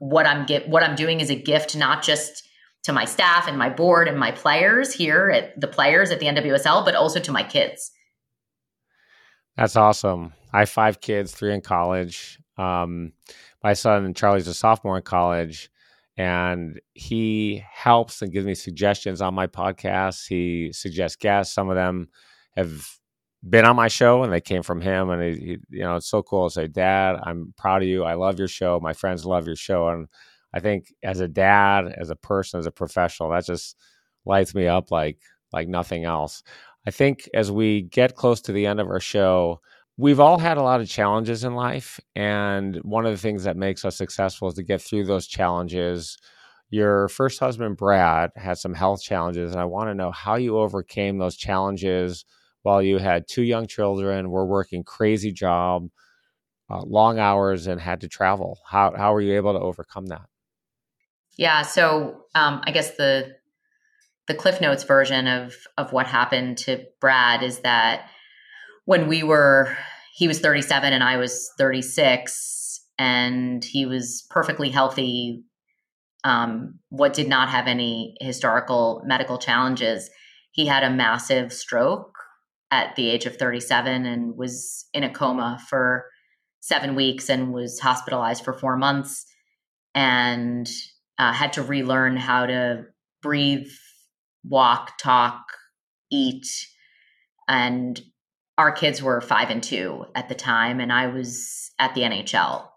what 0.01 0.27
I'm 0.27 0.47
get 0.47 0.69
what 0.69 0.83
I'm 0.83 0.97
doing 0.97 1.21
is 1.21 1.31
a 1.31 1.37
gift 1.37 1.77
not 1.77 2.03
just 2.03 2.43
to 2.83 2.93
my 2.93 3.05
staff 3.05 3.47
and 3.47 3.59
my 3.59 3.69
board 3.69 4.09
and 4.09 4.19
my 4.19 4.33
players 4.33 4.93
here 4.93 5.31
at 5.31 5.61
the 5.61 5.69
players 5.69 6.11
at 6.11 6.19
the 6.19 6.27
NWSL, 6.27 6.85
but 6.85 6.95
also 6.95 7.21
to 7.21 7.31
my 7.31 7.43
kids. 7.43 7.93
That's 9.57 9.77
awesome. 9.77 10.33
I 10.53 10.61
have 10.61 10.71
five 10.71 11.03
kids, 11.03 11.33
three 11.33 11.53
in 11.53 11.61
college. 11.61 12.39
Um, 12.57 13.13
my 13.63 13.75
son 13.75 14.15
Charlie's 14.15 14.49
a 14.49 14.55
sophomore 14.55 14.97
in 14.97 15.03
college, 15.03 15.71
and 16.17 16.81
he 16.95 17.63
helps 17.71 18.23
and 18.23 18.33
gives 18.33 18.47
me 18.47 18.55
suggestions 18.55 19.21
on 19.21 19.35
my 19.35 19.47
podcast. 19.47 20.27
He 20.27 20.73
suggests 20.73 21.17
guests. 21.17 21.55
Some 21.55 21.69
of 21.69 21.77
them 21.77 22.09
have 22.57 23.00
been 23.49 23.65
on 23.65 23.77
my 23.77 23.89
show 23.89 24.23
and 24.23 24.33
they 24.33 24.41
came 24.41 24.63
from 24.63 24.81
him 24.81 25.11
and 25.11 25.23
he, 25.23 25.41
he, 25.41 25.59
you 25.71 25.83
know 25.83 25.97
it's 25.97 26.09
so 26.09 26.23
cool 26.23 26.49
to 26.49 26.53
say 26.53 26.67
dad 26.67 27.19
i'm 27.23 27.55
proud 27.57 27.83
of 27.83 27.89
you. 27.89 28.05
I 28.05 28.15
love 28.15 28.39
your 28.39 28.49
show. 28.49 28.79
My 28.83 28.93
friends 28.93 29.25
love 29.25 29.47
your 29.47 29.57
show. 29.57 29.89
And 29.89 30.09
i 30.53 30.61
think 30.61 30.93
as 31.03 31.21
a 31.21 31.29
dad 31.29 31.95
as 31.97 32.11
a 32.11 32.17
person 32.17 32.61
as 32.61 32.67
a 32.67 32.71
professional 32.71 33.31
that 33.31 33.47
just 33.47 33.77
lights 34.27 34.55
me 34.55 34.67
up 34.67 34.91
like 34.91 35.19
like 35.53 35.69
nothing 35.69 36.05
else. 36.05 36.43
I 36.87 36.91
think 36.91 37.29
as 37.35 37.51
we 37.51 37.83
get 37.83 38.15
close 38.15 38.41
to 38.43 38.53
the 38.53 38.67
end 38.67 38.81
of 38.81 38.89
our 38.89 39.01
show 39.01 39.61
we've 39.97 40.21
all 40.21 40.39
had 40.39 40.57
a 40.57 40.63
lot 40.63 40.81
of 40.81 40.89
challenges 40.89 41.45
in 41.45 41.55
life 41.55 42.01
and 42.17 42.77
one 42.79 43.05
of 43.07 43.13
the 43.13 43.19
things 43.19 43.45
that 43.45 43.57
makes 43.57 43.85
us 43.85 43.97
successful 43.97 44.49
is 44.49 44.55
to 44.55 44.63
get 44.63 44.81
through 44.81 45.05
those 45.05 45.27
challenges. 45.27 46.17
Your 46.71 47.09
first 47.09 47.41
husband 47.41 47.77
brad 47.79 48.31
had 48.37 48.59
some 48.59 48.75
health 48.75 49.03
challenges 49.03 49.53
and 49.53 49.61
i 49.61 49.65
want 49.65 49.89
to 49.89 49.95
know 49.95 50.11
how 50.11 50.37
you 50.37 50.59
overcame 50.59 51.17
those 51.19 51.37
challenges 51.37 52.25
while 52.63 52.83
you 52.83 52.99
had 52.99 53.27
two 53.29 53.43
young 53.43 53.67
children, 53.67 54.31
were 54.31 54.47
working 54.47 54.85
crazy 54.85 55.33
job, 55.33 55.89
uh, 56.71 56.83
long 56.83 57.19
hours, 57.19 57.67
and 57.67 57.81
had 57.81 58.01
to 58.03 58.09
travel. 58.09 58.59
How 58.67 58.95
how 58.97 59.13
were 59.13 59.21
you 59.21 59.35
able 59.37 59.53
to 59.53 59.61
overcome 59.61 60.07
that? 60.07 60.27
Yeah, 61.37 61.63
so 61.63 62.25
um, 62.35 62.61
I 62.65 62.71
guess 62.71 62.97
the 62.97 63.37
the 64.27 64.35
Cliff 64.35 64.61
Notes 64.61 64.85
version 64.85 65.27
of 65.27 65.55
of 65.77 65.93
what 65.93 66.07
happened 66.07 66.59
to 66.59 66.85
Brad 67.01 67.43
is 67.43 67.61
that 67.61 68.09
when 68.85 69.09
we 69.09 69.23
were 69.23 69.77
he 70.15 70.29
was 70.29 70.41
37 70.41 70.93
and 70.93 71.03
I 71.03 71.17
was 71.17 71.51
36 71.59 72.85
and 72.99 73.65
he 73.65 73.87
was 73.87 74.27
perfectly 74.31 74.69
healthy 74.69 75.45
um, 76.25 76.79
what 76.91 77.15
did 77.15 77.29
not 77.29 77.49
have 77.49 77.67
any 77.67 78.15
historical 78.21 79.03
medical 79.07 79.39
challenges 79.39 80.11
he 80.53 80.67
had 80.67 80.83
a 80.83 80.91
massive 80.91 81.53
stroke 81.53 82.20
at 82.71 82.95
the 82.97 83.11
age 83.11 83.27
of 83.27 83.37
37 83.37 84.07
and 84.07 84.37
was 84.37 84.87
in 84.95 85.03
a 85.03 85.11
coma 85.11 85.61
for 85.69 86.07
seven 86.61 86.95
weeks 86.95 87.29
and 87.29 87.53
was 87.53 87.81
hospitalized 87.81 88.45
for 88.45 88.53
four 88.53 88.77
months 88.77 89.27
and 89.95 90.71
uh, 91.19 91.33
had 91.33 91.53
to 91.55 91.63
relearn 91.63 92.17
how 92.17 92.47
to 92.47 92.85
breathe, 93.23 93.71
walk, 94.45 94.99
talk, 94.99 95.43
eat. 96.11 96.47
And 97.49 98.01
our 98.57 98.71
kids 98.71 99.03
were 99.03 99.21
five 99.21 99.51
and 99.51 99.63
two 99.63 100.05
at 100.15 100.29
the 100.29 100.35
time, 100.35 100.81
and 100.81 100.93
I 100.93 101.09
was 101.09 101.71
at 101.79 101.95
the 101.95 102.03
NHL 102.03 102.69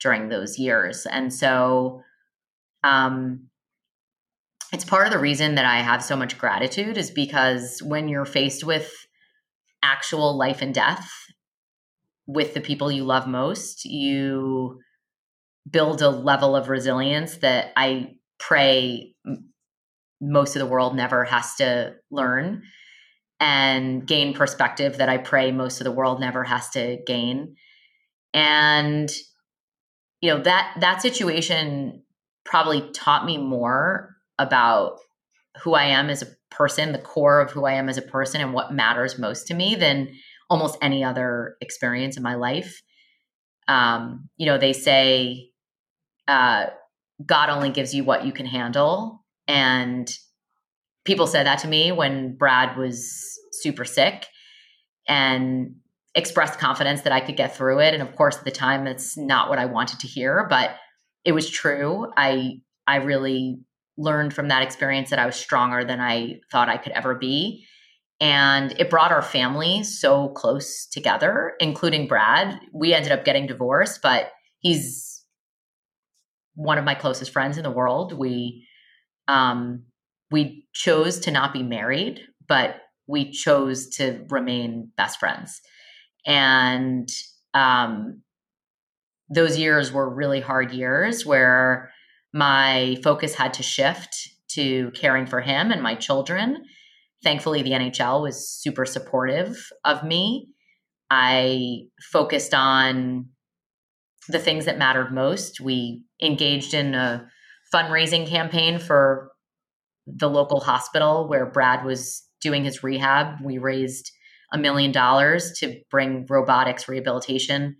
during 0.00 0.28
those 0.28 0.58
years. 0.58 1.06
And 1.06 1.32
so, 1.32 2.02
um, 2.84 3.48
it's 4.72 4.84
part 4.84 5.06
of 5.06 5.12
the 5.12 5.18
reason 5.18 5.56
that 5.56 5.66
I 5.66 5.80
have 5.80 6.02
so 6.02 6.16
much 6.16 6.38
gratitude 6.38 6.96
is 6.96 7.10
because 7.10 7.82
when 7.82 8.08
you're 8.08 8.24
faced 8.24 8.64
with 8.64 9.01
actual 9.82 10.36
life 10.36 10.62
and 10.62 10.74
death 10.74 11.10
with 12.26 12.54
the 12.54 12.60
people 12.60 12.90
you 12.90 13.04
love 13.04 13.26
most, 13.26 13.84
you 13.84 14.80
build 15.68 16.02
a 16.02 16.10
level 16.10 16.56
of 16.56 16.68
resilience 16.68 17.36
that 17.38 17.72
I 17.76 18.14
pray 18.38 19.14
most 20.20 20.56
of 20.56 20.60
the 20.60 20.66
world 20.66 20.94
never 20.94 21.24
has 21.24 21.54
to 21.56 21.94
learn 22.10 22.62
and 23.40 24.06
gain 24.06 24.34
perspective 24.34 24.98
that 24.98 25.08
I 25.08 25.18
pray 25.18 25.50
most 25.50 25.80
of 25.80 25.84
the 25.84 25.92
world 25.92 26.20
never 26.20 26.44
has 26.44 26.70
to 26.70 26.98
gain. 27.06 27.56
And 28.32 29.10
you 30.20 30.32
know 30.32 30.42
that 30.42 30.76
that 30.80 31.02
situation 31.02 32.04
probably 32.44 32.90
taught 32.92 33.26
me 33.26 33.38
more 33.38 34.16
about 34.38 34.98
who 35.62 35.74
I 35.74 35.84
am 35.84 36.08
as 36.10 36.22
a 36.22 36.28
person, 36.50 36.92
the 36.92 36.98
core 36.98 37.40
of 37.40 37.50
who 37.50 37.64
I 37.64 37.74
am 37.74 37.88
as 37.88 37.98
a 37.98 38.02
person, 38.02 38.40
and 38.40 38.52
what 38.52 38.72
matters 38.72 39.18
most 39.18 39.46
to 39.48 39.54
me 39.54 39.74
than 39.74 40.14
almost 40.48 40.78
any 40.82 41.04
other 41.04 41.56
experience 41.60 42.16
in 42.16 42.22
my 42.22 42.34
life. 42.34 42.82
Um, 43.68 44.28
you 44.36 44.46
know, 44.46 44.58
they 44.58 44.72
say 44.72 45.50
uh, 46.28 46.66
God 47.24 47.48
only 47.48 47.70
gives 47.70 47.94
you 47.94 48.04
what 48.04 48.24
you 48.24 48.32
can 48.32 48.46
handle. 48.46 49.24
And 49.48 50.10
people 51.04 51.26
said 51.26 51.46
that 51.46 51.58
to 51.60 51.68
me 51.68 51.92
when 51.92 52.36
Brad 52.36 52.76
was 52.76 53.38
super 53.52 53.84
sick 53.84 54.26
and 55.08 55.74
expressed 56.14 56.58
confidence 56.58 57.02
that 57.02 57.12
I 57.12 57.20
could 57.20 57.36
get 57.36 57.56
through 57.56 57.80
it. 57.80 57.94
And 57.94 58.02
of 58.02 58.14
course, 58.16 58.36
at 58.36 58.44
the 58.44 58.50
time, 58.50 58.84
that's 58.84 59.16
not 59.16 59.48
what 59.48 59.58
I 59.58 59.66
wanted 59.66 60.00
to 60.00 60.06
hear, 60.06 60.46
but 60.48 60.76
it 61.24 61.32
was 61.32 61.48
true. 61.48 62.12
I 62.16 62.60
I 62.86 62.96
really 62.96 63.60
learned 63.98 64.32
from 64.32 64.48
that 64.48 64.62
experience 64.62 65.10
that 65.10 65.18
I 65.18 65.26
was 65.26 65.36
stronger 65.36 65.84
than 65.84 66.00
I 66.00 66.40
thought 66.50 66.68
I 66.68 66.78
could 66.78 66.92
ever 66.92 67.14
be. 67.14 67.66
And 68.20 68.72
it 68.78 68.88
brought 68.88 69.12
our 69.12 69.22
family 69.22 69.82
so 69.82 70.28
close 70.28 70.86
together, 70.86 71.54
including 71.58 72.06
Brad. 72.06 72.58
We 72.72 72.94
ended 72.94 73.12
up 73.12 73.24
getting 73.24 73.46
divorced, 73.46 74.00
but 74.00 74.30
he's 74.60 75.24
one 76.54 76.78
of 76.78 76.84
my 76.84 76.94
closest 76.94 77.32
friends 77.32 77.56
in 77.56 77.64
the 77.64 77.70
world. 77.70 78.16
We 78.16 78.66
um, 79.28 79.84
we 80.30 80.66
chose 80.72 81.20
to 81.20 81.30
not 81.30 81.52
be 81.52 81.62
married, 81.62 82.20
but 82.48 82.76
we 83.06 83.30
chose 83.30 83.88
to 83.96 84.24
remain 84.30 84.90
best 84.96 85.18
friends. 85.18 85.60
And 86.26 87.08
um, 87.54 88.22
those 89.28 89.58
years 89.58 89.92
were 89.92 90.08
really 90.08 90.40
hard 90.40 90.72
years 90.72 91.26
where 91.26 91.90
my 92.32 92.96
focus 93.02 93.34
had 93.34 93.54
to 93.54 93.62
shift 93.62 94.30
to 94.48 94.90
caring 94.92 95.26
for 95.26 95.40
him 95.40 95.70
and 95.70 95.82
my 95.82 95.94
children. 95.94 96.64
Thankfully, 97.22 97.62
the 97.62 97.70
NHL 97.70 98.22
was 98.22 98.48
super 98.48 98.84
supportive 98.84 99.70
of 99.84 100.02
me. 100.02 100.48
I 101.10 101.82
focused 102.10 102.54
on 102.54 103.28
the 104.28 104.38
things 104.38 104.64
that 104.64 104.78
mattered 104.78 105.12
most. 105.12 105.60
We 105.60 106.02
engaged 106.22 106.74
in 106.74 106.94
a 106.94 107.28
fundraising 107.72 108.26
campaign 108.26 108.78
for 108.78 109.30
the 110.06 110.28
local 110.28 110.60
hospital 110.60 111.28
where 111.28 111.46
Brad 111.46 111.84
was 111.84 112.22
doing 112.40 112.64
his 112.64 112.82
rehab. 112.82 113.36
We 113.42 113.58
raised 113.58 114.10
a 114.52 114.58
million 114.58 114.92
dollars 114.92 115.52
to 115.58 115.80
bring 115.90 116.26
robotics 116.28 116.88
rehabilitation 116.88 117.76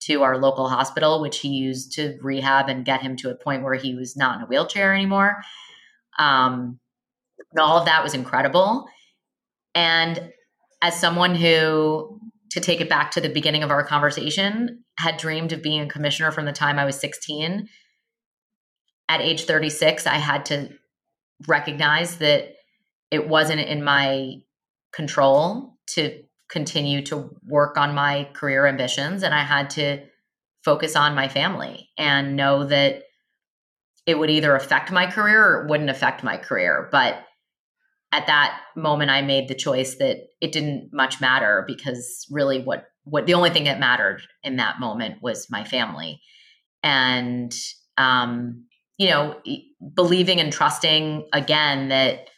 to 0.00 0.22
our 0.22 0.38
local 0.38 0.68
hospital, 0.68 1.20
which 1.20 1.38
he 1.38 1.48
used 1.48 1.92
to 1.92 2.18
rehab 2.22 2.68
and 2.68 2.84
get 2.84 3.02
him 3.02 3.16
to 3.16 3.30
a 3.30 3.34
point 3.34 3.62
where 3.62 3.74
he 3.74 3.94
was 3.94 4.16
not 4.16 4.36
in 4.36 4.42
a 4.42 4.46
wheelchair 4.46 4.94
anymore. 4.94 5.42
Um, 6.18 6.78
all 7.58 7.78
of 7.78 7.86
that 7.86 8.02
was 8.02 8.14
incredible. 8.14 8.86
And 9.74 10.32
as 10.82 10.98
someone 10.98 11.34
who, 11.34 12.20
to 12.50 12.60
take 12.60 12.80
it 12.80 12.88
back 12.88 13.10
to 13.12 13.20
the 13.20 13.28
beginning 13.28 13.62
of 13.62 13.70
our 13.70 13.84
conversation, 13.84 14.84
had 14.98 15.16
dreamed 15.16 15.52
of 15.52 15.62
being 15.62 15.80
a 15.80 15.88
commissioner 15.88 16.32
from 16.32 16.46
the 16.46 16.52
time 16.52 16.78
I 16.78 16.84
was 16.84 16.98
16, 16.98 17.68
at 19.08 19.20
age 19.20 19.44
36, 19.44 20.06
I 20.06 20.14
had 20.14 20.46
to 20.46 20.70
recognize 21.48 22.18
that 22.18 22.54
it 23.10 23.26
wasn't 23.26 23.60
in 23.60 23.82
my 23.82 24.36
control 24.92 25.76
to 25.88 26.22
continue 26.50 27.02
to 27.06 27.30
work 27.46 27.76
on 27.76 27.94
my 27.94 28.28
career 28.32 28.66
ambitions 28.66 29.22
and 29.22 29.32
I 29.34 29.44
had 29.44 29.70
to 29.70 30.04
focus 30.64 30.96
on 30.96 31.14
my 31.14 31.28
family 31.28 31.88
and 31.96 32.36
know 32.36 32.64
that 32.64 33.04
it 34.06 34.18
would 34.18 34.30
either 34.30 34.54
affect 34.56 34.90
my 34.90 35.06
career 35.06 35.44
or 35.44 35.62
it 35.62 35.70
wouldn't 35.70 35.90
affect 35.90 36.24
my 36.24 36.36
career. 36.36 36.88
But 36.90 37.22
at 38.12 38.26
that 38.26 38.60
moment 38.76 39.10
I 39.10 39.22
made 39.22 39.48
the 39.48 39.54
choice 39.54 39.96
that 39.96 40.18
it 40.40 40.52
didn't 40.52 40.90
much 40.92 41.20
matter 41.20 41.64
because 41.66 42.26
really 42.30 42.62
what 42.62 42.86
what 43.04 43.26
the 43.26 43.34
only 43.34 43.50
thing 43.50 43.64
that 43.64 43.80
mattered 43.80 44.22
in 44.42 44.56
that 44.56 44.80
moment 44.80 45.22
was 45.22 45.50
my 45.50 45.64
family. 45.64 46.20
And 46.82 47.54
um 47.96 48.64
you 48.98 49.08
know, 49.08 49.40
believing 49.94 50.40
and 50.40 50.52
trusting 50.52 51.26
again 51.32 51.88
that 51.88 52.28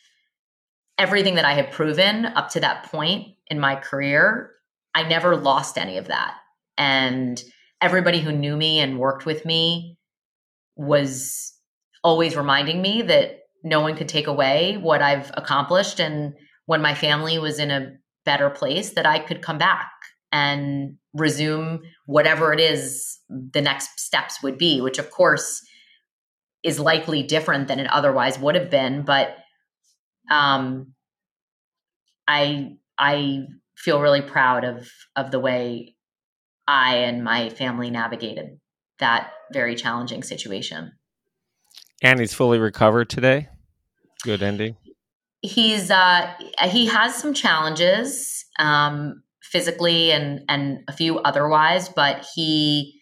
everything 0.96 1.34
that 1.34 1.44
I 1.44 1.54
had 1.54 1.72
proven 1.72 2.26
up 2.26 2.50
to 2.50 2.60
that 2.60 2.84
point 2.84 3.34
in 3.52 3.60
my 3.60 3.76
career, 3.76 4.50
I 4.94 5.02
never 5.06 5.36
lost 5.36 5.76
any 5.76 5.98
of 5.98 6.06
that. 6.06 6.34
And 6.78 7.40
everybody 7.82 8.18
who 8.18 8.32
knew 8.32 8.56
me 8.56 8.80
and 8.80 8.98
worked 8.98 9.26
with 9.26 9.44
me 9.44 9.98
was 10.74 11.52
always 12.02 12.34
reminding 12.34 12.80
me 12.80 13.02
that 13.02 13.40
no 13.62 13.80
one 13.80 13.94
could 13.94 14.08
take 14.08 14.26
away 14.26 14.78
what 14.78 15.02
I've 15.02 15.30
accomplished. 15.34 16.00
And 16.00 16.32
when 16.64 16.80
my 16.80 16.94
family 16.94 17.38
was 17.38 17.58
in 17.58 17.70
a 17.70 17.92
better 18.24 18.48
place, 18.48 18.94
that 18.94 19.04
I 19.04 19.18
could 19.18 19.42
come 19.42 19.58
back 19.58 19.92
and 20.32 20.96
resume 21.12 21.82
whatever 22.06 22.54
it 22.54 22.60
is 22.60 23.18
the 23.28 23.60
next 23.60 24.00
steps 24.00 24.42
would 24.42 24.56
be, 24.56 24.80
which 24.80 24.98
of 24.98 25.10
course 25.10 25.60
is 26.62 26.80
likely 26.80 27.22
different 27.22 27.68
than 27.68 27.78
it 27.78 27.92
otherwise 27.92 28.38
would 28.38 28.54
have 28.54 28.70
been. 28.70 29.02
But 29.02 29.36
um, 30.30 30.94
I 32.26 32.76
I 32.98 33.44
feel 33.76 34.00
really 34.00 34.22
proud 34.22 34.64
of 34.64 34.88
of 35.16 35.30
the 35.30 35.40
way 35.40 35.96
I 36.66 36.96
and 36.96 37.24
my 37.24 37.48
family 37.50 37.90
navigated 37.90 38.58
that 38.98 39.32
very 39.52 39.74
challenging 39.74 40.22
situation. 40.22 40.92
And 42.02 42.20
he's 42.20 42.34
fully 42.34 42.58
recovered 42.58 43.10
today. 43.10 43.48
Good 44.22 44.42
ending. 44.42 44.76
He's 45.42 45.90
uh 45.90 46.32
he 46.64 46.86
has 46.86 47.14
some 47.14 47.34
challenges 47.34 48.44
um 48.58 49.22
physically 49.42 50.12
and 50.12 50.42
and 50.48 50.80
a 50.88 50.92
few 50.92 51.18
otherwise, 51.18 51.88
but 51.88 52.24
he 52.34 53.00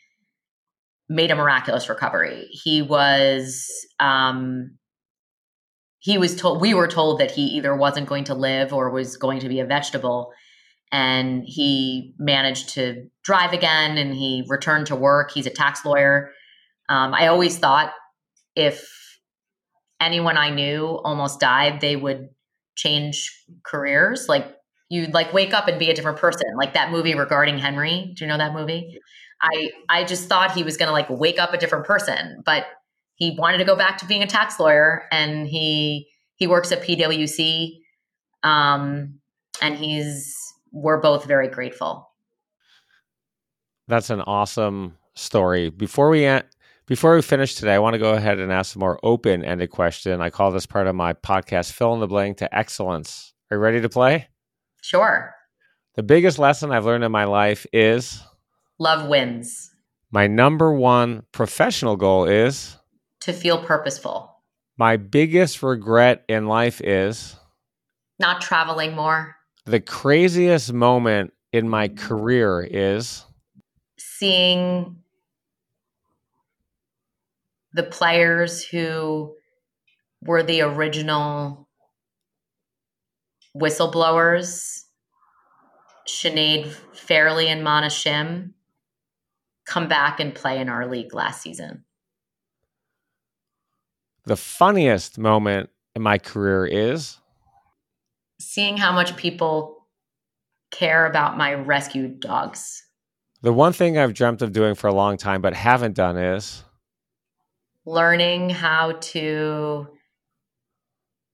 made 1.08 1.30
a 1.30 1.36
miraculous 1.36 1.88
recovery. 1.88 2.46
He 2.50 2.82
was 2.82 3.68
um 3.98 4.78
he 6.00 6.16
was 6.16 6.34
told 6.34 6.60
we 6.60 6.74
were 6.74 6.88
told 6.88 7.20
that 7.20 7.30
he 7.30 7.42
either 7.42 7.76
wasn't 7.76 8.08
going 8.08 8.24
to 8.24 8.34
live 8.34 8.72
or 8.72 8.90
was 8.90 9.16
going 9.16 9.40
to 9.40 9.48
be 9.48 9.60
a 9.60 9.66
vegetable. 9.66 10.32
And 10.90 11.44
he 11.46 12.14
managed 12.18 12.70
to 12.70 13.08
drive 13.22 13.52
again 13.52 13.96
and 13.96 14.14
he 14.14 14.44
returned 14.48 14.86
to 14.86 14.96
work. 14.96 15.30
He's 15.30 15.46
a 15.46 15.50
tax 15.50 15.84
lawyer. 15.84 16.32
Um, 16.88 17.14
i 17.14 17.28
always 17.28 17.56
thought 17.56 17.92
if 18.56 18.88
anyone 20.00 20.36
i 20.36 20.50
knew 20.50 20.86
almost 21.04 21.38
died 21.38 21.80
they 21.80 21.94
would 21.94 22.30
change 22.74 23.30
careers. 23.64 24.28
Like 24.28 24.56
you'd 24.88 25.12
like 25.12 25.32
wake 25.32 25.52
up 25.52 25.68
and 25.68 25.78
be 25.78 25.90
a 25.90 25.94
different 25.94 26.18
person. 26.18 26.46
Like 26.56 26.74
that 26.74 26.90
movie 26.90 27.14
regarding 27.14 27.58
henry. 27.58 28.12
Do 28.16 28.24
you 28.24 28.28
know 28.28 28.38
that 28.38 28.54
movie? 28.54 28.98
I 29.42 29.70
i 29.90 30.04
just 30.04 30.28
thought 30.28 30.52
he 30.52 30.62
was 30.62 30.78
going 30.78 30.88
to 30.88 30.92
like 30.92 31.10
wake 31.10 31.38
up 31.38 31.52
a 31.52 31.58
different 31.58 31.84
person. 31.84 32.42
But 32.44 32.64
he 33.20 33.36
wanted 33.38 33.58
to 33.58 33.64
go 33.64 33.76
back 33.76 33.98
to 33.98 34.06
being 34.06 34.22
a 34.22 34.26
tax 34.26 34.58
lawyer 34.58 35.04
and 35.12 35.46
he 35.46 36.08
he 36.34 36.46
works 36.46 36.72
at 36.72 36.82
PwC 36.82 37.76
um, 38.42 39.20
and 39.62 39.76
he's 39.76 40.34
we're 40.72 41.00
both 41.00 41.26
very 41.26 41.46
grateful. 41.46 42.10
That's 43.88 44.10
an 44.10 44.22
awesome 44.22 44.96
story. 45.14 45.68
Before 45.68 46.08
we 46.08 46.24
end, 46.24 46.44
before 46.86 47.14
we 47.14 47.22
finish 47.22 47.56
today, 47.56 47.74
I 47.74 47.78
want 47.78 47.94
to 47.94 47.98
go 47.98 48.14
ahead 48.14 48.38
and 48.38 48.50
ask 48.50 48.74
a 48.74 48.78
more 48.78 48.98
open-ended 49.02 49.70
question. 49.70 50.20
I 50.20 50.30
call 50.30 50.50
this 50.50 50.66
part 50.66 50.86
of 50.86 50.94
my 50.94 51.12
podcast 51.12 51.72
"Fill 51.72 51.92
in 51.94 52.00
the 52.00 52.08
Blank" 52.08 52.38
to 52.38 52.56
excellence. 52.56 53.34
Are 53.50 53.58
you 53.58 53.60
ready 53.60 53.82
to 53.82 53.88
play? 53.88 54.28
Sure. 54.80 55.34
The 55.96 56.02
biggest 56.02 56.38
lesson 56.38 56.72
I've 56.72 56.86
learned 56.86 57.04
in 57.04 57.12
my 57.12 57.24
life 57.24 57.66
is 57.70 58.22
love 58.78 59.08
wins. 59.08 59.70
My 60.10 60.26
number 60.26 60.72
one 60.72 61.24
professional 61.32 61.96
goal 61.96 62.24
is 62.24 62.78
to 63.20 63.32
feel 63.32 63.62
purposeful. 63.62 64.36
My 64.76 64.96
biggest 64.96 65.62
regret 65.62 66.24
in 66.28 66.46
life 66.46 66.80
is 66.80 67.36
not 68.18 68.40
traveling 68.40 68.94
more. 68.94 69.36
The 69.66 69.80
craziest 69.80 70.72
moment 70.72 71.32
in 71.52 71.68
my 71.68 71.88
career 71.88 72.62
is 72.62 73.24
seeing 73.98 74.96
the 77.72 77.82
players 77.82 78.64
who 78.64 79.34
were 80.22 80.42
the 80.42 80.62
original 80.62 81.68
whistleblowers, 83.56 84.84
Sinead 86.08 86.74
Farrelly 86.94 87.46
and 87.46 87.62
Mana 87.62 87.88
Shim, 87.88 88.52
come 89.66 89.88
back 89.88 90.20
and 90.20 90.34
play 90.34 90.58
in 90.58 90.68
our 90.68 90.88
league 90.88 91.14
last 91.14 91.42
season. 91.42 91.84
The 94.24 94.36
funniest 94.36 95.18
moment 95.18 95.70
in 95.94 96.02
my 96.02 96.18
career 96.18 96.66
is 96.66 97.18
seeing 98.40 98.76
how 98.76 98.92
much 98.92 99.16
people 99.16 99.86
care 100.70 101.06
about 101.06 101.36
my 101.36 101.54
rescued 101.54 102.20
dogs. 102.20 102.82
The 103.42 103.52
one 103.52 103.72
thing 103.72 103.98
I've 103.98 104.14
dreamt 104.14 104.42
of 104.42 104.52
doing 104.52 104.74
for 104.74 104.86
a 104.86 104.94
long 104.94 105.16
time 105.16 105.40
but 105.40 105.54
haven't 105.54 105.94
done 105.94 106.16
is 106.16 106.62
learning 107.86 108.50
how 108.50 108.92
to 109.00 109.88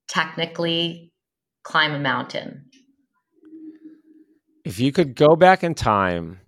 technically 0.09 1.13
climb 1.65 1.93
a 1.93 1.99
mountain. 1.99 2.67
If 4.65 4.81
you 4.81 4.93
could 4.93 5.15
go 5.15 5.37
back 5.37 5.63
in 5.63 5.75
time, 5.75 6.41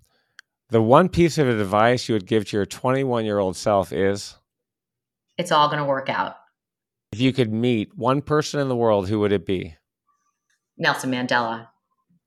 the 0.69 0.81
one 0.81 1.09
piece 1.09 1.37
of 1.37 1.47
advice 1.47 2.07
you 2.07 2.15
would 2.15 2.25
give 2.27 2.45
to 2.45 2.57
your 2.57 2.65
21 2.65 3.25
year 3.25 3.39
old 3.39 3.55
self 3.55 3.91
is 3.91 4.35
it's 5.39 5.53
all 5.53 5.69
going 5.69 5.79
to 5.79 5.85
work 5.85 6.09
out. 6.09 6.35
If 7.13 7.21
you 7.21 7.31
could 7.31 7.51
meet 7.51 7.97
one 7.97 8.21
person 8.21 8.59
in 8.59 8.67
the 8.67 8.75
world, 8.75 9.07
who 9.07 9.21
would 9.21 9.31
it 9.31 9.45
be? 9.45 9.75
Nelson 10.77 11.11
Mandela. 11.11 11.69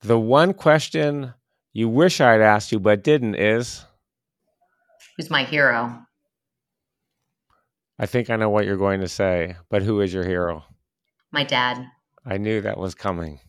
The 0.00 0.18
one 0.18 0.54
question 0.54 1.34
you 1.72 1.88
wish 1.88 2.20
I'd 2.20 2.40
asked 2.40 2.72
you 2.72 2.80
but 2.80 3.04
didn't 3.04 3.36
is 3.36 3.84
Who's 5.16 5.30
my 5.30 5.44
hero? 5.44 6.04
I 7.98 8.06
think 8.06 8.30
I 8.30 8.36
know 8.36 8.50
what 8.50 8.64
you're 8.64 8.76
going 8.78 9.00
to 9.02 9.08
say, 9.08 9.56
but 9.68 9.82
who 9.82 10.00
is 10.00 10.12
your 10.12 10.24
hero? 10.24 10.64
My 11.30 11.44
dad. 11.44 11.86
I 12.24 12.38
knew 12.38 12.62
that 12.62 12.78
was 12.78 12.94
coming. 12.94 13.40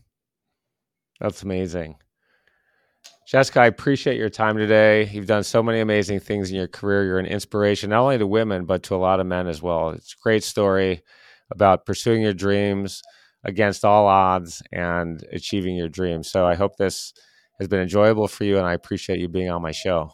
That's 1.20 1.42
amazing. 1.42 1.96
Jessica, 3.26 3.60
I 3.60 3.66
appreciate 3.66 4.18
your 4.18 4.28
time 4.28 4.58
today. 4.58 5.06
You've 5.06 5.26
done 5.26 5.44
so 5.44 5.62
many 5.62 5.80
amazing 5.80 6.20
things 6.20 6.50
in 6.50 6.56
your 6.56 6.68
career. 6.68 7.04
You're 7.04 7.18
an 7.18 7.26
inspiration, 7.26 7.90
not 7.90 8.02
only 8.02 8.18
to 8.18 8.26
women, 8.26 8.66
but 8.66 8.82
to 8.84 8.94
a 8.94 8.98
lot 8.98 9.18
of 9.18 9.26
men 9.26 9.46
as 9.46 9.62
well. 9.62 9.90
It's 9.90 10.12
a 10.12 10.22
great 10.22 10.44
story 10.44 11.02
about 11.50 11.86
pursuing 11.86 12.22
your 12.22 12.34
dreams 12.34 13.02
against 13.42 13.84
all 13.84 14.06
odds 14.06 14.62
and 14.72 15.24
achieving 15.32 15.74
your 15.74 15.88
dreams. 15.88 16.30
So 16.30 16.46
I 16.46 16.54
hope 16.54 16.76
this 16.76 17.14
has 17.58 17.68
been 17.68 17.80
enjoyable 17.80 18.28
for 18.28 18.44
you, 18.44 18.58
and 18.58 18.66
I 18.66 18.74
appreciate 18.74 19.20
you 19.20 19.28
being 19.28 19.50
on 19.50 19.62
my 19.62 19.72
show. 19.72 20.12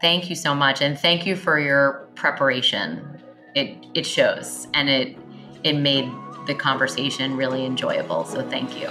Thank 0.00 0.28
you 0.30 0.36
so 0.36 0.54
much, 0.54 0.82
and 0.82 0.98
thank 0.98 1.26
you 1.26 1.36
for 1.36 1.58
your 1.58 2.08
preparation. 2.14 3.20
It 3.54 3.86
it 3.94 4.04
shows, 4.04 4.68
and 4.74 4.88
it 4.88 5.16
it 5.64 5.72
made 5.72 6.08
the 6.46 6.54
conversation 6.54 7.36
really 7.36 7.64
enjoyable. 7.64 8.24
So 8.24 8.48
thank 8.48 8.78
you. 8.78 8.90